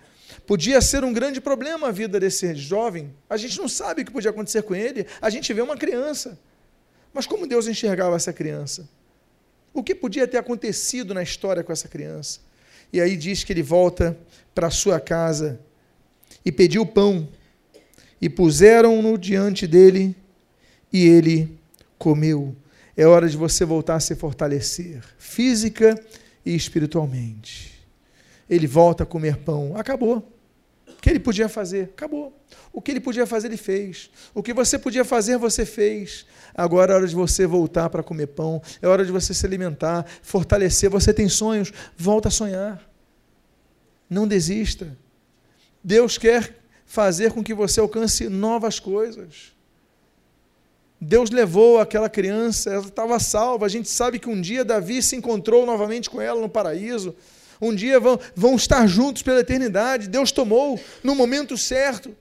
Podia 0.48 0.80
ser 0.80 1.04
um 1.04 1.12
grande 1.12 1.42
problema 1.42 1.90
a 1.90 1.92
vida 1.92 2.18
desse 2.18 2.56
jovem. 2.56 3.14
A 3.30 3.36
gente 3.36 3.60
não 3.60 3.68
sabe 3.68 4.04
o 4.04 4.06
que 4.06 4.12
podia 4.12 4.32
acontecer 4.32 4.62
com 4.62 4.74
ele. 4.74 5.06
A 5.22 5.30
gente 5.30 5.54
vê 5.54 5.62
uma 5.62 5.76
criança. 5.76 6.40
Mas 7.14 7.28
como 7.28 7.46
Deus 7.46 7.68
enxergava 7.68 8.16
essa 8.16 8.32
criança? 8.32 8.88
O 9.74 9.84
que 9.84 9.94
podia 9.94 10.28
ter 10.28 10.38
acontecido 10.38 11.14
na 11.14 11.24
história 11.24 11.64
com 11.64 11.72
essa 11.72 11.88
criança? 11.88 12.40
E 12.92 13.00
aí 13.00 13.16
diz 13.16 13.44
que 13.44 13.54
ele 13.54 13.62
volta 13.62 14.18
para 14.54 14.70
sua 14.70 15.00
casa 15.00 15.60
e 16.44 16.52
pediu 16.52 16.86
pão, 16.86 17.28
e 18.22 18.30
puseram-no 18.30 19.18
diante 19.18 19.68
dele, 19.68 20.16
e 20.92 21.06
ele 21.06 21.58
comeu. 21.98 22.56
É 22.98 23.06
hora 23.06 23.30
de 23.30 23.38
você 23.38 23.64
voltar 23.64 23.96
a 23.96 24.00
se 24.00 24.16
fortalecer, 24.16 25.04
física 25.18 26.02
e 26.46 26.56
espiritualmente. 26.56 27.80
Ele 28.50 28.68
volta 28.68 29.04
a 29.04 29.06
comer 29.06 29.38
pão. 29.38 29.78
Acabou. 29.78 30.39
Que 31.02 31.10
ele 31.10 31.20
podia 31.20 31.48
fazer? 31.48 31.86
Acabou. 31.86 32.34
O 32.74 32.82
que 32.82 32.92
ele 32.92 33.00
podia 33.00 33.26
fazer, 33.26 33.48
ele 33.48 33.58
fez. 33.58 34.10
O 34.34 34.44
que 34.44 34.54
você 34.54 34.78
podia 34.78 35.06
fazer, 35.06 35.38
você 35.38 35.66
fez. 35.66 36.26
Agora 36.54 36.94
é 36.94 36.96
hora 36.96 37.08
de 37.08 37.16
você 37.16 37.48
voltar 37.48 37.90
para 37.90 38.04
comer 38.04 38.28
pão. 38.28 38.62
É 38.82 38.88
hora 38.88 39.06
de 39.06 39.12
você 39.12 39.34
se 39.34 39.46
alimentar, 39.46 40.06
fortalecer. 40.22 40.90
Você 40.90 41.14
tem 41.14 41.30
sonhos? 41.30 41.72
Volta 41.98 42.28
a 42.28 42.32
sonhar. 42.32 42.82
Não 44.10 44.28
desista. 44.28 44.98
Deus 45.84 46.18
quer 46.18 46.58
fazer 46.86 47.32
com 47.32 47.44
que 47.44 47.54
você 47.54 47.80
alcance 47.80 48.28
novas 48.28 48.80
coisas. 48.80 49.54
Deus 51.00 51.30
levou 51.30 51.80
aquela 51.80 52.10
criança, 52.10 52.72
ela 52.72 52.86
estava 52.86 53.18
salva. 53.20 53.66
A 53.66 53.70
gente 53.70 53.88
sabe 53.88 54.20
que 54.20 54.28
um 54.28 54.42
dia 54.42 54.66
Davi 54.66 55.02
se 55.02 55.16
encontrou 55.16 55.66
novamente 55.66 56.10
com 56.10 56.20
ela 56.20 56.42
no 56.42 56.50
paraíso. 56.50 57.16
Um 57.62 57.76
dia 57.76 58.00
vão, 58.00 58.20
vão 58.36 58.56
estar 58.56 58.88
juntos 58.88 59.22
pela 59.22 59.42
eternidade. 59.42 60.08
Deus 60.08 60.32
tomou 60.32 60.80
no 61.04 61.14
momento 61.14 61.58
certo. 61.58 62.16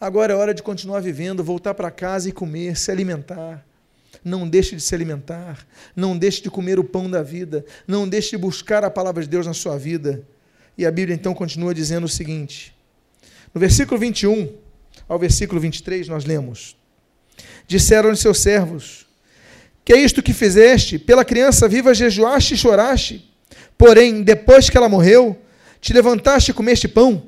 Agora 0.00 0.32
é 0.32 0.36
hora 0.36 0.54
de 0.54 0.62
continuar 0.62 1.00
vivendo, 1.00 1.42
voltar 1.42 1.74
para 1.74 1.90
casa 1.90 2.28
e 2.28 2.32
comer, 2.32 2.76
se 2.76 2.90
alimentar. 2.90 3.64
Não 4.24 4.48
deixe 4.48 4.76
de 4.76 4.82
se 4.82 4.94
alimentar. 4.94 5.66
Não 5.96 6.16
deixe 6.16 6.42
de 6.42 6.50
comer 6.50 6.78
o 6.78 6.84
pão 6.84 7.10
da 7.10 7.22
vida. 7.22 7.64
Não 7.86 8.08
deixe 8.08 8.30
de 8.30 8.36
buscar 8.36 8.84
a 8.84 8.90
palavra 8.90 9.22
de 9.22 9.28
Deus 9.28 9.46
na 9.46 9.54
sua 9.54 9.78
vida. 9.78 10.22
E 10.76 10.86
a 10.86 10.90
Bíblia 10.90 11.14
então 11.14 11.34
continua 11.34 11.74
dizendo 11.74 12.04
o 12.04 12.08
seguinte: 12.08 12.74
no 13.52 13.60
versículo 13.60 13.98
21 13.98 14.54
ao 15.08 15.18
versículo 15.18 15.60
23, 15.60 16.06
nós 16.06 16.24
lemos: 16.24 16.76
Disseram-lhe 17.66 18.16
seus 18.16 18.40
servos: 18.40 19.06
Que 19.84 19.94
é 19.94 19.96
isto 19.98 20.22
que 20.22 20.32
fizeste? 20.32 20.98
Pela 20.98 21.24
criança 21.24 21.68
viva 21.68 21.94
jejuaste 21.94 22.54
e 22.54 22.56
choraste. 22.56 23.27
Porém, 23.78 24.22
depois 24.22 24.68
que 24.68 24.76
ela 24.76 24.88
morreu, 24.88 25.38
te 25.80 25.92
levantaste 25.92 26.50
e 26.50 26.54
comeste 26.54 26.88
pão? 26.88 27.22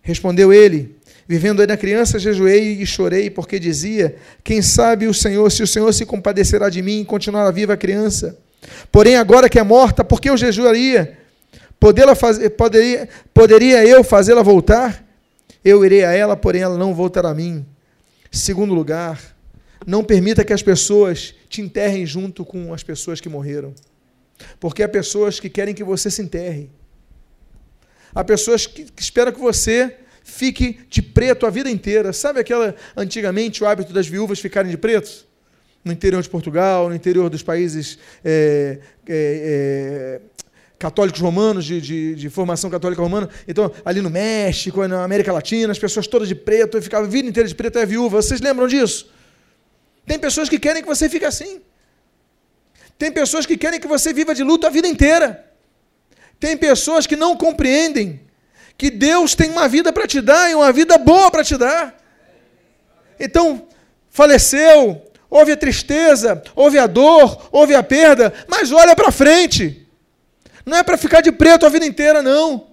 Respondeu 0.00 0.50
ele: 0.50 0.96
Vivendo 1.28 1.60
ainda 1.60 1.76
criança, 1.76 2.18
jejuei 2.18 2.80
e 2.80 2.86
chorei, 2.86 3.28
porque 3.28 3.58
dizia: 3.58 4.16
Quem 4.42 4.62
sabe 4.62 5.06
o 5.06 5.12
Senhor, 5.12 5.52
se 5.52 5.62
o 5.62 5.66
Senhor 5.66 5.92
se 5.92 6.06
compadecerá 6.06 6.70
de 6.70 6.80
mim 6.80 7.02
e 7.02 7.04
continuará 7.04 7.50
viva 7.50 7.74
a 7.74 7.76
criança. 7.76 8.38
Porém, 8.90 9.16
agora 9.16 9.48
que 9.48 9.58
é 9.58 9.62
morta, 9.62 10.02
por 10.02 10.22
que 10.22 10.30
eu 10.30 10.36
jejuaria? 10.38 11.18
Poderia, 11.78 13.08
poderia 13.34 13.86
eu 13.86 14.02
fazê-la 14.02 14.42
voltar? 14.42 15.04
Eu 15.62 15.84
irei 15.84 16.02
a 16.02 16.12
ela, 16.12 16.34
porém 16.34 16.62
ela 16.62 16.78
não 16.78 16.94
voltará 16.94 17.28
a 17.28 17.34
mim. 17.34 17.64
Segundo 18.30 18.72
lugar, 18.72 19.20
não 19.86 20.02
permita 20.02 20.44
que 20.44 20.52
as 20.52 20.62
pessoas 20.62 21.34
te 21.48 21.60
enterrem 21.60 22.06
junto 22.06 22.44
com 22.44 22.72
as 22.72 22.82
pessoas 22.82 23.20
que 23.20 23.28
morreram. 23.28 23.74
Porque 24.60 24.82
há 24.82 24.88
pessoas 24.88 25.40
que 25.40 25.48
querem 25.48 25.74
que 25.74 25.84
você 25.84 26.10
se 26.10 26.22
enterre. 26.22 26.70
Há 28.14 28.24
pessoas 28.24 28.66
que, 28.66 28.86
esperam 28.96 29.32
que 29.32 29.40
você 29.40 29.96
fique 30.22 30.80
de 30.88 31.02
preto 31.02 31.46
a 31.46 31.50
vida 31.50 31.70
inteira. 31.70 32.12
Sabe 32.12 32.40
aquela, 32.40 32.74
antigamente, 32.96 33.62
o 33.62 33.66
hábito 33.66 33.92
das 33.92 34.06
viúvas 34.06 34.38
ficarem 34.40 34.70
de 34.70 34.76
preto? 34.76 35.26
No 35.84 35.92
interior 35.92 36.22
de 36.22 36.28
Portugal, 36.28 36.88
no 36.88 36.94
interior 36.94 37.30
dos 37.30 37.42
países 37.42 37.98
é, 38.24 38.78
é, 39.06 40.20
é, 40.20 40.20
católicos 40.78 41.20
romanos, 41.20 41.64
de, 41.64 41.80
de, 41.80 42.14
de, 42.14 42.28
formação 42.28 42.68
católica 42.68 43.00
romana. 43.00 43.28
Então, 43.46 43.72
ali 43.84 44.00
no 44.00 44.10
México, 44.10 44.86
na 44.86 45.04
América 45.04 45.32
Latina, 45.32 45.72
as 45.72 45.78
pessoas 45.78 46.06
todas 46.06 46.28
de 46.28 46.34
preto, 46.34 46.76
e 46.76 46.82
ficavam 46.82 47.06
a 47.06 47.10
vida 47.10 47.28
inteira 47.28 47.48
de 47.48 47.54
preto, 47.54 47.78
é 47.78 47.86
viúva. 47.86 48.20
Vocês 48.20 48.40
lembram 48.40 48.66
disso? 48.66 49.10
Tem 50.04 50.18
pessoas 50.18 50.48
que 50.48 50.58
querem 50.58 50.82
que 50.82 50.88
você 50.88 51.08
fique 51.08 51.24
assim. 51.24 51.60
Tem 52.98 53.12
pessoas 53.12 53.46
que 53.46 53.56
querem 53.56 53.78
que 53.78 53.86
você 53.86 54.12
viva 54.12 54.34
de 54.34 54.42
luto 54.42 54.66
a 54.66 54.70
vida 54.70 54.88
inteira. 54.88 55.46
Tem 56.40 56.56
pessoas 56.56 57.06
que 57.06 57.16
não 57.16 57.36
compreendem 57.36 58.20
que 58.76 58.90
Deus 58.90 59.34
tem 59.34 59.50
uma 59.50 59.68
vida 59.68 59.92
para 59.92 60.06
te 60.06 60.20
dar 60.20 60.50
e 60.50 60.54
uma 60.54 60.72
vida 60.72 60.98
boa 60.98 61.30
para 61.30 61.44
te 61.44 61.56
dar. 61.56 61.96
Então, 63.18 63.66
faleceu, 64.10 65.02
houve 65.30 65.52
a 65.52 65.56
tristeza, 65.56 66.42
houve 66.54 66.78
a 66.78 66.86
dor, 66.86 67.48
houve 67.50 67.74
a 67.74 67.82
perda, 67.82 68.32
mas 68.48 68.70
olha 68.70 68.94
para 68.94 69.10
frente. 69.10 69.86
Não 70.64 70.76
é 70.76 70.82
para 70.82 70.96
ficar 70.96 71.20
de 71.20 71.32
preto 71.32 71.66
a 71.66 71.68
vida 71.68 71.86
inteira, 71.86 72.22
não. 72.22 72.68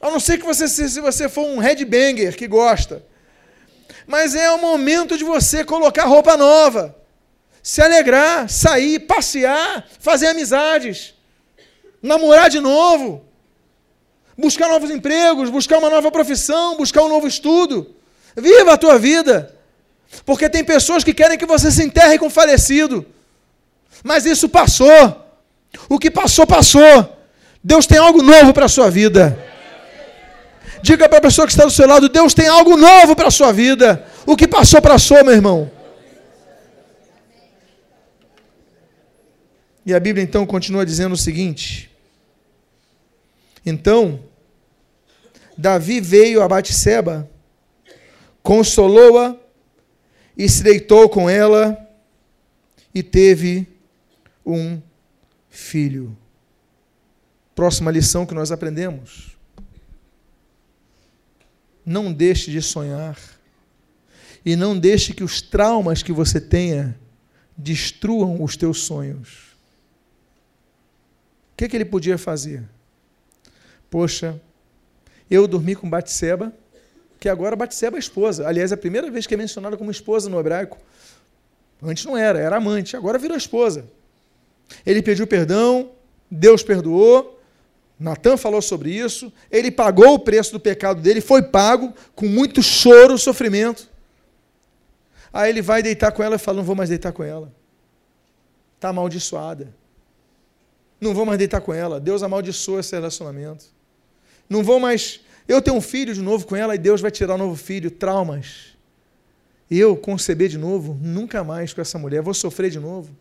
A 0.00 0.10
não 0.10 0.20
ser 0.20 0.38
que 0.38 0.44
você, 0.44 0.68
se 0.68 1.00
você 1.00 1.28
for 1.28 1.46
um 1.46 1.58
headbanger 1.58 2.36
que 2.36 2.46
gosta. 2.46 3.04
Mas 4.06 4.34
é 4.34 4.50
o 4.50 4.58
momento 4.60 5.16
de 5.18 5.24
você 5.24 5.64
colocar 5.64 6.04
roupa 6.04 6.36
nova, 6.36 6.96
se 7.62 7.82
alegrar, 7.82 8.48
sair, 8.48 9.00
passear, 9.00 9.86
fazer 9.98 10.28
amizades, 10.28 11.14
namorar 12.02 12.48
de 12.48 12.60
novo 12.60 13.30
buscar 14.40 14.68
novos 14.68 14.90
empregos, 14.90 15.50
buscar 15.50 15.78
uma 15.78 15.90
nova 15.90 16.10
profissão, 16.10 16.76
buscar 16.76 17.02
um 17.02 17.08
novo 17.08 17.26
estudo. 17.28 17.94
Viva 18.34 18.72
a 18.72 18.76
tua 18.76 18.98
vida. 18.98 19.54
Porque 20.24 20.48
tem 20.48 20.64
pessoas 20.64 21.04
que 21.04 21.14
querem 21.14 21.38
que 21.38 21.46
você 21.46 21.70
se 21.70 21.84
enterre 21.84 22.18
com 22.18 22.30
falecido. 22.30 23.06
Mas 24.02 24.24
isso 24.24 24.48
passou. 24.48 25.26
O 25.88 25.98
que 25.98 26.10
passou, 26.10 26.46
passou. 26.46 27.16
Deus 27.62 27.86
tem 27.86 27.98
algo 27.98 28.22
novo 28.22 28.52
para 28.52 28.64
a 28.64 28.68
sua 28.68 28.90
vida. 28.90 29.38
Diga 30.82 31.08
para 31.08 31.18
a 31.18 31.20
pessoa 31.20 31.46
que 31.46 31.52
está 31.52 31.64
do 31.64 31.70
seu 31.70 31.86
lado: 31.86 32.08
Deus 32.08 32.32
tem 32.32 32.48
algo 32.48 32.76
novo 32.76 33.14
para 33.14 33.28
a 33.28 33.30
sua 33.30 33.52
vida. 33.52 34.04
O 34.24 34.34
que 34.34 34.48
passou, 34.48 34.80
passou, 34.80 35.22
meu 35.22 35.34
irmão. 35.34 35.70
E 39.90 39.94
a 39.94 39.98
Bíblia 39.98 40.22
então 40.22 40.46
continua 40.46 40.86
dizendo 40.86 41.14
o 41.14 41.18
seguinte: 41.18 41.90
Então, 43.66 44.22
Davi 45.58 46.00
veio 46.00 46.40
a 46.42 46.46
Batseba, 46.46 47.28
consolou-a 48.40 49.36
e 50.38 50.48
se 50.48 50.62
deitou 50.62 51.08
com 51.08 51.28
ela 51.28 51.76
e 52.94 53.02
teve 53.02 53.66
um 54.46 54.80
filho. 55.48 56.16
Próxima 57.52 57.90
lição 57.90 58.24
que 58.24 58.32
nós 58.32 58.52
aprendemos. 58.52 59.36
Não 61.84 62.12
deixe 62.12 62.52
de 62.52 62.62
sonhar. 62.62 63.18
E 64.46 64.54
não 64.54 64.78
deixe 64.78 65.12
que 65.12 65.24
os 65.24 65.42
traumas 65.42 66.00
que 66.00 66.12
você 66.12 66.40
tenha 66.40 66.96
destruam 67.56 68.40
os 68.40 68.56
teus 68.56 68.82
sonhos. 68.82 69.49
Que, 71.60 71.68
que 71.68 71.76
ele 71.76 71.84
podia 71.84 72.16
fazer? 72.16 72.66
Poxa, 73.90 74.40
eu 75.30 75.46
dormi 75.46 75.76
com 75.76 75.90
Batseba, 75.90 76.54
que 77.18 77.28
agora 77.28 77.54
Batseba 77.54 77.98
é 77.98 78.00
esposa. 78.00 78.48
Aliás, 78.48 78.72
é 78.72 78.74
a 78.74 78.78
primeira 78.78 79.10
vez 79.10 79.26
que 79.26 79.34
é 79.34 79.36
mencionada 79.36 79.76
como 79.76 79.90
esposa 79.90 80.30
no 80.30 80.40
hebraico. 80.40 80.78
Antes 81.82 82.06
não 82.06 82.16
era, 82.16 82.38
era 82.38 82.56
amante, 82.56 82.96
agora 82.96 83.18
virou 83.18 83.36
esposa. 83.36 83.84
Ele 84.86 85.02
pediu 85.02 85.26
perdão, 85.26 85.90
Deus 86.30 86.62
perdoou, 86.62 87.38
Natan 87.98 88.38
falou 88.38 88.62
sobre 88.62 88.92
isso, 88.92 89.30
ele 89.50 89.70
pagou 89.70 90.14
o 90.14 90.18
preço 90.18 90.52
do 90.52 90.60
pecado 90.60 91.02
dele, 91.02 91.20
foi 91.20 91.42
pago 91.42 91.92
com 92.14 92.26
muito 92.26 92.62
choro, 92.62 93.18
sofrimento. 93.18 93.86
Aí 95.30 95.50
ele 95.50 95.60
vai 95.60 95.82
deitar 95.82 96.10
com 96.10 96.22
ela 96.22 96.36
e 96.36 96.38
fala: 96.38 96.56
Não 96.56 96.64
vou 96.64 96.74
mais 96.74 96.88
deitar 96.88 97.12
com 97.12 97.22
ela. 97.22 97.52
Está 98.76 98.88
amaldiçoada. 98.88 99.78
Não 101.00 101.14
vou 101.14 101.24
mais 101.24 101.38
deitar 101.38 101.60
com 101.60 101.72
ela. 101.72 101.98
Deus 101.98 102.22
amaldiçoa 102.22 102.80
esse 102.80 102.94
relacionamento. 102.94 103.64
Não 104.48 104.62
vou 104.62 104.78
mais. 104.78 105.20
Eu 105.48 105.62
tenho 105.62 105.76
um 105.76 105.80
filho 105.80 106.12
de 106.12 106.20
novo 106.20 106.46
com 106.46 106.54
ela 106.54 106.74
e 106.74 106.78
Deus 106.78 107.00
vai 107.00 107.10
tirar 107.10 107.36
um 107.36 107.38
novo 107.38 107.56
filho. 107.56 107.90
Traumas. 107.90 108.76
Eu 109.70 109.96
conceber 109.96 110.48
de 110.48 110.58
novo, 110.58 110.98
nunca 111.00 111.44
mais 111.44 111.72
com 111.72 111.80
essa 111.80 111.98
mulher. 111.98 112.20
Vou 112.20 112.34
sofrer 112.34 112.70
de 112.70 112.80
novo. 112.80 113.16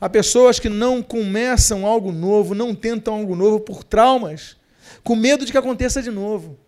Há 0.00 0.08
pessoas 0.08 0.58
que 0.58 0.68
não 0.68 1.02
começam 1.02 1.86
algo 1.86 2.12
novo, 2.12 2.54
não 2.54 2.74
tentam 2.74 3.14
algo 3.14 3.36
novo 3.36 3.60
por 3.60 3.84
traumas, 3.84 4.56
com 5.02 5.14
medo 5.14 5.46
de 5.46 5.52
que 5.52 5.58
aconteça 5.58 6.02
de 6.02 6.10
novo. 6.10 6.58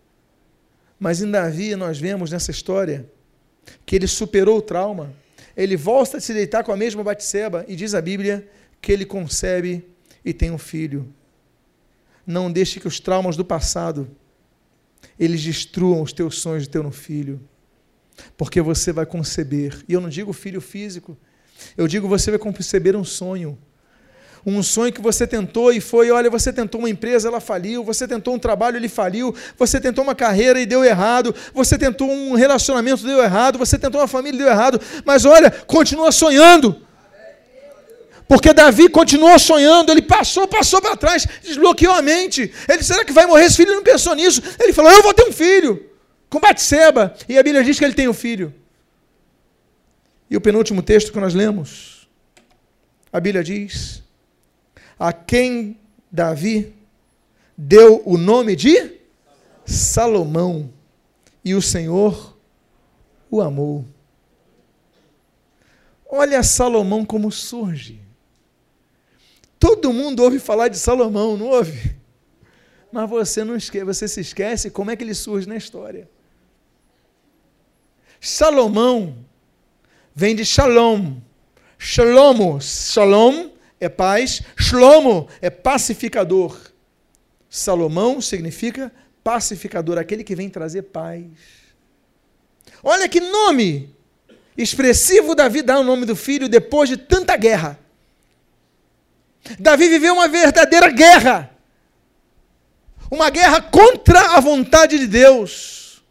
Mas 0.99 1.21
em 1.21 1.29
Davi 1.29 1.75
nós 1.75 1.99
vemos 1.99 2.31
nessa 2.31 2.49
história 2.49 3.05
que 3.85 3.95
ele 3.95 4.07
superou 4.07 4.57
o 4.57 4.61
trauma. 4.61 5.13
Ele 5.55 5.75
volta 5.75 6.17
a 6.17 6.21
se 6.21 6.33
deitar 6.33 6.63
com 6.63 6.71
a 6.71 6.77
mesma 6.77 7.03
Batseba 7.03 7.65
e 7.67 7.75
diz 7.75 7.93
a 7.93 8.01
Bíblia 8.01 8.47
que 8.81 8.91
ele 8.91 9.05
concebe 9.05 9.85
e 10.23 10.33
tem 10.33 10.51
um 10.51 10.57
filho. 10.57 11.13
Não 12.25 12.51
deixe 12.51 12.79
que 12.79 12.87
os 12.87 12.99
traumas 12.99 13.35
do 13.35 13.43
passado 13.43 14.09
eles 15.19 15.41
destruam 15.41 16.01
os 16.01 16.13
teus 16.13 16.39
sonhos 16.39 16.63
de 16.63 16.69
ter 16.69 16.79
um 16.79 16.91
filho. 16.91 17.41
Porque 18.37 18.61
você 18.61 18.91
vai 18.91 19.05
conceber. 19.05 19.83
E 19.87 19.93
eu 19.93 20.01
não 20.01 20.09
digo 20.09 20.33
filho 20.33 20.61
físico, 20.61 21.17
eu 21.77 21.87
digo, 21.87 22.07
você 22.07 22.31
vai 22.31 22.39
conceber 22.39 22.95
um 22.95 23.03
sonho. 23.03 23.57
Um 24.45 24.63
sonho 24.63 24.93
que 24.93 25.01
você 25.01 25.27
tentou 25.27 25.73
e 25.73 25.81
foi, 25.81 26.09
olha, 26.11 26.29
você 26.29 26.53
tentou 26.53 26.79
uma 26.79 26.89
empresa, 26.89 27.27
ela 27.27 27.41
faliu, 27.41 27.83
você 27.83 28.07
tentou 28.07 28.33
um 28.33 28.39
trabalho, 28.39 28.77
ele 28.77 28.87
faliu, 28.87 29.35
você 29.57 29.81
tentou 29.81 30.01
uma 30.01 30.15
carreira 30.15 30.61
e 30.61 30.65
deu 30.65 30.83
errado, 30.83 31.35
você 31.53 31.77
tentou 31.77 32.09
um 32.09 32.35
relacionamento, 32.35 33.03
deu 33.03 33.21
errado, 33.21 33.59
você 33.59 33.77
tentou 33.77 33.99
uma 33.99 34.07
família, 34.07 34.39
deu 34.39 34.47
errado, 34.47 34.79
mas 35.03 35.25
olha, 35.25 35.51
continua 35.51 36.11
sonhando. 36.13 36.81
Porque 38.29 38.53
Davi 38.53 38.87
continuou 38.89 39.39
sonhando, 39.39 39.91
ele 39.91 40.03
passou, 40.03 40.47
passou 40.47 40.79
para 40.79 40.95
trás, 40.95 41.25
desbloqueou 41.41 41.95
a 41.95 42.01
mente. 42.03 42.53
Ele, 42.67 42.83
será 42.83 43.03
que 43.03 43.11
vai 43.11 43.25
morrer? 43.25 43.45
Esse 43.45 43.57
filho 43.57 43.73
não 43.73 43.81
pensou 43.81 44.13
nisso. 44.13 44.39
Ele 44.59 44.71
falou, 44.71 44.91
eu 44.91 45.01
vou 45.01 45.15
ter 45.15 45.27
um 45.27 45.31
filho, 45.31 45.89
com 46.29 46.39
Batseba. 46.39 47.15
E 47.27 47.39
a 47.39 47.41
Bíblia 47.41 47.63
diz 47.63 47.79
que 47.79 47.83
ele 47.83 47.95
tem 47.95 48.07
um 48.07 48.13
filho. 48.13 48.53
E 50.29 50.37
o 50.37 50.41
penúltimo 50.41 50.83
texto 50.83 51.11
que 51.11 51.19
nós 51.19 51.33
lemos, 51.33 52.07
a 53.11 53.19
Bíblia 53.19 53.43
diz: 53.43 54.03
a 54.99 55.11
quem 55.11 55.79
Davi 56.11 56.75
deu 57.57 58.03
o 58.05 58.15
nome 58.15 58.55
de 58.55 58.91
Salomão, 59.65 60.71
e 61.43 61.55
o 61.55 61.63
Senhor 61.63 62.37
o 63.31 63.41
amou. 63.41 63.83
Olha 66.07 66.43
Salomão 66.43 67.03
como 67.03 67.31
surge. 67.31 68.07
Todo 69.59 69.91
mundo 69.91 70.23
ouve 70.23 70.39
falar 70.39 70.69
de 70.69 70.77
Salomão, 70.77 71.35
não 71.35 71.47
ouve? 71.47 71.95
Mas 72.91 73.09
você 73.09 73.43
não 73.43 73.55
esquece, 73.55 73.83
você 73.83 74.07
se 74.07 74.21
esquece 74.21 74.71
como 74.71 74.89
é 74.89 74.95
que 74.95 75.03
ele 75.03 75.13
surge 75.13 75.47
na 75.47 75.57
história. 75.57 76.09
Salomão 78.21 79.15
vem 80.15 80.35
de 80.35 80.45
shalom. 80.45 81.17
Shalomo, 81.77 82.59
shalom 82.59 83.49
é 83.79 83.87
paz, 83.87 84.41
shlomo 84.57 85.27
é 85.41 85.49
pacificador. 85.49 86.57
Salomão 87.49 88.21
significa 88.21 88.91
pacificador, 89.23 89.97
aquele 89.97 90.23
que 90.23 90.35
vem 90.35 90.49
trazer 90.49 90.83
paz. 90.83 91.25
Olha 92.83 93.07
que 93.07 93.19
nome 93.19 93.95
expressivo 94.57 95.35
Davi 95.35 95.61
dá 95.61 95.79
o 95.79 95.83
nome 95.83 96.05
do 96.05 96.15
filho 96.15 96.49
depois 96.49 96.89
de 96.89 96.97
tanta 96.97 97.35
guerra. 97.37 97.79
Davi 99.57 99.87
viveu 99.89 100.13
uma 100.13 100.27
verdadeira 100.27 100.89
guerra. 100.89 101.49
Uma 103.09 103.29
guerra 103.29 103.61
contra 103.61 104.35
a 104.35 104.39
vontade 104.39 104.99
de 104.99 105.07
Deus. 105.07 106.03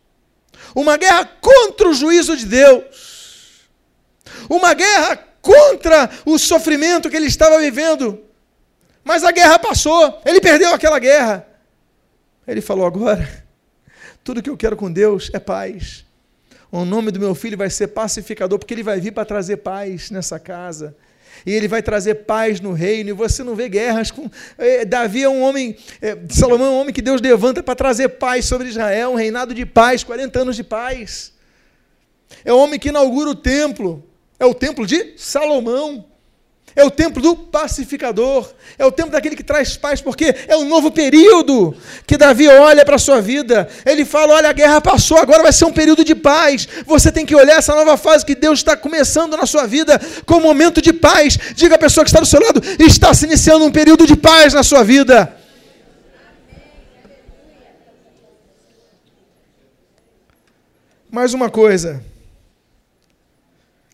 Uma 0.75 0.97
guerra 0.97 1.25
contra 1.41 1.89
o 1.89 1.95
juízo 1.95 2.37
de 2.37 2.47
Deus 2.47 3.09
uma 4.49 4.75
guerra 4.75 5.17
contra 5.41 6.11
o 6.25 6.39
sofrimento 6.39 7.09
que 7.11 7.17
ele 7.17 7.27
estava 7.27 7.59
vivendo. 7.59 8.21
Mas 9.05 9.25
a 9.25 9.31
guerra 9.31 9.59
passou, 9.59 10.21
ele 10.25 10.41
perdeu 10.41 10.73
aquela 10.73 10.99
guerra. 10.99 11.47
Ele 12.47 12.61
falou: 12.61 12.87
agora, 12.87 13.45
tudo 14.25 14.43
que 14.43 14.51
eu 14.51 14.57
quero 14.57 14.77
com 14.77 14.91
Deus 14.91 15.31
é 15.33 15.39
paz. 15.39 16.05
O 16.71 16.85
nome 16.85 17.11
do 17.11 17.19
meu 17.19 17.35
filho 17.35 17.57
vai 17.57 17.71
ser 17.71 17.89
pacificador, 17.89 18.59
porque 18.59 18.75
ele 18.75 18.83
vai 18.83 19.01
vir 19.01 19.13
para 19.13 19.25
trazer 19.25 19.59
paz 19.59 20.11
nessa 20.11 20.39
casa. 20.39 20.95
E 21.45 21.53
ele 21.53 21.69
vai 21.69 21.83
trazer 21.83 22.15
paz 22.17 22.61
no 22.61 22.73
reino, 22.73 23.11
e 23.11 23.13
você 23.13 23.43
não 23.43 23.55
vê 23.55 23.69
guerras 23.69 24.11
com. 24.11 24.31
Eh, 24.59 24.85
Davi 24.85 25.23
é 25.23 25.29
um 25.29 25.43
homem, 25.43 25.77
eh, 26.01 26.17
Salomão 26.29 26.67
é 26.67 26.71
um 26.71 26.81
homem 26.81 26.95
que 26.95 27.03
Deus 27.03 27.21
levanta 27.21 27.63
para 27.63 27.75
trazer 27.75 28.09
paz 28.11 28.45
sobre 28.45 28.69
Israel, 28.69 29.13
um 29.13 29.15
reinado 29.15 29.55
de 29.55 29.65
paz, 29.65 30.05
40 30.05 30.41
anos 30.41 30.57
de 30.57 30.65
paz. 30.65 31.33
É 32.45 32.53
o 32.53 32.59
homem 32.59 32.79
que 32.79 32.89
inaugura 32.89 33.31
o 33.31 33.35
templo. 33.35 34.05
É 34.39 34.47
o 34.47 34.55
templo 34.55 34.87
de 34.87 35.15
Salomão. 35.17 36.05
É 36.77 36.85
o 36.85 36.91
templo 36.91 37.21
do 37.21 37.35
pacificador. 37.35 38.49
É 38.79 38.85
o 38.85 38.93
templo 38.93 39.13
daquele 39.13 39.35
que 39.35 39.43
traz 39.43 39.77
paz, 39.77 40.01
porque 40.01 40.35
é 40.47 40.57
um 40.57 40.69
novo 40.69 40.91
período 40.91 41.75
que 42.07 42.17
Davi 42.17 42.49
olha 42.49 42.85
para 42.85 42.97
a 42.97 42.99
sua 42.99 43.21
vida. 43.21 43.69
Ele 43.85 44.05
fala: 44.05 44.35
olha, 44.35 44.51
a 44.51 44.53
guerra 44.53 44.81
passou, 44.81 45.19
agora 45.19 45.43
vai 45.43 45.53
ser 45.53 45.65
um 45.65 45.73
período 45.73 46.05
de 46.05 46.15
paz. 46.15 46.69
Você 46.87 47.11
tem 47.11 47.27
que 47.27 47.35
olhar 47.35 47.59
essa 47.59 47.75
nova 47.75 47.97
fase 47.97 48.25
que 48.25 48.35
Deus 48.35 48.61
está 48.61 48.77
começando 48.77 49.37
na 49.37 49.47
sua 49.47 49.67
vida 49.67 50.01
como 50.25 50.45
um 50.45 50.49
momento 50.49 50.81
de 50.81 50.93
paz. 50.93 51.39
Diga 51.55 51.75
à 51.75 51.79
pessoa 51.79 52.05
que 52.05 52.11
está 52.11 52.21
do 52.21 52.27
seu 52.27 52.41
lado: 52.41 52.61
está 52.79 53.13
se 53.13 53.25
iniciando 53.25 53.65
um 53.65 53.73
período 53.73 54.07
de 54.07 54.17
paz 54.17 54.55
na 54.55 54.63
sua 54.63 54.85
vida. 54.85 55.35
Mais 61.11 61.33
uma 61.33 61.49
coisa 61.49 62.05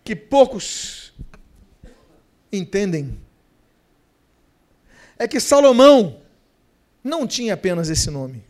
que 0.03 0.16
poucos 0.16 1.04
entendem 2.57 3.19
é 5.19 5.29
que 5.29 5.41
Salomão 5.41 6.21
não 7.03 7.27
tinha 7.27 7.55
apenas 7.55 7.89
esse 7.89 8.11
nome. 8.11 8.45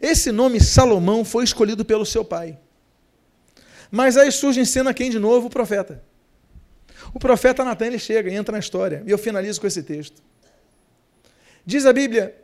Esse 0.00 0.32
nome 0.32 0.60
Salomão 0.60 1.24
foi 1.24 1.44
escolhido 1.44 1.84
pelo 1.84 2.06
seu 2.06 2.24
pai. 2.24 2.58
Mas 3.90 4.16
aí 4.16 4.30
surge 4.30 4.60
em 4.60 4.64
cena 4.64 4.94
quem 4.94 5.10
de 5.10 5.18
novo? 5.18 5.48
O 5.48 5.50
profeta. 5.50 6.02
O 7.12 7.18
profeta 7.18 7.64
Natan 7.64 7.86
ele 7.86 7.98
chega 7.98 8.30
e 8.30 8.34
entra 8.34 8.52
na 8.52 8.58
história. 8.58 9.02
E 9.06 9.10
eu 9.10 9.18
finalizo 9.18 9.60
com 9.60 9.66
esse 9.66 9.82
texto. 9.82 10.22
Diz 11.66 11.84
a 11.84 11.92
Bíblia 11.92 12.36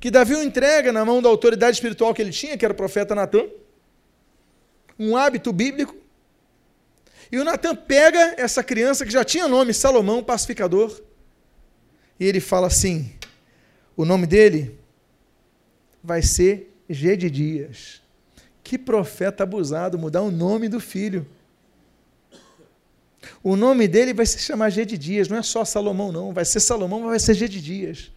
que 0.00 0.10
Davi 0.10 0.34
o 0.34 0.42
entrega 0.42 0.92
na 0.92 1.04
mão 1.04 1.20
da 1.20 1.28
autoridade 1.28 1.76
espiritual 1.76 2.14
que 2.14 2.22
ele 2.22 2.30
tinha, 2.30 2.56
que 2.56 2.64
era 2.64 2.72
o 2.72 2.76
profeta 2.76 3.14
Natan, 3.14 3.46
um 4.98 5.16
hábito 5.16 5.52
bíblico, 5.52 5.94
e 7.30 7.38
o 7.38 7.44
Natan 7.44 7.74
pega 7.74 8.34
essa 8.38 8.62
criança 8.64 9.04
que 9.04 9.12
já 9.12 9.24
tinha 9.24 9.46
nome, 9.48 9.74
Salomão, 9.74 10.22
pacificador, 10.24 11.00
e 12.18 12.24
ele 12.24 12.40
fala 12.40 12.66
assim: 12.66 13.12
o 13.96 14.04
nome 14.04 14.26
dele 14.26 14.78
vai 16.02 16.22
ser 16.22 16.74
Gedidias. 16.88 18.02
Que 18.62 18.78
profeta 18.78 19.44
abusado, 19.44 19.98
mudar 19.98 20.22
o 20.22 20.30
nome 20.30 20.68
do 20.68 20.80
filho. 20.80 21.26
O 23.42 23.56
nome 23.56 23.88
dele 23.88 24.14
vai 24.14 24.26
se 24.26 24.38
chamar 24.38 24.70
Gedidias, 24.70 25.28
não 25.28 25.36
é 25.36 25.42
só 25.42 25.64
Salomão, 25.64 26.12
não. 26.12 26.32
Vai 26.32 26.44
ser 26.44 26.60
Salomão, 26.60 27.00
mas 27.00 27.10
vai 27.10 27.20
ser 27.20 27.34
Gedidias. 27.34 28.10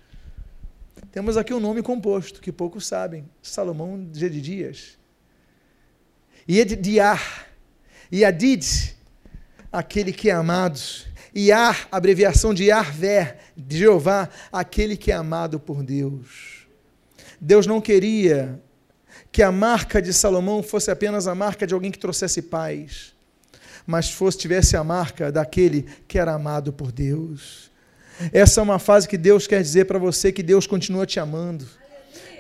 Temos 1.11 1.35
aqui 1.35 1.53
um 1.53 1.59
nome 1.59 1.81
composto, 1.81 2.39
que 2.39 2.51
poucos 2.51 2.85
sabem. 2.85 3.29
Salomão 3.41 4.09
Gedidias. 4.13 4.97
E 6.47 6.59
Edidiar 6.59 7.49
Yadid, 8.13 8.95
aquele 9.71 10.11
que 10.11 10.29
é 10.29 10.33
amado. 10.33 10.79
Iar, 11.33 11.87
abreviação 11.91 12.53
de 12.53 12.65
Yarvé, 12.65 13.37
de 13.55 13.79
Jeová, 13.79 14.29
aquele 14.51 14.97
que 14.97 15.11
é 15.11 15.15
amado 15.15 15.59
por 15.59 15.81
Deus. 15.81 16.67
Deus 17.39 17.65
não 17.65 17.79
queria 17.79 18.59
que 19.31 19.41
a 19.41 19.51
marca 19.51 20.01
de 20.01 20.13
Salomão 20.13 20.61
fosse 20.61 20.91
apenas 20.91 21.27
a 21.27 21.33
marca 21.33 21.65
de 21.65 21.73
alguém 21.73 21.89
que 21.89 21.97
trouxesse 21.97 22.41
paz, 22.41 23.13
mas 23.87 24.11
fosse 24.11 24.37
tivesse 24.37 24.75
a 24.75 24.83
marca 24.83 25.31
daquele 25.31 25.85
que 26.07 26.19
era 26.19 26.33
amado 26.33 26.73
por 26.73 26.91
Deus. 26.91 27.71
Essa 28.33 28.59
é 28.59 28.63
uma 28.63 28.77
fase 28.77 29.07
que 29.07 29.17
Deus 29.17 29.47
quer 29.47 29.61
dizer 29.61 29.85
para 29.85 29.97
você 29.97 30.31
que 30.31 30.43
Deus 30.43 30.67
continua 30.67 31.05
te 31.05 31.19
amando. 31.19 31.65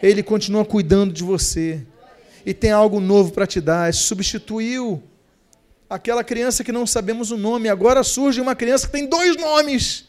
Ele 0.03 0.21
continua 0.21 0.65
cuidando 0.65 1.13
de 1.13 1.23
você 1.23 1.81
e 2.45 2.53
tem 2.53 2.71
algo 2.71 2.99
novo 2.99 3.31
para 3.31 3.47
te 3.47 3.61
dar. 3.61 3.93
Substituiu 3.93 5.01
aquela 5.91 6.23
criança 6.23 6.63
que 6.63 6.71
não 6.71 6.87
sabemos 6.87 7.31
o 7.31 7.37
nome, 7.37 7.67
agora 7.67 8.01
surge 8.01 8.39
uma 8.39 8.55
criança 8.55 8.87
que 8.87 8.93
tem 8.93 9.05
dois 9.05 9.35
nomes. 9.35 10.05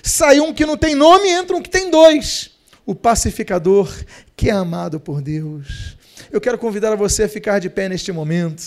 Saiu 0.00 0.44
um 0.44 0.54
que 0.54 0.64
não 0.64 0.76
tem 0.76 0.94
nome, 0.94 1.28
entra 1.28 1.56
um 1.56 1.60
que 1.60 1.68
tem 1.68 1.90
dois. 1.90 2.52
O 2.86 2.94
pacificador 2.94 3.92
que 4.36 4.48
é 4.48 4.52
amado 4.52 5.00
por 5.00 5.20
Deus. 5.20 5.96
Eu 6.30 6.40
quero 6.40 6.56
convidar 6.56 6.94
você 6.94 7.24
a 7.24 7.28
ficar 7.28 7.58
de 7.58 7.68
pé 7.68 7.88
neste 7.88 8.12
momento, 8.12 8.62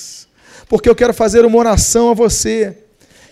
porque 0.67 0.89
eu 0.89 0.95
quero 0.95 1.13
fazer 1.13 1.45
uma 1.45 1.57
oração 1.57 2.09
a 2.09 2.13
você 2.13 2.79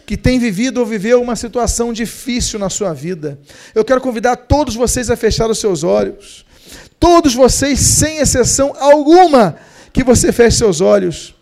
que 0.06 0.16
tem 0.16 0.40
vivido 0.40 0.80
ou 0.80 0.86
viveu 0.86 1.22
uma 1.22 1.36
situação 1.36 1.92
difícil 1.92 2.58
na 2.58 2.70
sua 2.70 2.94
vida. 2.94 3.38
Eu 3.76 3.84
quero 3.84 4.00
convidar 4.00 4.38
todos 4.38 4.76
vocês 4.76 5.10
a 5.10 5.18
fechar 5.18 5.50
os 5.50 5.60
seus 5.60 5.84
olhos. 5.84 6.46
Todos 6.98 7.34
vocês, 7.34 7.80
sem 7.80 8.20
exceção 8.20 8.74
alguma, 8.80 9.58
que 9.92 10.04
você 10.04 10.32
feche 10.32 10.58
seus 10.58 10.80
olhos. 10.80 11.36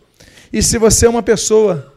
E 0.52 0.62
se 0.62 0.76
você 0.76 1.06
é 1.06 1.08
uma 1.08 1.22
pessoa 1.22 1.94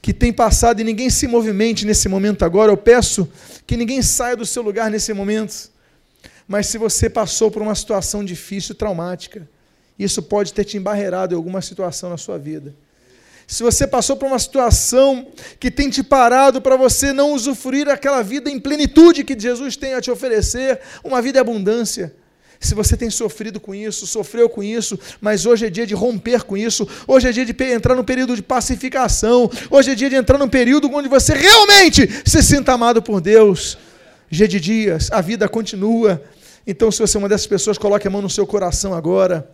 que 0.00 0.12
tem 0.12 0.32
passado 0.32 0.80
e 0.80 0.84
ninguém 0.84 1.10
se 1.10 1.26
movimente 1.26 1.84
nesse 1.84 2.08
momento 2.08 2.44
agora, 2.44 2.70
eu 2.70 2.76
peço 2.76 3.28
que 3.66 3.76
ninguém 3.76 4.00
saia 4.00 4.36
do 4.36 4.46
seu 4.46 4.62
lugar 4.62 4.90
nesse 4.90 5.12
momento. 5.12 5.70
Mas 6.46 6.66
se 6.66 6.78
você 6.78 7.10
passou 7.10 7.50
por 7.50 7.62
uma 7.62 7.74
situação 7.74 8.24
difícil, 8.24 8.74
traumática, 8.74 9.48
isso 9.98 10.22
pode 10.22 10.52
ter 10.52 10.64
te 10.64 10.76
embarreirado 10.76 11.34
em 11.34 11.36
alguma 11.36 11.60
situação 11.60 12.10
na 12.10 12.16
sua 12.16 12.38
vida. 12.38 12.74
Se 13.46 13.64
você 13.64 13.86
passou 13.86 14.16
por 14.16 14.26
uma 14.26 14.38
situação 14.38 15.26
que 15.58 15.72
tem 15.72 15.90
te 15.90 16.04
parado 16.04 16.62
para 16.62 16.76
você 16.76 17.12
não 17.12 17.32
usufruir 17.32 17.88
aquela 17.88 18.22
vida 18.22 18.48
em 18.48 18.60
plenitude 18.60 19.24
que 19.24 19.38
Jesus 19.38 19.76
tem 19.76 19.94
a 19.94 20.00
te 20.00 20.10
oferecer, 20.10 20.80
uma 21.02 21.20
vida 21.20 21.38
em 21.38 21.40
abundância, 21.40 22.14
se 22.60 22.74
você 22.74 22.94
tem 22.94 23.08
sofrido 23.08 23.58
com 23.58 23.74
isso, 23.74 24.06
sofreu 24.06 24.46
com 24.46 24.62
isso, 24.62 24.98
mas 25.18 25.46
hoje 25.46 25.66
é 25.66 25.70
dia 25.70 25.86
de 25.86 25.94
romper 25.94 26.44
com 26.44 26.58
isso, 26.58 26.86
hoje 27.08 27.26
é 27.26 27.32
dia 27.32 27.46
de 27.46 27.54
entrar 27.64 27.94
num 27.94 28.04
período 28.04 28.36
de 28.36 28.42
pacificação, 28.42 29.50
hoje 29.70 29.92
é 29.92 29.94
dia 29.94 30.10
de 30.10 30.16
entrar 30.16 30.36
num 30.36 30.48
período 30.48 30.92
onde 30.92 31.08
você 31.08 31.32
realmente 31.32 32.06
se 32.22 32.42
sinta 32.42 32.74
amado 32.74 33.00
por 33.00 33.20
Deus. 33.20 33.78
Dia 34.30 34.46
de 34.46 34.60
dias, 34.60 35.10
a 35.10 35.20
vida 35.22 35.48
continua. 35.48 36.22
Então, 36.66 36.92
se 36.92 37.00
você 37.00 37.16
é 37.16 37.18
uma 37.18 37.28
dessas 37.28 37.46
pessoas, 37.46 37.78
coloque 37.78 38.06
a 38.06 38.10
mão 38.10 38.22
no 38.22 38.30
seu 38.30 38.46
coração 38.46 38.94
agora. 38.94 39.50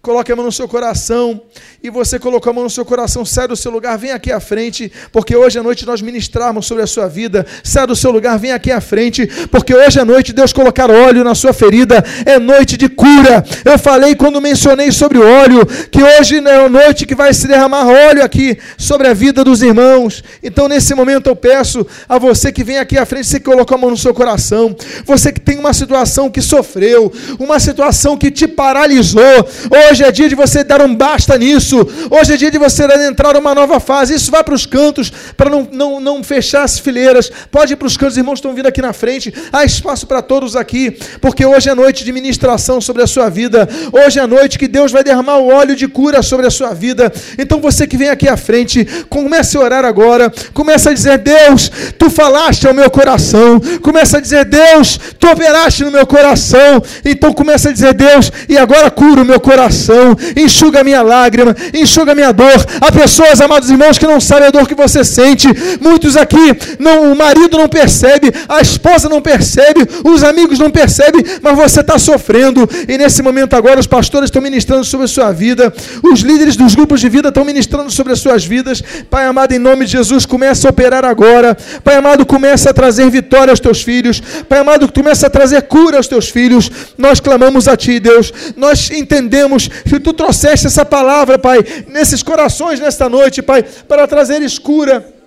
Coloque 0.00 0.30
a 0.30 0.36
mão 0.36 0.44
no 0.44 0.52
seu 0.52 0.68
coração. 0.68 1.42
E 1.82 1.90
você 1.90 2.18
colocou 2.18 2.50
a 2.50 2.52
mão 2.52 2.64
no 2.64 2.70
seu 2.70 2.84
coração, 2.84 3.24
sai 3.24 3.46
do 3.46 3.56
seu 3.56 3.70
lugar, 3.70 3.96
vem 3.96 4.10
aqui 4.10 4.32
à 4.32 4.40
frente, 4.40 4.90
porque 5.12 5.36
hoje 5.36 5.58
à 5.58 5.62
noite 5.62 5.86
nós 5.86 6.02
ministrarmos 6.02 6.66
sobre 6.66 6.82
a 6.82 6.86
sua 6.86 7.08
vida. 7.08 7.46
Sai 7.62 7.86
do 7.86 7.94
seu 7.94 8.10
lugar, 8.10 8.38
vem 8.38 8.52
aqui 8.52 8.70
à 8.70 8.80
frente, 8.80 9.26
porque 9.50 9.74
hoje 9.74 10.00
à 10.00 10.04
noite 10.04 10.32
Deus 10.32 10.52
colocar 10.52 10.90
óleo 10.90 11.22
na 11.22 11.34
sua 11.34 11.52
ferida. 11.52 12.04
É 12.26 12.38
noite 12.38 12.76
de 12.76 12.88
cura. 12.88 13.44
Eu 13.64 13.78
falei 13.78 14.14
quando 14.14 14.40
mencionei 14.40 14.90
sobre 14.90 15.18
o 15.18 15.22
óleo, 15.22 15.64
que 15.90 16.02
hoje 16.02 16.38
é 16.38 16.64
a 16.64 16.68
noite 16.68 17.06
que 17.06 17.14
vai 17.14 17.32
se 17.32 17.46
derramar 17.46 17.86
óleo 17.86 18.24
aqui 18.24 18.58
sobre 18.76 19.08
a 19.08 19.14
vida 19.14 19.44
dos 19.44 19.62
irmãos. 19.62 20.24
Então, 20.42 20.68
nesse 20.68 20.94
momento, 20.94 21.28
eu 21.28 21.36
peço 21.36 21.86
a 22.08 22.18
você 22.18 22.50
que 22.50 22.64
vem 22.64 22.78
aqui 22.78 22.98
à 22.98 23.06
frente, 23.06 23.26
você 23.26 23.38
que 23.38 23.46
colocou 23.46 23.76
a 23.76 23.80
mão 23.80 23.90
no 23.90 23.96
seu 23.96 24.14
coração, 24.14 24.76
você 25.04 25.32
que 25.32 25.40
tem 25.40 25.58
uma 25.58 25.72
situação 25.72 26.30
que 26.30 26.42
sofreu, 26.42 27.12
uma 27.38 27.60
situação 27.60 28.16
que 28.16 28.30
te 28.30 28.48
paralisou. 28.48 29.48
Hoje 29.88 29.97
é 30.04 30.12
dia 30.12 30.28
de 30.28 30.34
você 30.34 30.64
dar 30.64 30.82
um 30.82 30.94
basta 30.94 31.36
nisso. 31.38 31.86
Hoje 32.10 32.34
é 32.34 32.36
dia 32.36 32.50
de 32.50 32.58
você 32.58 32.84
entrar 33.08 33.34
numa 33.34 33.54
nova 33.54 33.80
fase. 33.80 34.14
Isso 34.14 34.30
vai 34.30 34.42
para 34.42 34.54
os 34.54 34.66
cantos, 34.66 35.12
para 35.36 35.48
não, 35.48 35.68
não, 35.70 36.00
não 36.00 36.24
fechar 36.24 36.62
as 36.62 36.78
fileiras. 36.78 37.30
Pode 37.50 37.72
ir 37.72 37.76
para 37.76 37.86
os 37.86 37.96
cantos, 37.96 38.14
os 38.14 38.18
irmãos 38.18 38.38
estão 38.38 38.54
vindo 38.54 38.66
aqui 38.66 38.82
na 38.82 38.92
frente. 38.92 39.32
Há 39.52 39.64
espaço 39.64 40.06
para 40.06 40.20
todos 40.20 40.56
aqui, 40.56 40.96
porque 41.20 41.44
hoje 41.44 41.68
é 41.68 41.74
noite 41.74 42.04
de 42.04 42.12
ministração 42.12 42.80
sobre 42.80 43.02
a 43.02 43.06
sua 43.06 43.28
vida. 43.28 43.68
Hoje 43.92 44.18
é 44.18 44.26
noite 44.26 44.58
que 44.58 44.68
Deus 44.68 44.90
vai 44.92 45.04
derramar 45.04 45.38
o 45.38 45.48
óleo 45.48 45.76
de 45.76 45.86
cura 45.88 46.22
sobre 46.22 46.46
a 46.46 46.50
sua 46.50 46.74
vida. 46.74 47.12
Então 47.38 47.60
você 47.60 47.86
que 47.86 47.96
vem 47.96 48.08
aqui 48.08 48.28
à 48.28 48.36
frente, 48.36 48.84
comece 49.08 49.56
a 49.56 49.60
orar 49.60 49.84
agora. 49.84 50.32
Comece 50.52 50.88
a 50.88 50.92
dizer: 50.92 51.18
Deus, 51.18 51.70
tu 51.98 52.10
falaste 52.10 52.66
ao 52.66 52.74
meu 52.74 52.90
coração. 52.90 53.60
Comece 53.82 54.16
a 54.16 54.20
dizer: 54.20 54.44
Deus, 54.44 54.98
tu 55.18 55.28
operaste 55.28 55.84
no 55.84 55.90
meu 55.90 56.06
coração. 56.06 56.82
Então 57.04 57.32
comece 57.32 57.68
a 57.68 57.72
dizer: 57.72 57.94
Deus, 57.94 58.30
e 58.48 58.56
agora 58.58 58.90
cura 58.90 59.22
o 59.22 59.24
meu 59.24 59.40
coração 59.40 59.77
coração, 59.78 60.16
enxuga 60.36 60.80
a 60.80 60.84
minha 60.84 61.02
lágrima, 61.02 61.56
enxuga 61.72 62.12
a 62.12 62.14
minha 62.14 62.32
dor. 62.32 62.66
Há 62.80 62.90
pessoas, 62.90 63.40
amados 63.40 63.70
irmãos, 63.70 63.96
que 63.96 64.06
não 64.06 64.20
sabem 64.20 64.48
a 64.48 64.50
dor 64.50 64.66
que 64.66 64.74
você 64.74 65.04
sente. 65.04 65.48
Muitos 65.80 66.16
aqui, 66.16 66.56
não, 66.78 67.12
o 67.12 67.16
marido 67.16 67.56
não 67.56 67.68
percebe, 67.68 68.32
a 68.48 68.60
esposa 68.60 69.08
não 69.08 69.22
percebe, 69.22 69.86
os 70.04 70.24
amigos 70.24 70.58
não 70.58 70.70
percebem, 70.70 71.24
mas 71.40 71.56
você 71.56 71.80
está 71.80 71.98
sofrendo. 71.98 72.68
E 72.88 72.98
nesse 72.98 73.22
momento 73.22 73.54
agora, 73.54 73.78
os 73.78 73.86
pastores 73.86 74.26
estão 74.26 74.42
ministrando 74.42 74.84
sobre 74.84 75.04
a 75.04 75.08
sua 75.08 75.32
vida, 75.32 75.72
os 76.02 76.20
líderes 76.20 76.56
dos 76.56 76.74
grupos 76.74 77.00
de 77.00 77.08
vida 77.08 77.28
estão 77.28 77.44
ministrando 77.44 77.90
sobre 77.90 78.12
as 78.12 78.18
suas 78.18 78.44
vidas. 78.44 78.82
Pai 79.08 79.26
amado, 79.26 79.52
em 79.52 79.58
nome 79.58 79.84
de 79.84 79.92
Jesus, 79.92 80.26
começa 80.26 80.68
a 80.68 80.70
operar 80.70 81.04
agora. 81.04 81.56
Pai 81.84 81.96
amado, 81.96 82.26
começa 82.26 82.70
a 82.70 82.74
trazer 82.74 83.08
vitória 83.10 83.50
aos 83.50 83.60
teus 83.60 83.82
filhos. 83.82 84.20
Pai 84.48 84.58
amado, 84.58 84.90
começa 84.92 85.26
a 85.26 85.30
trazer 85.30 85.62
cura 85.62 85.96
aos 85.96 86.08
teus 86.08 86.28
filhos. 86.28 86.70
Nós 86.96 87.20
clamamos 87.20 87.68
a 87.68 87.76
Ti, 87.76 88.00
Deus. 88.00 88.32
Nós 88.56 88.90
entendemos 88.90 89.67
que 89.68 89.98
tu 90.00 90.12
trouxeste 90.12 90.66
essa 90.66 90.84
palavra, 90.84 91.38
Pai, 91.38 91.64
nesses 91.88 92.22
corações 92.22 92.80
nesta 92.80 93.08
noite, 93.08 93.42
Pai, 93.42 93.62
para 93.62 94.06
trazer 94.06 94.42
escura 94.42 95.17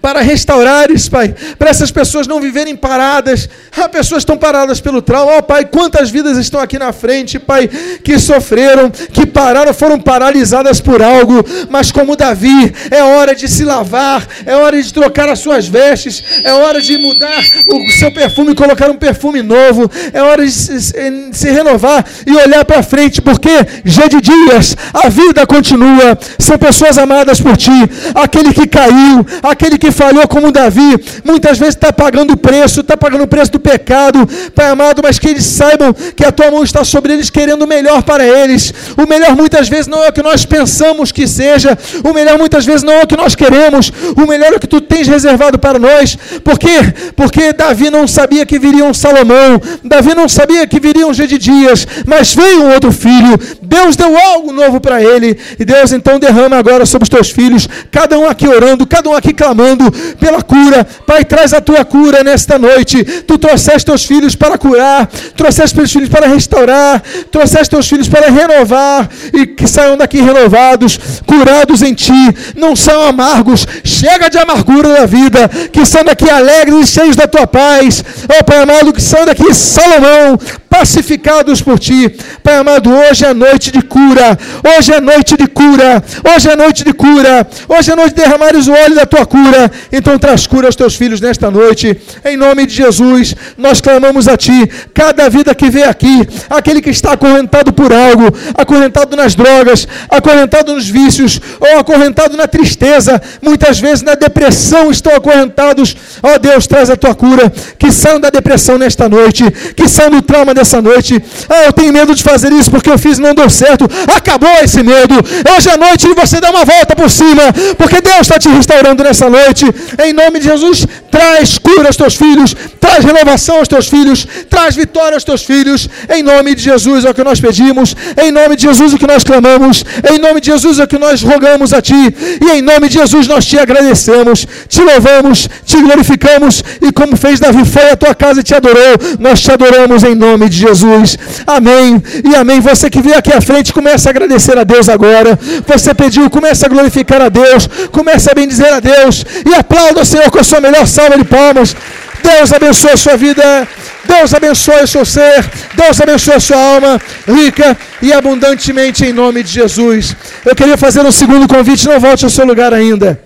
para 0.00 0.20
restaurares, 0.20 1.08
Pai, 1.08 1.34
para 1.58 1.70
essas 1.70 1.90
pessoas 1.90 2.26
não 2.26 2.40
viverem 2.40 2.76
paradas. 2.76 3.48
Há 3.76 3.88
pessoas 3.88 4.22
estão 4.22 4.36
paradas 4.36 4.80
pelo 4.80 5.02
trauma. 5.02 5.32
Ó, 5.32 5.38
oh, 5.38 5.42
Pai, 5.42 5.64
quantas 5.64 6.10
vidas 6.10 6.38
estão 6.38 6.60
aqui 6.60 6.78
na 6.78 6.92
frente, 6.92 7.38
Pai, 7.38 7.68
que 8.02 8.18
sofreram, 8.18 8.90
que 8.90 9.26
pararam, 9.26 9.74
foram 9.74 9.98
paralisadas 10.00 10.80
por 10.80 11.02
algo, 11.02 11.44
mas 11.68 11.90
como 11.90 12.16
Davi, 12.16 12.72
é 12.90 13.02
hora 13.02 13.34
de 13.34 13.48
se 13.48 13.64
lavar, 13.64 14.26
é 14.44 14.54
hora 14.56 14.80
de 14.80 14.92
trocar 14.92 15.28
as 15.28 15.40
suas 15.40 15.66
vestes, 15.66 16.22
é 16.44 16.52
hora 16.52 16.80
de 16.80 16.96
mudar 16.96 17.42
o 17.68 17.90
seu 17.98 18.12
perfume 18.12 18.52
e 18.52 18.54
colocar 18.54 18.90
um 18.90 18.96
perfume 18.96 19.42
novo, 19.42 19.90
é 20.12 20.22
hora 20.22 20.44
de 20.44 20.52
se, 20.52 21.50
renovar 21.50 22.04
e 22.26 22.32
olhar 22.32 22.64
para 22.64 22.82
frente, 22.82 23.20
porque 23.20 23.50
já 23.84 24.06
de 24.06 24.20
dias 24.20 24.76
a 24.92 25.08
vida 25.08 25.46
continua. 25.46 26.18
São 26.38 26.58
pessoas 26.58 26.98
amadas 26.98 27.40
por 27.40 27.56
ti, 27.56 27.70
aquele 28.14 28.52
que 28.52 28.66
caiu, 28.66 29.26
aquele 29.42 29.65
aquele 29.66 29.78
que 29.78 29.90
falhou 29.90 30.26
como 30.28 30.52
Davi, 30.52 30.96
muitas 31.24 31.58
vezes 31.58 31.74
está 31.74 31.92
pagando 31.92 32.34
o 32.34 32.36
preço, 32.36 32.80
está 32.80 32.96
pagando 32.96 33.24
o 33.24 33.26
preço 33.26 33.52
do 33.52 33.60
pecado, 33.60 34.26
Pai 34.54 34.68
amado, 34.68 35.02
mas 35.02 35.18
que 35.18 35.28
eles 35.28 35.44
saibam 35.44 35.92
que 35.92 36.24
a 36.24 36.30
tua 36.30 36.50
mão 36.50 36.62
está 36.62 36.84
sobre 36.84 37.12
eles, 37.12 37.30
querendo 37.30 37.62
o 37.62 37.66
melhor 37.66 38.02
para 38.02 38.24
eles. 38.24 38.72
O 38.96 39.06
melhor 39.08 39.34
muitas 39.34 39.68
vezes 39.68 39.86
não 39.86 40.02
é 40.02 40.08
o 40.08 40.12
que 40.12 40.22
nós 40.22 40.44
pensamos 40.44 41.10
que 41.10 41.26
seja, 41.26 41.76
o 42.04 42.12
melhor 42.12 42.38
muitas 42.38 42.64
vezes 42.64 42.82
não 42.82 42.92
é 42.92 43.02
o 43.02 43.06
que 43.06 43.16
nós 43.16 43.34
queremos, 43.34 43.92
o 44.16 44.26
melhor 44.26 44.52
é 44.52 44.56
o 44.56 44.60
que 44.60 44.66
tu 44.66 44.80
tens 44.80 45.08
reservado 45.08 45.58
para 45.58 45.78
nós. 45.78 46.16
Por 46.44 46.58
quê? 46.58 46.78
Porque 47.16 47.52
Davi 47.52 47.90
não 47.90 48.06
sabia 48.06 48.46
que 48.46 48.58
viria 48.58 48.84
um 48.84 48.94
Salomão, 48.94 49.60
Davi 49.82 50.14
não 50.14 50.28
sabia 50.28 50.66
que 50.66 50.78
viria 50.78 51.06
um 51.06 51.14
Gedidias, 51.14 51.86
mas 52.06 52.34
veio 52.34 52.62
um 52.62 52.72
outro 52.72 52.92
filho. 52.92 53.38
Deus 53.62 53.96
deu 53.96 54.16
algo 54.16 54.52
novo 54.52 54.80
para 54.80 55.02
ele, 55.02 55.36
e 55.58 55.64
Deus 55.64 55.92
então 55.92 56.18
derrama 56.18 56.56
agora 56.56 56.86
sobre 56.86 57.04
os 57.04 57.08
teus 57.08 57.30
filhos, 57.30 57.68
cada 57.90 58.18
um 58.18 58.28
aqui 58.28 58.46
orando, 58.46 58.86
cada 58.86 59.08
um 59.10 59.14
aqui 59.14 59.32
clamando 59.32 59.55
clamando 59.56 59.90
pela 60.20 60.42
cura. 60.42 60.86
Pai, 61.06 61.24
traz 61.24 61.54
a 61.54 61.60
tua 61.60 61.84
cura 61.84 62.22
nesta 62.22 62.58
noite. 62.58 63.02
Tu 63.02 63.38
trouxeste 63.38 63.86
teus 63.86 64.04
filhos 64.04 64.36
para 64.36 64.58
curar, 64.58 65.08
trouxeste 65.34 65.74
teus 65.74 65.90
filhos 65.90 66.08
para 66.08 66.26
restaurar, 66.26 67.02
trouxeste 67.30 67.70
teus 67.70 67.88
filhos 67.88 68.08
para 68.08 68.30
renovar 68.30 69.08
e 69.32 69.46
que 69.46 69.66
saiam 69.66 69.96
daqui 69.96 70.20
renovados, 70.20 70.98
curados 71.26 71.82
em 71.82 71.94
ti. 71.94 72.12
Não 72.54 72.76
são 72.76 73.02
amargos. 73.02 73.66
Chega 73.82 74.28
de 74.28 74.38
amargura 74.38 74.88
da 74.92 75.06
vida, 75.06 75.48
que 75.72 75.86
saiam 75.86 76.04
daqui 76.04 76.28
alegres 76.28 76.88
e 76.88 76.92
cheios 76.92 77.16
da 77.16 77.26
tua 77.26 77.46
paz. 77.46 78.04
Ó 78.28 78.40
oh, 78.40 78.44
Pai 78.44 78.58
amado, 78.58 78.92
que 78.92 79.00
saiam 79.00 79.26
daqui 79.26 79.54
Salomão, 79.54 80.38
pacificados 80.78 81.62
por 81.62 81.78
ti. 81.78 82.14
Pai 82.42 82.56
amado, 82.56 82.90
hoje 82.90 83.24
é 83.24 83.32
noite 83.32 83.70
de 83.70 83.80
cura, 83.80 84.38
hoje 84.76 84.92
é 84.92 85.00
noite 85.00 85.34
de 85.36 85.46
cura, 85.46 86.04
hoje 86.34 86.50
é 86.50 86.56
noite 86.56 86.84
de 86.84 86.92
cura, 86.92 87.46
hoje 87.66 87.92
é 87.92 87.96
noite 87.96 88.14
de 88.14 88.22
derramares 88.22 88.66
o 88.66 88.72
óleo 88.72 88.94
da 88.94 89.06
tua 89.06 89.24
cura. 89.24 89.70
Então 89.90 90.18
traz 90.18 90.46
cura 90.46 90.68
aos 90.68 90.76
teus 90.76 90.94
filhos 90.94 91.18
nesta 91.18 91.50
noite, 91.50 91.98
em 92.24 92.36
nome 92.36 92.66
de 92.66 92.74
Jesus. 92.74 93.34
Nós 93.56 93.80
clamamos 93.80 94.28
a 94.28 94.36
ti, 94.36 94.68
cada 94.92 95.30
vida 95.30 95.54
que 95.54 95.70
vem 95.70 95.84
aqui, 95.84 96.28
aquele 96.50 96.82
que 96.82 96.90
está 96.90 97.12
acorrentado 97.12 97.72
por 97.72 97.90
algo, 97.92 98.26
acorrentado 98.54 99.16
nas 99.16 99.34
drogas, 99.34 99.88
acorrentado 100.10 100.74
nos 100.74 100.86
vícios, 100.86 101.40
ou 101.58 101.78
acorrentado 101.78 102.36
na 102.36 102.46
tristeza, 102.46 103.20
muitas 103.40 103.80
vezes 103.80 104.02
na 104.02 104.14
depressão 104.14 104.90
estão 104.90 105.14
acorrentados. 105.14 105.96
Ó 106.22 106.34
oh, 106.34 106.38
Deus, 106.38 106.66
traz 106.66 106.90
a 106.90 106.96
tua 106.96 107.14
cura, 107.14 107.50
que 107.78 107.90
saiam 107.90 108.20
da 108.20 108.28
depressão 108.28 108.76
nesta 108.76 109.08
noite, 109.08 109.42
que 109.74 109.88
saiam 109.88 110.10
do 110.10 110.20
trauma 110.20 110.52
dessa 110.52 110.65
noite. 110.82 111.22
Ah, 111.48 111.64
eu 111.66 111.72
tenho 111.72 111.92
medo 111.92 112.14
de 112.14 112.22
fazer 112.22 112.52
isso 112.52 112.70
porque 112.70 112.90
eu 112.90 112.98
fiz 112.98 113.18
e 113.18 113.20
não 113.20 113.34
deu 113.34 113.48
certo. 113.48 113.86
Acabou 114.14 114.50
esse 114.62 114.82
medo. 114.82 115.14
Hoje 115.56 115.70
à 115.70 115.76
noite 115.76 116.06
você 116.14 116.40
dá 116.40 116.50
uma 116.50 116.64
volta 116.64 116.94
por 116.96 117.10
cima, 117.10 117.44
porque 117.78 118.00
Deus 118.00 118.22
está 118.22 118.38
te 118.38 118.48
restaurando 118.48 119.02
nessa 119.02 119.30
noite. 119.30 119.64
Em 120.04 120.12
nome 120.12 120.40
de 120.40 120.46
Jesus, 120.46 120.86
traz 121.10 121.58
cura 121.58 121.86
aos 121.86 121.96
teus 121.96 122.14
filhos, 122.14 122.54
traz 122.80 123.04
renovação 123.04 123.58
aos 123.58 123.68
teus 123.68 123.88
filhos, 123.88 124.26
traz 124.50 124.74
vitória 124.74 125.14
aos 125.14 125.24
teus 125.24 125.42
filhos. 125.42 125.88
Em 126.08 126.22
nome 126.22 126.54
de 126.54 126.62
Jesus 126.62 127.04
é 127.04 127.10
o 127.10 127.14
que 127.14 127.24
nós 127.24 127.40
pedimos, 127.40 127.96
em 128.22 128.30
nome 128.30 128.56
de 128.56 128.62
Jesus 128.62 128.92
é 128.92 128.96
o 128.96 128.98
que 128.98 129.06
nós 129.06 129.24
clamamos, 129.24 129.84
em 130.10 130.18
nome 130.18 130.40
de 130.40 130.50
Jesus 130.50 130.78
é 130.78 130.84
o 130.84 130.88
que 130.88 130.98
nós 130.98 131.22
rogamos 131.22 131.72
a 131.72 131.80
Ti, 131.80 132.14
e 132.44 132.50
em 132.56 132.62
nome 132.62 132.88
de 132.88 132.94
Jesus 132.94 133.26
nós 133.26 133.44
te 133.44 133.58
agradecemos, 133.58 134.46
te 134.68 134.82
louvamos, 134.82 135.48
te 135.64 135.76
glorificamos, 135.80 136.62
e 136.82 136.92
como 136.92 137.16
fez 137.16 137.40
Davi, 137.40 137.64
foi 137.64 137.90
à 137.90 137.96
tua 137.96 138.14
casa 138.14 138.40
e 138.40 138.42
te 138.42 138.54
adorou, 138.54 138.94
nós 139.18 139.40
te 139.40 139.50
adoramos 139.50 140.04
em 140.04 140.14
nome 140.14 140.45
de 140.48 140.58
Jesus. 140.58 141.18
Amém 141.46 142.02
e 142.24 142.34
amém. 142.34 142.60
Você 142.60 142.88
que 142.88 143.00
veio 143.00 143.18
aqui 143.18 143.32
à 143.32 143.40
frente, 143.40 143.72
comece 143.72 144.08
a 144.08 144.10
agradecer 144.10 144.56
a 144.58 144.64
Deus 144.64 144.88
agora. 144.88 145.38
Você 145.66 145.94
pediu, 145.94 146.28
comece 146.30 146.64
a 146.64 146.68
glorificar 146.68 147.20
a 147.22 147.28
Deus, 147.28 147.68
comece 147.90 148.30
a 148.30 148.34
bendizer 148.34 148.72
a 148.72 148.80
Deus, 148.80 149.24
e 149.44 149.54
aplauda 149.54 150.02
o 150.02 150.04
Senhor 150.04 150.30
com 150.30 150.38
a 150.38 150.44
sua 150.44 150.60
melhor 150.60 150.86
salva 150.86 151.16
de 151.18 151.24
palmas. 151.24 151.74
Deus 152.22 152.52
abençoe 152.52 152.92
a 152.92 152.96
sua 152.96 153.16
vida. 153.16 153.68
Deus 154.04 154.32
abençoe 154.34 154.82
o 154.82 154.86
seu 154.86 155.04
ser. 155.04 155.44
Deus 155.74 156.00
abençoe 156.00 156.34
a 156.34 156.40
sua 156.40 156.56
alma, 156.74 157.00
rica 157.26 157.76
e 158.00 158.12
abundantemente 158.12 159.04
em 159.04 159.12
nome 159.12 159.42
de 159.42 159.50
Jesus. 159.50 160.16
Eu 160.44 160.54
queria 160.54 160.76
fazer 160.76 161.00
um 161.00 161.12
segundo 161.12 161.46
convite. 161.48 161.86
Não 161.86 162.00
volte 162.00 162.24
ao 162.24 162.30
seu 162.30 162.46
lugar 162.46 162.72
ainda. 162.72 163.20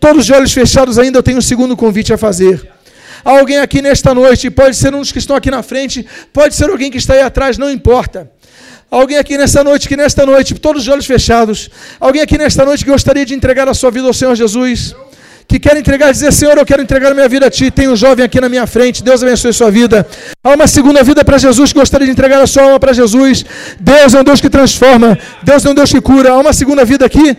Todos 0.00 0.24
de 0.26 0.32
olhos 0.32 0.52
fechados 0.52 0.98
ainda, 0.98 1.18
eu 1.18 1.22
tenho 1.22 1.38
um 1.38 1.42
segundo 1.52 1.76
convite 1.76 2.12
a 2.12 2.18
fazer. 2.18 2.77
Alguém 3.36 3.58
aqui 3.58 3.82
nesta 3.82 4.14
noite, 4.14 4.50
pode 4.50 4.76
ser 4.76 4.94
um 4.94 5.00
dos 5.00 5.12
que 5.12 5.18
estão 5.18 5.36
aqui 5.36 5.50
na 5.50 5.62
frente, 5.62 6.06
pode 6.32 6.54
ser 6.54 6.70
alguém 6.70 6.90
que 6.90 6.98
está 6.98 7.14
aí 7.14 7.20
atrás, 7.20 7.58
não 7.58 7.70
importa. 7.70 8.30
Alguém 8.90 9.18
aqui 9.18 9.36
nesta 9.36 9.62
noite, 9.62 9.86
que 9.86 9.96
nesta 9.96 10.24
noite, 10.24 10.54
todos 10.54 10.82
os 10.82 10.88
olhos 10.88 11.04
fechados, 11.04 11.68
alguém 12.00 12.22
aqui 12.22 12.38
nesta 12.38 12.64
noite 12.64 12.84
que 12.84 12.90
gostaria 12.90 13.26
de 13.26 13.34
entregar 13.34 13.68
a 13.68 13.74
sua 13.74 13.90
vida 13.90 14.06
ao 14.06 14.14
Senhor 14.14 14.34
Jesus? 14.34 14.94
que 15.48 15.58
quer 15.58 15.78
entregar, 15.78 16.12
dizer, 16.12 16.30
Senhor, 16.30 16.58
eu 16.58 16.66
quero 16.66 16.82
entregar 16.82 17.10
a 17.10 17.14
minha 17.14 17.26
vida 17.26 17.46
a 17.46 17.50
Ti. 17.50 17.70
Tem 17.70 17.88
um 17.88 17.96
jovem 17.96 18.22
aqui 18.22 18.38
na 18.38 18.50
minha 18.50 18.66
frente, 18.66 19.02
Deus 19.02 19.22
abençoe 19.22 19.50
sua 19.54 19.70
vida. 19.70 20.06
Há 20.44 20.50
uma 20.50 20.66
segunda 20.66 21.02
vida 21.02 21.24
para 21.24 21.38
Jesus, 21.38 21.72
que 21.72 21.78
gostaria 21.78 22.06
de 22.06 22.12
entregar 22.12 22.38
a 22.42 22.46
sua 22.46 22.64
alma 22.64 22.78
para 22.78 22.92
Jesus. 22.92 23.46
Deus 23.80 24.12
é 24.12 24.20
um 24.20 24.24
Deus 24.24 24.42
que 24.42 24.50
transforma, 24.50 25.18
Deus 25.42 25.64
é 25.64 25.70
um 25.70 25.74
Deus 25.74 25.90
que 25.90 26.02
cura. 26.02 26.32
Há 26.32 26.38
uma 26.38 26.52
segunda 26.52 26.84
vida 26.84 27.06
aqui. 27.06 27.34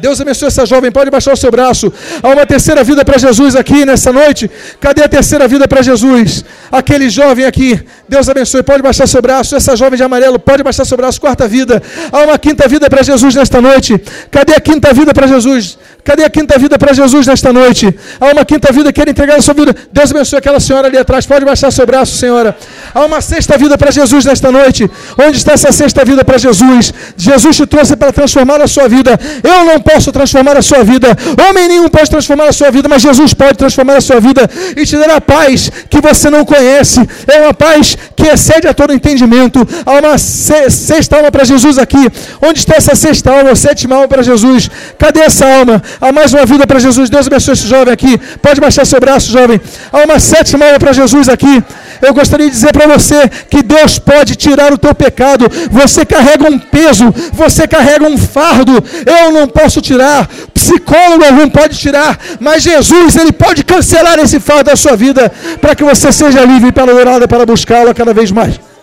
Deus 0.00 0.20
abençoe 0.20 0.48
essa 0.48 0.66
jovem, 0.66 0.90
pode 0.90 1.10
baixar 1.10 1.32
o 1.32 1.36
seu 1.36 1.50
braço. 1.50 1.92
Há 2.22 2.28
uma 2.28 2.46
terceira 2.46 2.82
vida 2.84 3.04
para 3.04 3.18
Jesus 3.18 3.56
aqui 3.56 3.84
nessa 3.84 4.12
noite. 4.12 4.50
Cadê 4.80 5.02
a 5.02 5.08
terceira 5.08 5.46
vida 5.48 5.66
para 5.66 5.82
Jesus? 5.82 6.44
Aquele 6.70 7.08
jovem 7.08 7.44
aqui, 7.44 7.80
Deus 8.08 8.28
abençoe, 8.28 8.62
pode 8.62 8.82
baixar 8.82 9.06
seu 9.06 9.22
braço. 9.22 9.56
Essa 9.56 9.76
jovem 9.76 9.96
de 9.96 10.02
amarelo, 10.02 10.38
pode 10.38 10.62
baixar 10.62 10.84
seu 10.84 10.96
braço. 10.96 11.20
Quarta 11.20 11.48
vida. 11.48 11.82
Há 12.12 12.18
uma 12.24 12.38
quinta 12.38 12.68
vida 12.68 12.88
para 12.90 13.02
Jesus 13.02 13.34
nesta 13.34 13.60
noite. 13.60 14.00
Cadê 14.30 14.54
a 14.54 14.60
quinta 14.60 14.92
vida 14.92 15.14
para 15.14 15.26
Jesus? 15.26 15.78
Cadê 16.04 16.22
a 16.22 16.28
quinta 16.28 16.58
vida 16.58 16.78
para 16.78 16.92
Jesus 16.92 17.26
nesta 17.26 17.50
noite? 17.50 17.96
Há 18.20 18.26
uma 18.26 18.44
quinta 18.44 18.70
vida 18.70 18.92
que 18.92 19.00
quer 19.00 19.08
entregar 19.08 19.36
a 19.38 19.42
sua 19.42 19.54
vida. 19.54 19.74
Deus 19.90 20.10
abençoe 20.10 20.38
aquela 20.38 20.60
senhora 20.60 20.88
ali 20.88 20.98
atrás. 20.98 21.24
Pode 21.24 21.46
baixar 21.46 21.70
seu 21.70 21.86
braço, 21.86 22.14
senhora. 22.16 22.54
Há 22.94 23.04
uma 23.06 23.22
sexta 23.22 23.56
vida 23.56 23.78
para 23.78 23.90
Jesus 23.90 24.26
nesta 24.26 24.52
noite. 24.52 24.90
Onde 25.18 25.38
está 25.38 25.52
essa 25.52 25.72
sexta 25.72 26.04
vida 26.04 26.22
para 26.22 26.36
Jesus? 26.36 26.92
Jesus 27.16 27.56
te 27.56 27.66
trouxe 27.66 27.96
para 27.96 28.12
transformar 28.12 28.60
a 28.60 28.66
sua 28.66 28.86
vida. 28.86 29.18
Eu 29.42 29.64
não 29.64 29.80
posso 29.88 30.10
transformar 30.10 30.56
a 30.56 30.62
sua 30.62 30.82
vida. 30.82 31.08
Homem 31.48 31.68
nenhum 31.68 31.88
pode 31.88 32.08
transformar 32.10 32.48
a 32.48 32.52
sua 32.52 32.70
vida, 32.70 32.88
mas 32.88 33.02
Jesus 33.02 33.34
pode 33.34 33.56
transformar 33.62 33.96
a 33.96 34.00
sua 34.00 34.20
vida 34.20 34.48
e 34.76 34.84
te 34.84 34.96
dar 34.96 35.10
a 35.10 35.20
paz 35.20 35.70
que 35.90 36.00
você 36.00 36.30
não 36.30 36.44
conhece. 36.44 37.00
É 37.26 37.40
uma 37.42 37.54
paz 37.54 37.96
que 38.16 38.26
excede 38.34 38.66
a 38.66 38.74
todo 38.74 38.92
entendimento. 38.92 39.66
Há 39.84 39.92
uma 40.00 40.16
sexta 40.18 41.16
alma 41.16 41.30
para 41.30 41.44
Jesus 41.44 41.78
aqui. 41.78 42.04
Onde 42.42 42.58
está 42.58 42.74
essa 42.76 42.94
sexta 42.94 43.30
alma, 43.30 43.54
sétima 43.54 43.96
alma 43.96 44.08
para 44.08 44.22
Jesus? 44.22 44.70
Cadê 44.98 45.20
essa 45.20 45.46
alma? 45.58 45.82
Há 46.00 46.10
mais 46.12 46.32
uma 46.32 46.46
vida 46.46 46.66
para 46.66 46.78
Jesus. 46.78 47.10
Deus 47.10 47.26
abençoe 47.26 47.54
esse 47.54 47.66
jovem 47.66 47.92
aqui. 47.92 48.18
Pode 48.40 48.60
baixar 48.60 48.84
seu 48.86 49.00
braço, 49.00 49.30
jovem. 49.30 49.60
Há 49.92 49.98
uma 50.04 50.18
sétima 50.18 50.64
alma 50.66 50.78
para 50.78 50.92
Jesus 50.92 51.28
aqui. 51.28 51.62
Eu 52.06 52.14
gostaria 52.14 52.46
de 52.46 52.52
dizer 52.52 52.72
para 52.72 52.86
você 52.86 53.28
que 53.50 53.62
Deus 53.62 53.98
pode 53.98 54.36
tirar 54.36 54.72
o 54.72 54.78
teu 54.78 54.94
pecado. 54.94 55.46
Você 55.70 56.04
carrega 56.04 56.48
um 56.48 56.58
peso, 56.58 57.12
você 57.32 57.66
carrega 57.66 58.06
um 58.06 58.18
fardo. 58.18 58.82
Eu 59.06 59.32
não 59.32 59.46
posso 59.48 59.80
tirar, 59.80 60.28
psicólogo 60.52 61.24
algum 61.24 61.48
pode 61.48 61.76
tirar, 61.78 62.18
mas 62.40 62.62
Jesus, 62.62 63.16
ele 63.16 63.32
pode 63.32 63.64
cancelar 63.64 64.18
esse 64.18 64.40
fardo 64.40 64.70
da 64.70 64.76
sua 64.76 64.96
vida 64.96 65.30
para 65.60 65.74
que 65.74 65.84
você 65.84 66.12
seja 66.12 66.44
livre 66.44 66.72
para 66.72 66.90
adorá-lo 66.90 67.28
para 67.28 67.46
buscá-lo 67.46 67.94
cada 67.94 68.14
vez 68.14 68.30
mais. 68.30 68.73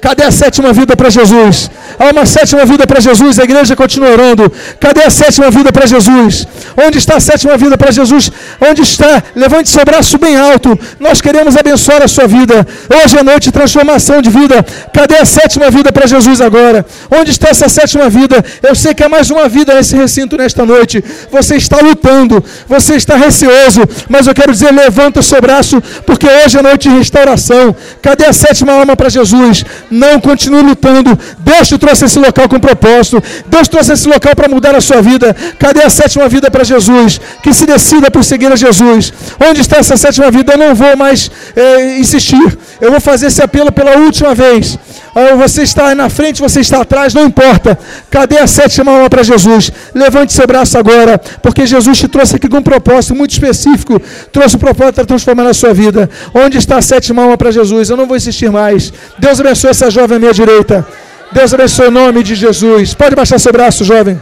Cadê 0.00 0.24
a 0.24 0.30
sétima 0.30 0.72
vida 0.72 0.96
para 0.96 1.10
Jesus? 1.10 1.70
Há 1.98 2.10
uma 2.12 2.24
sétima 2.24 2.64
vida 2.64 2.86
para 2.86 3.00
Jesus, 3.00 3.38
a 3.38 3.44
igreja 3.44 3.74
continua 3.74 4.10
orando. 4.10 4.52
Cadê 4.78 5.02
a 5.02 5.10
sétima 5.10 5.50
vida 5.50 5.72
para 5.72 5.86
Jesus? 5.86 6.46
Onde 6.76 6.98
está 6.98 7.16
a 7.16 7.20
sétima 7.20 7.56
vida 7.56 7.76
para 7.76 7.90
Jesus? 7.90 8.30
Onde 8.60 8.82
está? 8.82 9.22
Levante 9.34 9.68
seu 9.68 9.84
braço 9.84 10.16
bem 10.16 10.36
alto. 10.36 10.78
Nós 11.00 11.20
queremos 11.20 11.56
abençoar 11.56 12.02
a 12.02 12.08
sua 12.08 12.26
vida. 12.26 12.66
Hoje 13.02 13.18
é 13.18 13.22
noite 13.22 13.50
transformação 13.50 14.22
de 14.22 14.30
vida. 14.30 14.64
Cadê 14.92 15.16
a 15.16 15.24
sétima 15.24 15.70
vida 15.70 15.90
para 15.90 16.06
Jesus 16.06 16.40
agora? 16.40 16.86
Onde 17.10 17.30
está 17.30 17.48
essa 17.48 17.68
sétima 17.68 18.08
vida? 18.08 18.44
Eu 18.62 18.74
sei 18.74 18.94
que 18.94 19.02
há 19.02 19.08
mais 19.08 19.30
uma 19.30 19.48
vida 19.48 19.74
nesse 19.74 19.96
recinto 19.96 20.36
nesta 20.36 20.64
noite. 20.64 21.02
Você 21.32 21.56
está 21.56 21.78
lutando, 21.80 22.44
você 22.68 22.94
está 22.94 23.16
receoso, 23.16 23.82
mas 24.08 24.26
eu 24.26 24.34
quero 24.34 24.52
dizer: 24.52 24.72
levanta 24.72 25.20
o 25.20 25.22
seu 25.22 25.40
braço, 25.40 25.82
porque 26.06 26.26
hoje 26.26 26.58
é 26.58 26.62
noite 26.62 26.88
de 26.88 26.94
restauração. 26.96 27.74
Cadê 28.00 28.26
a 28.26 28.32
sétima 28.32 28.72
alma 28.72 28.96
para 28.96 29.08
Jesus? 29.08 29.64
Não 29.90 30.20
continue 30.20 30.62
lutando. 30.62 31.18
Deus 31.38 31.68
te 31.68 31.78
trouxe 31.78 32.04
esse 32.04 32.18
local 32.18 32.48
com 32.48 32.58
propósito. 32.58 33.22
Deus 33.46 33.68
trouxe 33.68 33.92
esse 33.92 34.08
local 34.08 34.34
para 34.36 34.48
mudar 34.48 34.74
a 34.74 34.80
sua 34.80 35.00
vida. 35.00 35.34
Cadê 35.58 35.82
a 35.82 35.90
sétima 35.90 36.28
vida 36.28 36.50
para 36.50 36.64
Jesus? 36.64 37.20
Que 37.42 37.52
se 37.52 37.66
decida 37.66 38.10
por 38.10 38.24
seguir 38.24 38.52
a 38.52 38.56
Jesus. 38.56 39.12
Onde 39.40 39.60
está 39.60 39.78
essa 39.78 39.96
sétima 39.96 40.30
vida? 40.30 40.52
Eu 40.52 40.58
não 40.58 40.74
vou 40.74 40.96
mais 40.96 41.30
é, 41.56 41.98
insistir. 41.98 42.58
Eu 42.80 42.90
vou 42.92 43.00
fazer 43.00 43.26
esse 43.26 43.42
apelo 43.42 43.72
pela 43.72 43.96
última 43.98 44.34
vez. 44.34 44.78
Ah, 45.14 45.34
você 45.34 45.62
está 45.62 45.94
na 45.94 46.08
frente, 46.08 46.40
você 46.40 46.60
está 46.60 46.82
atrás, 46.82 47.12
não 47.12 47.24
importa. 47.24 47.76
Cadê 48.10 48.38
a 48.38 48.46
sétima 48.46 48.92
alma 48.92 49.10
para 49.10 49.22
Jesus? 49.22 49.72
Levante 49.94 50.32
seu 50.32 50.46
braço 50.46 50.78
agora, 50.78 51.18
porque 51.42 51.66
Jesus 51.66 51.98
te 51.98 52.06
trouxe 52.06 52.36
aqui 52.36 52.48
com 52.48 52.58
um 52.58 52.62
propósito 52.62 53.16
muito 53.16 53.32
específico. 53.32 54.00
Trouxe 54.32 54.56
um 54.56 54.60
propósito 54.60 54.94
para 54.94 55.04
transformar 55.04 55.46
a 55.46 55.54
sua 55.54 55.74
vida. 55.74 56.08
Onde 56.32 56.56
está 56.58 56.76
a 56.76 56.82
sétima 56.82 57.22
alma 57.22 57.36
para 57.36 57.50
Jesus? 57.50 57.90
Eu 57.90 57.96
não 57.96 58.06
vou 58.06 58.16
insistir 58.16 58.50
mais. 58.50 58.92
Deus 59.18 59.40
abençoe 59.40 59.70
essa 59.70 59.90
jovem 59.90 60.16
à 60.16 60.20
minha 60.20 60.32
direita. 60.32 60.86
Deus 61.32 61.52
abençoe 61.52 61.88
o 61.88 61.90
nome 61.90 62.22
de 62.22 62.34
Jesus. 62.34 62.94
Pode 62.94 63.16
baixar 63.16 63.38
seu 63.40 63.52
braço, 63.52 63.84
jovem. 63.84 64.20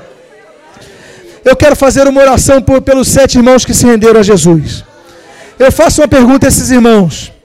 Eu 1.44 1.54
quero 1.54 1.76
fazer 1.76 2.08
uma 2.08 2.20
oração 2.20 2.60
por, 2.60 2.80
pelos 2.80 3.06
sete 3.08 3.36
irmãos 3.36 3.64
que 3.64 3.74
se 3.74 3.86
renderam 3.86 4.20
a 4.20 4.22
Jesus. 4.22 4.82
Eu 5.58 5.70
faço 5.70 6.00
uma 6.00 6.08
pergunta 6.08 6.46
a 6.46 6.48
esses 6.48 6.70
irmãos. 6.70 7.35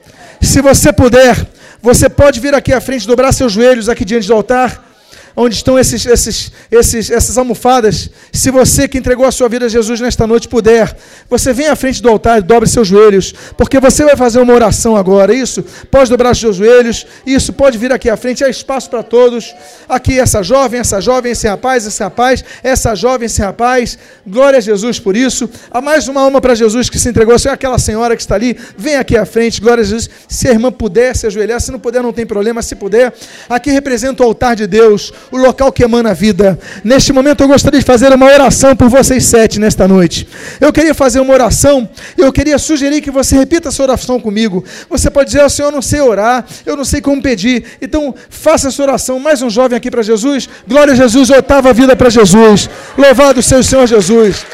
Se 0.42 0.60
você 0.60 0.92
puder, 0.92 1.46
você 1.80 2.08
pode 2.08 2.40
vir 2.40 2.54
aqui 2.54 2.72
à 2.72 2.80
frente, 2.80 3.06
dobrar 3.06 3.32
seus 3.32 3.52
joelhos 3.52 3.88
aqui 3.88 4.04
diante 4.04 4.26
do 4.26 4.34
altar 4.34 4.91
onde 5.34 5.54
estão 5.54 5.78
esses, 5.78 6.04
esses, 6.04 6.52
esses, 6.70 7.10
essas 7.10 7.38
almofadas. 7.38 8.10
Se 8.32 8.50
você 8.50 8.86
que 8.86 8.98
entregou 8.98 9.26
a 9.26 9.32
sua 9.32 9.48
vida 9.48 9.66
a 9.66 9.68
Jesus 9.68 10.00
nesta 10.00 10.26
noite 10.26 10.48
puder, 10.48 10.96
você 11.28 11.52
vem 11.52 11.68
à 11.68 11.76
frente 11.76 12.02
do 12.02 12.08
altar 12.08 12.38
e 12.38 12.42
dobre 12.42 12.68
seus 12.68 12.88
joelhos, 12.88 13.34
porque 13.56 13.80
você 13.80 14.04
vai 14.04 14.16
fazer 14.16 14.40
uma 14.40 14.52
oração 14.52 14.96
agora. 14.96 15.34
Isso, 15.34 15.64
pode 15.90 16.10
dobrar 16.10 16.34
seus 16.34 16.56
joelhos. 16.56 17.06
Isso, 17.26 17.52
pode 17.52 17.78
vir 17.78 17.92
aqui 17.92 18.10
à 18.10 18.16
frente. 18.16 18.44
Há 18.44 18.48
espaço 18.48 18.90
para 18.90 19.02
todos. 19.02 19.54
Aqui, 19.88 20.18
essa 20.18 20.42
jovem, 20.42 20.80
essa 20.80 21.00
jovem, 21.00 21.32
esse 21.32 21.46
rapaz, 21.46 21.86
esse 21.86 22.02
rapaz, 22.02 22.44
essa 22.62 22.94
jovem, 22.94 23.26
esse 23.26 23.40
rapaz. 23.40 23.98
Glória 24.26 24.58
a 24.58 24.60
Jesus 24.60 24.98
por 24.98 25.16
isso. 25.16 25.48
Há 25.70 25.80
mais 25.80 26.08
uma 26.08 26.20
alma 26.20 26.40
para 26.40 26.54
Jesus 26.54 26.90
que 26.90 26.98
se 26.98 27.08
entregou. 27.08 27.38
Se 27.38 27.48
é 27.48 27.52
aquela 27.52 27.78
senhora 27.78 28.16
que 28.16 28.22
está 28.22 28.34
ali, 28.34 28.56
vem 28.76 28.96
aqui 28.96 29.16
à 29.16 29.24
frente. 29.24 29.60
Glória 29.60 29.82
a 29.82 29.84
Jesus. 29.84 30.08
Se 30.28 30.48
a 30.48 30.52
irmã 30.52 30.70
puder 30.70 31.16
se 31.16 31.26
ajoelhar, 31.26 31.60
se 31.60 31.70
não 31.70 31.78
puder, 31.78 32.02
não 32.02 32.12
tem 32.12 32.26
problema. 32.26 32.62
Se 32.62 32.74
puder, 32.74 33.12
aqui 33.48 33.70
representa 33.70 34.22
o 34.22 34.26
altar 34.26 34.56
de 34.56 34.66
Deus 34.66 35.12
o 35.30 35.36
local 35.36 35.72
que 35.72 35.82
emana 35.82 36.10
a 36.10 36.14
vida. 36.14 36.58
Neste 36.82 37.12
momento 37.12 37.42
eu 37.42 37.48
gostaria 37.48 37.80
de 37.80 37.86
fazer 37.86 38.12
uma 38.12 38.26
oração 38.26 38.74
por 38.74 38.88
vocês 38.88 39.24
sete 39.24 39.58
nesta 39.58 39.86
noite. 39.86 40.28
Eu 40.60 40.72
queria 40.72 40.94
fazer 40.94 41.20
uma 41.20 41.32
oração, 41.32 41.88
eu 42.16 42.32
queria 42.32 42.58
sugerir 42.58 43.00
que 43.00 43.10
você 43.10 43.36
repita 43.36 43.68
essa 43.68 43.82
oração 43.82 44.20
comigo. 44.20 44.64
Você 44.88 45.10
pode 45.10 45.30
dizer, 45.30 45.44
oh, 45.44 45.48
Senhor, 45.48 45.68
eu 45.68 45.72
não 45.72 45.82
sei 45.82 46.00
orar, 46.00 46.44
eu 46.66 46.76
não 46.76 46.84
sei 46.84 47.00
como 47.00 47.22
pedir. 47.22 47.64
Então, 47.80 48.14
faça 48.28 48.68
essa 48.68 48.82
oração. 48.82 49.18
Mais 49.18 49.42
um 49.42 49.50
jovem 49.50 49.76
aqui 49.76 49.90
para 49.90 50.02
Jesus. 50.02 50.48
Glória 50.66 50.92
a 50.92 50.96
Jesus, 50.96 51.30
oitava 51.30 51.72
vida 51.72 51.94
para 51.94 52.10
Jesus. 52.10 52.68
Louvado 52.96 53.42
seja 53.42 53.60
o 53.60 53.64
Senhor 53.64 53.86
Jesus. 53.86 54.44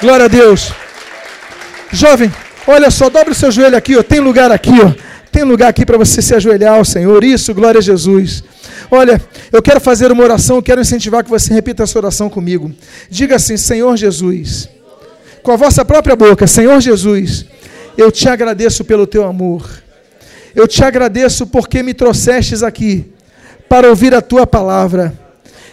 Glória 0.00 0.26
a 0.26 0.28
Deus. 0.28 0.72
Jovem, 1.92 2.32
olha 2.66 2.90
só, 2.90 3.08
dobre 3.08 3.32
o 3.32 3.34
seu 3.34 3.50
joelho 3.50 3.76
aqui, 3.76 3.96
ó. 3.96 4.02
Tem 4.02 4.20
lugar 4.20 4.52
aqui, 4.52 4.74
ó. 4.82 4.92
Tem 5.32 5.42
lugar 5.42 5.68
aqui 5.68 5.84
para 5.84 5.98
você 5.98 6.20
se 6.22 6.34
ajoelhar 6.34 6.74
ao 6.74 6.84
Senhor. 6.84 7.22
Isso, 7.24 7.54
glória 7.54 7.78
a 7.78 7.82
Jesus. 7.82 8.42
Olha, 8.90 9.20
eu 9.52 9.62
quero 9.62 9.80
fazer 9.80 10.10
uma 10.10 10.24
oração, 10.24 10.62
quero 10.62 10.80
incentivar 10.80 11.22
que 11.22 11.30
você 11.30 11.52
repita 11.52 11.82
essa 11.82 11.98
oração 11.98 12.30
comigo. 12.30 12.72
Diga 13.10 13.36
assim: 13.36 13.56
Senhor 13.56 13.96
Jesus, 13.96 14.68
com 15.42 15.52
a 15.52 15.56
vossa 15.56 15.84
própria 15.84 16.16
boca, 16.16 16.46
Senhor 16.46 16.80
Jesus, 16.80 17.44
eu 17.96 18.10
te 18.10 18.28
agradeço 18.28 18.84
pelo 18.84 19.06
teu 19.06 19.24
amor. 19.24 19.68
Eu 20.54 20.66
te 20.66 20.82
agradeço 20.82 21.46
porque 21.46 21.82
me 21.82 21.92
trouxestes 21.92 22.62
aqui 22.62 23.12
para 23.68 23.88
ouvir 23.88 24.14
a 24.14 24.22
tua 24.22 24.46
palavra. 24.46 25.12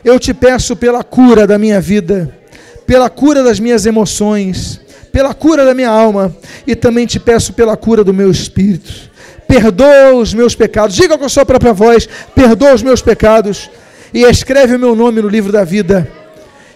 Eu 0.04 0.20
te 0.20 0.34
peço 0.34 0.76
pela 0.76 1.04
cura 1.04 1.48
da 1.48 1.58
minha 1.58 1.80
vida, 1.80 2.38
pela 2.86 3.10
cura 3.10 3.42
das 3.44 3.60
minhas 3.60 3.86
emoções, 3.86 4.80
pela 5.12 5.34
cura 5.34 5.66
da 5.66 5.74
minha 5.74 5.90
alma 5.90 6.36
e 6.68 6.76
também 6.76 7.08
te 7.08 7.20
peço 7.20 7.54
pela 7.54 7.78
cura 7.78 8.04
do 8.04 8.14
meu 8.14 8.30
espírito. 8.30 9.10
Perdoa 9.48 10.14
os 10.16 10.34
meus 10.34 10.56
pecados. 10.56 10.96
Diga 10.96 11.18
com 11.18 11.26
a 11.26 11.30
sua 11.30 11.46
própria 11.46 11.74
voz: 11.74 12.08
perdoa 12.34 12.74
os 12.74 12.84
meus 12.84 13.02
pecados 13.02 13.70
e 14.14 14.24
escreve 14.24 14.76
o 14.76 14.80
meu 14.80 14.96
nome 14.96 15.22
no 15.22 15.28
livro 15.28 15.52
da 15.52 15.64
vida. 15.64 16.08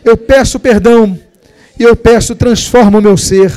Eu 0.04 0.18
peço 0.18 0.60
perdão 0.60 1.20
e 1.80 1.84
eu 1.84 1.96
peço 1.96 2.36
transforma 2.36 3.00
o 3.00 3.02
meu 3.02 3.18
ser. 3.18 3.52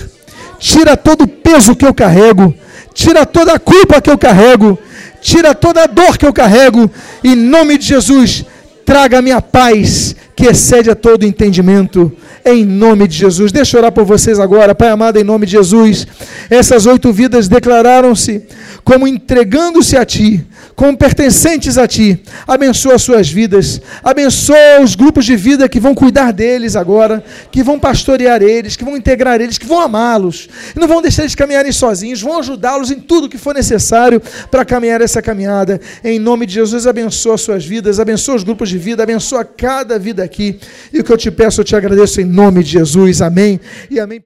Tira 0.59 0.97
todo 0.97 1.23
o 1.23 1.29
peso 1.29 1.75
que 1.75 1.85
eu 1.85 1.93
carrego, 1.93 2.55
tira 2.95 3.27
toda 3.27 3.55
a 3.55 3.59
culpa 3.59 4.01
que 4.01 4.11
eu 4.11 4.17
carrego, 4.17 4.79
tira 5.21 5.55
toda 5.55 5.83
a 5.83 5.87
dor 5.87 6.17
que 6.17 6.27
eu 6.27 6.33
carrego. 6.33 6.91
Em 7.25 7.35
nome 7.35 7.77
de 7.79 7.87
Jesus, 7.87 8.45
traga 8.85 9.19
a 9.19 9.43
paz 9.43 10.15
que 10.35 10.47
excede 10.47 10.91
a 10.91 10.95
todo 10.95 11.25
entendimento 11.25 12.13
em 12.45 12.65
nome 12.65 13.07
de 13.07 13.17
Jesus. 13.17 13.53
Deixa 13.53 13.77
eu 13.77 13.81
orar 13.81 13.93
por 13.93 14.05
vocês 14.05 14.41
agora, 14.41 14.75
Pai 14.75 14.89
amado, 14.89 15.19
em 15.19 15.25
nome 15.25 15.47
de 15.47 15.53
Jesus. 15.53 16.07
Essas 16.51 16.87
oito 16.87 17.13
vidas 17.13 17.49
declararam-se 17.49 18.43
como 18.85 19.07
entregando-se 19.07 19.97
a 19.97 20.05
Ti, 20.05 20.45
como 20.75 20.97
pertencentes 20.97 21.79
a 21.79 21.87
Ti. 21.87 22.23
Abençoa 22.47 22.95
as 22.95 23.03
suas 23.03 23.31
vidas, 23.31 23.81
abençoa 24.03 24.81
os 24.83 24.95
grupos 24.95 25.25
de 25.25 25.37
vida 25.37 25.69
que 25.69 25.81
vão 25.81 25.95
cuidar 25.95 26.33
deles 26.33 26.77
agora, 26.77 27.23
que 27.51 27.63
vão 27.63 27.79
pastorear 27.79 28.43
eles, 28.43 28.77
que 28.77 28.85
vão 28.85 28.97
integrar 28.97 29.41
eles, 29.41 29.59
que 29.59 29.67
vão 29.67 29.81
amá-los, 29.81 30.49
não 30.75 30.89
vão 30.89 31.01
deixar 31.01 31.23
eles 31.23 31.35
caminharem 31.35 31.73
sozinhos, 31.73 32.21
vão 32.21 32.39
ajudá-los 32.39 32.91
em 32.91 33.01
tudo 33.01 33.29
que 33.29 33.39
for 33.39 33.55
necessário 33.55 34.21
para 34.51 34.65
caminhar 34.65 35.01
essa 35.01 35.23
caminhada. 35.23 35.81
Em 36.03 36.19
nome 36.19 36.47
de 36.47 36.55
Jesus, 36.55 36.87
abençoa 36.87 37.35
as 37.35 37.41
suas 37.41 37.65
vidas, 37.65 38.01
abençoa 38.01 38.37
os 38.37 38.45
grupos 38.45 38.69
de 38.69 38.79
vida, 38.79 39.03
abençoa 39.03 39.45
cada 39.45 39.99
vida 39.99 40.23
aqui. 40.23 40.59
E 40.93 41.01
o 41.01 41.05
que 41.05 41.13
eu 41.13 41.17
te 41.17 41.31
peço, 41.31 41.61
eu 41.61 41.65
te 41.65 41.77
agradeço 41.77 42.21
em 42.21 42.25
nome 42.25 42.63
de 42.63 42.71
Jesus. 42.71 43.23
Amém 43.23 43.61
e 43.91 43.99
amém. 44.01 44.21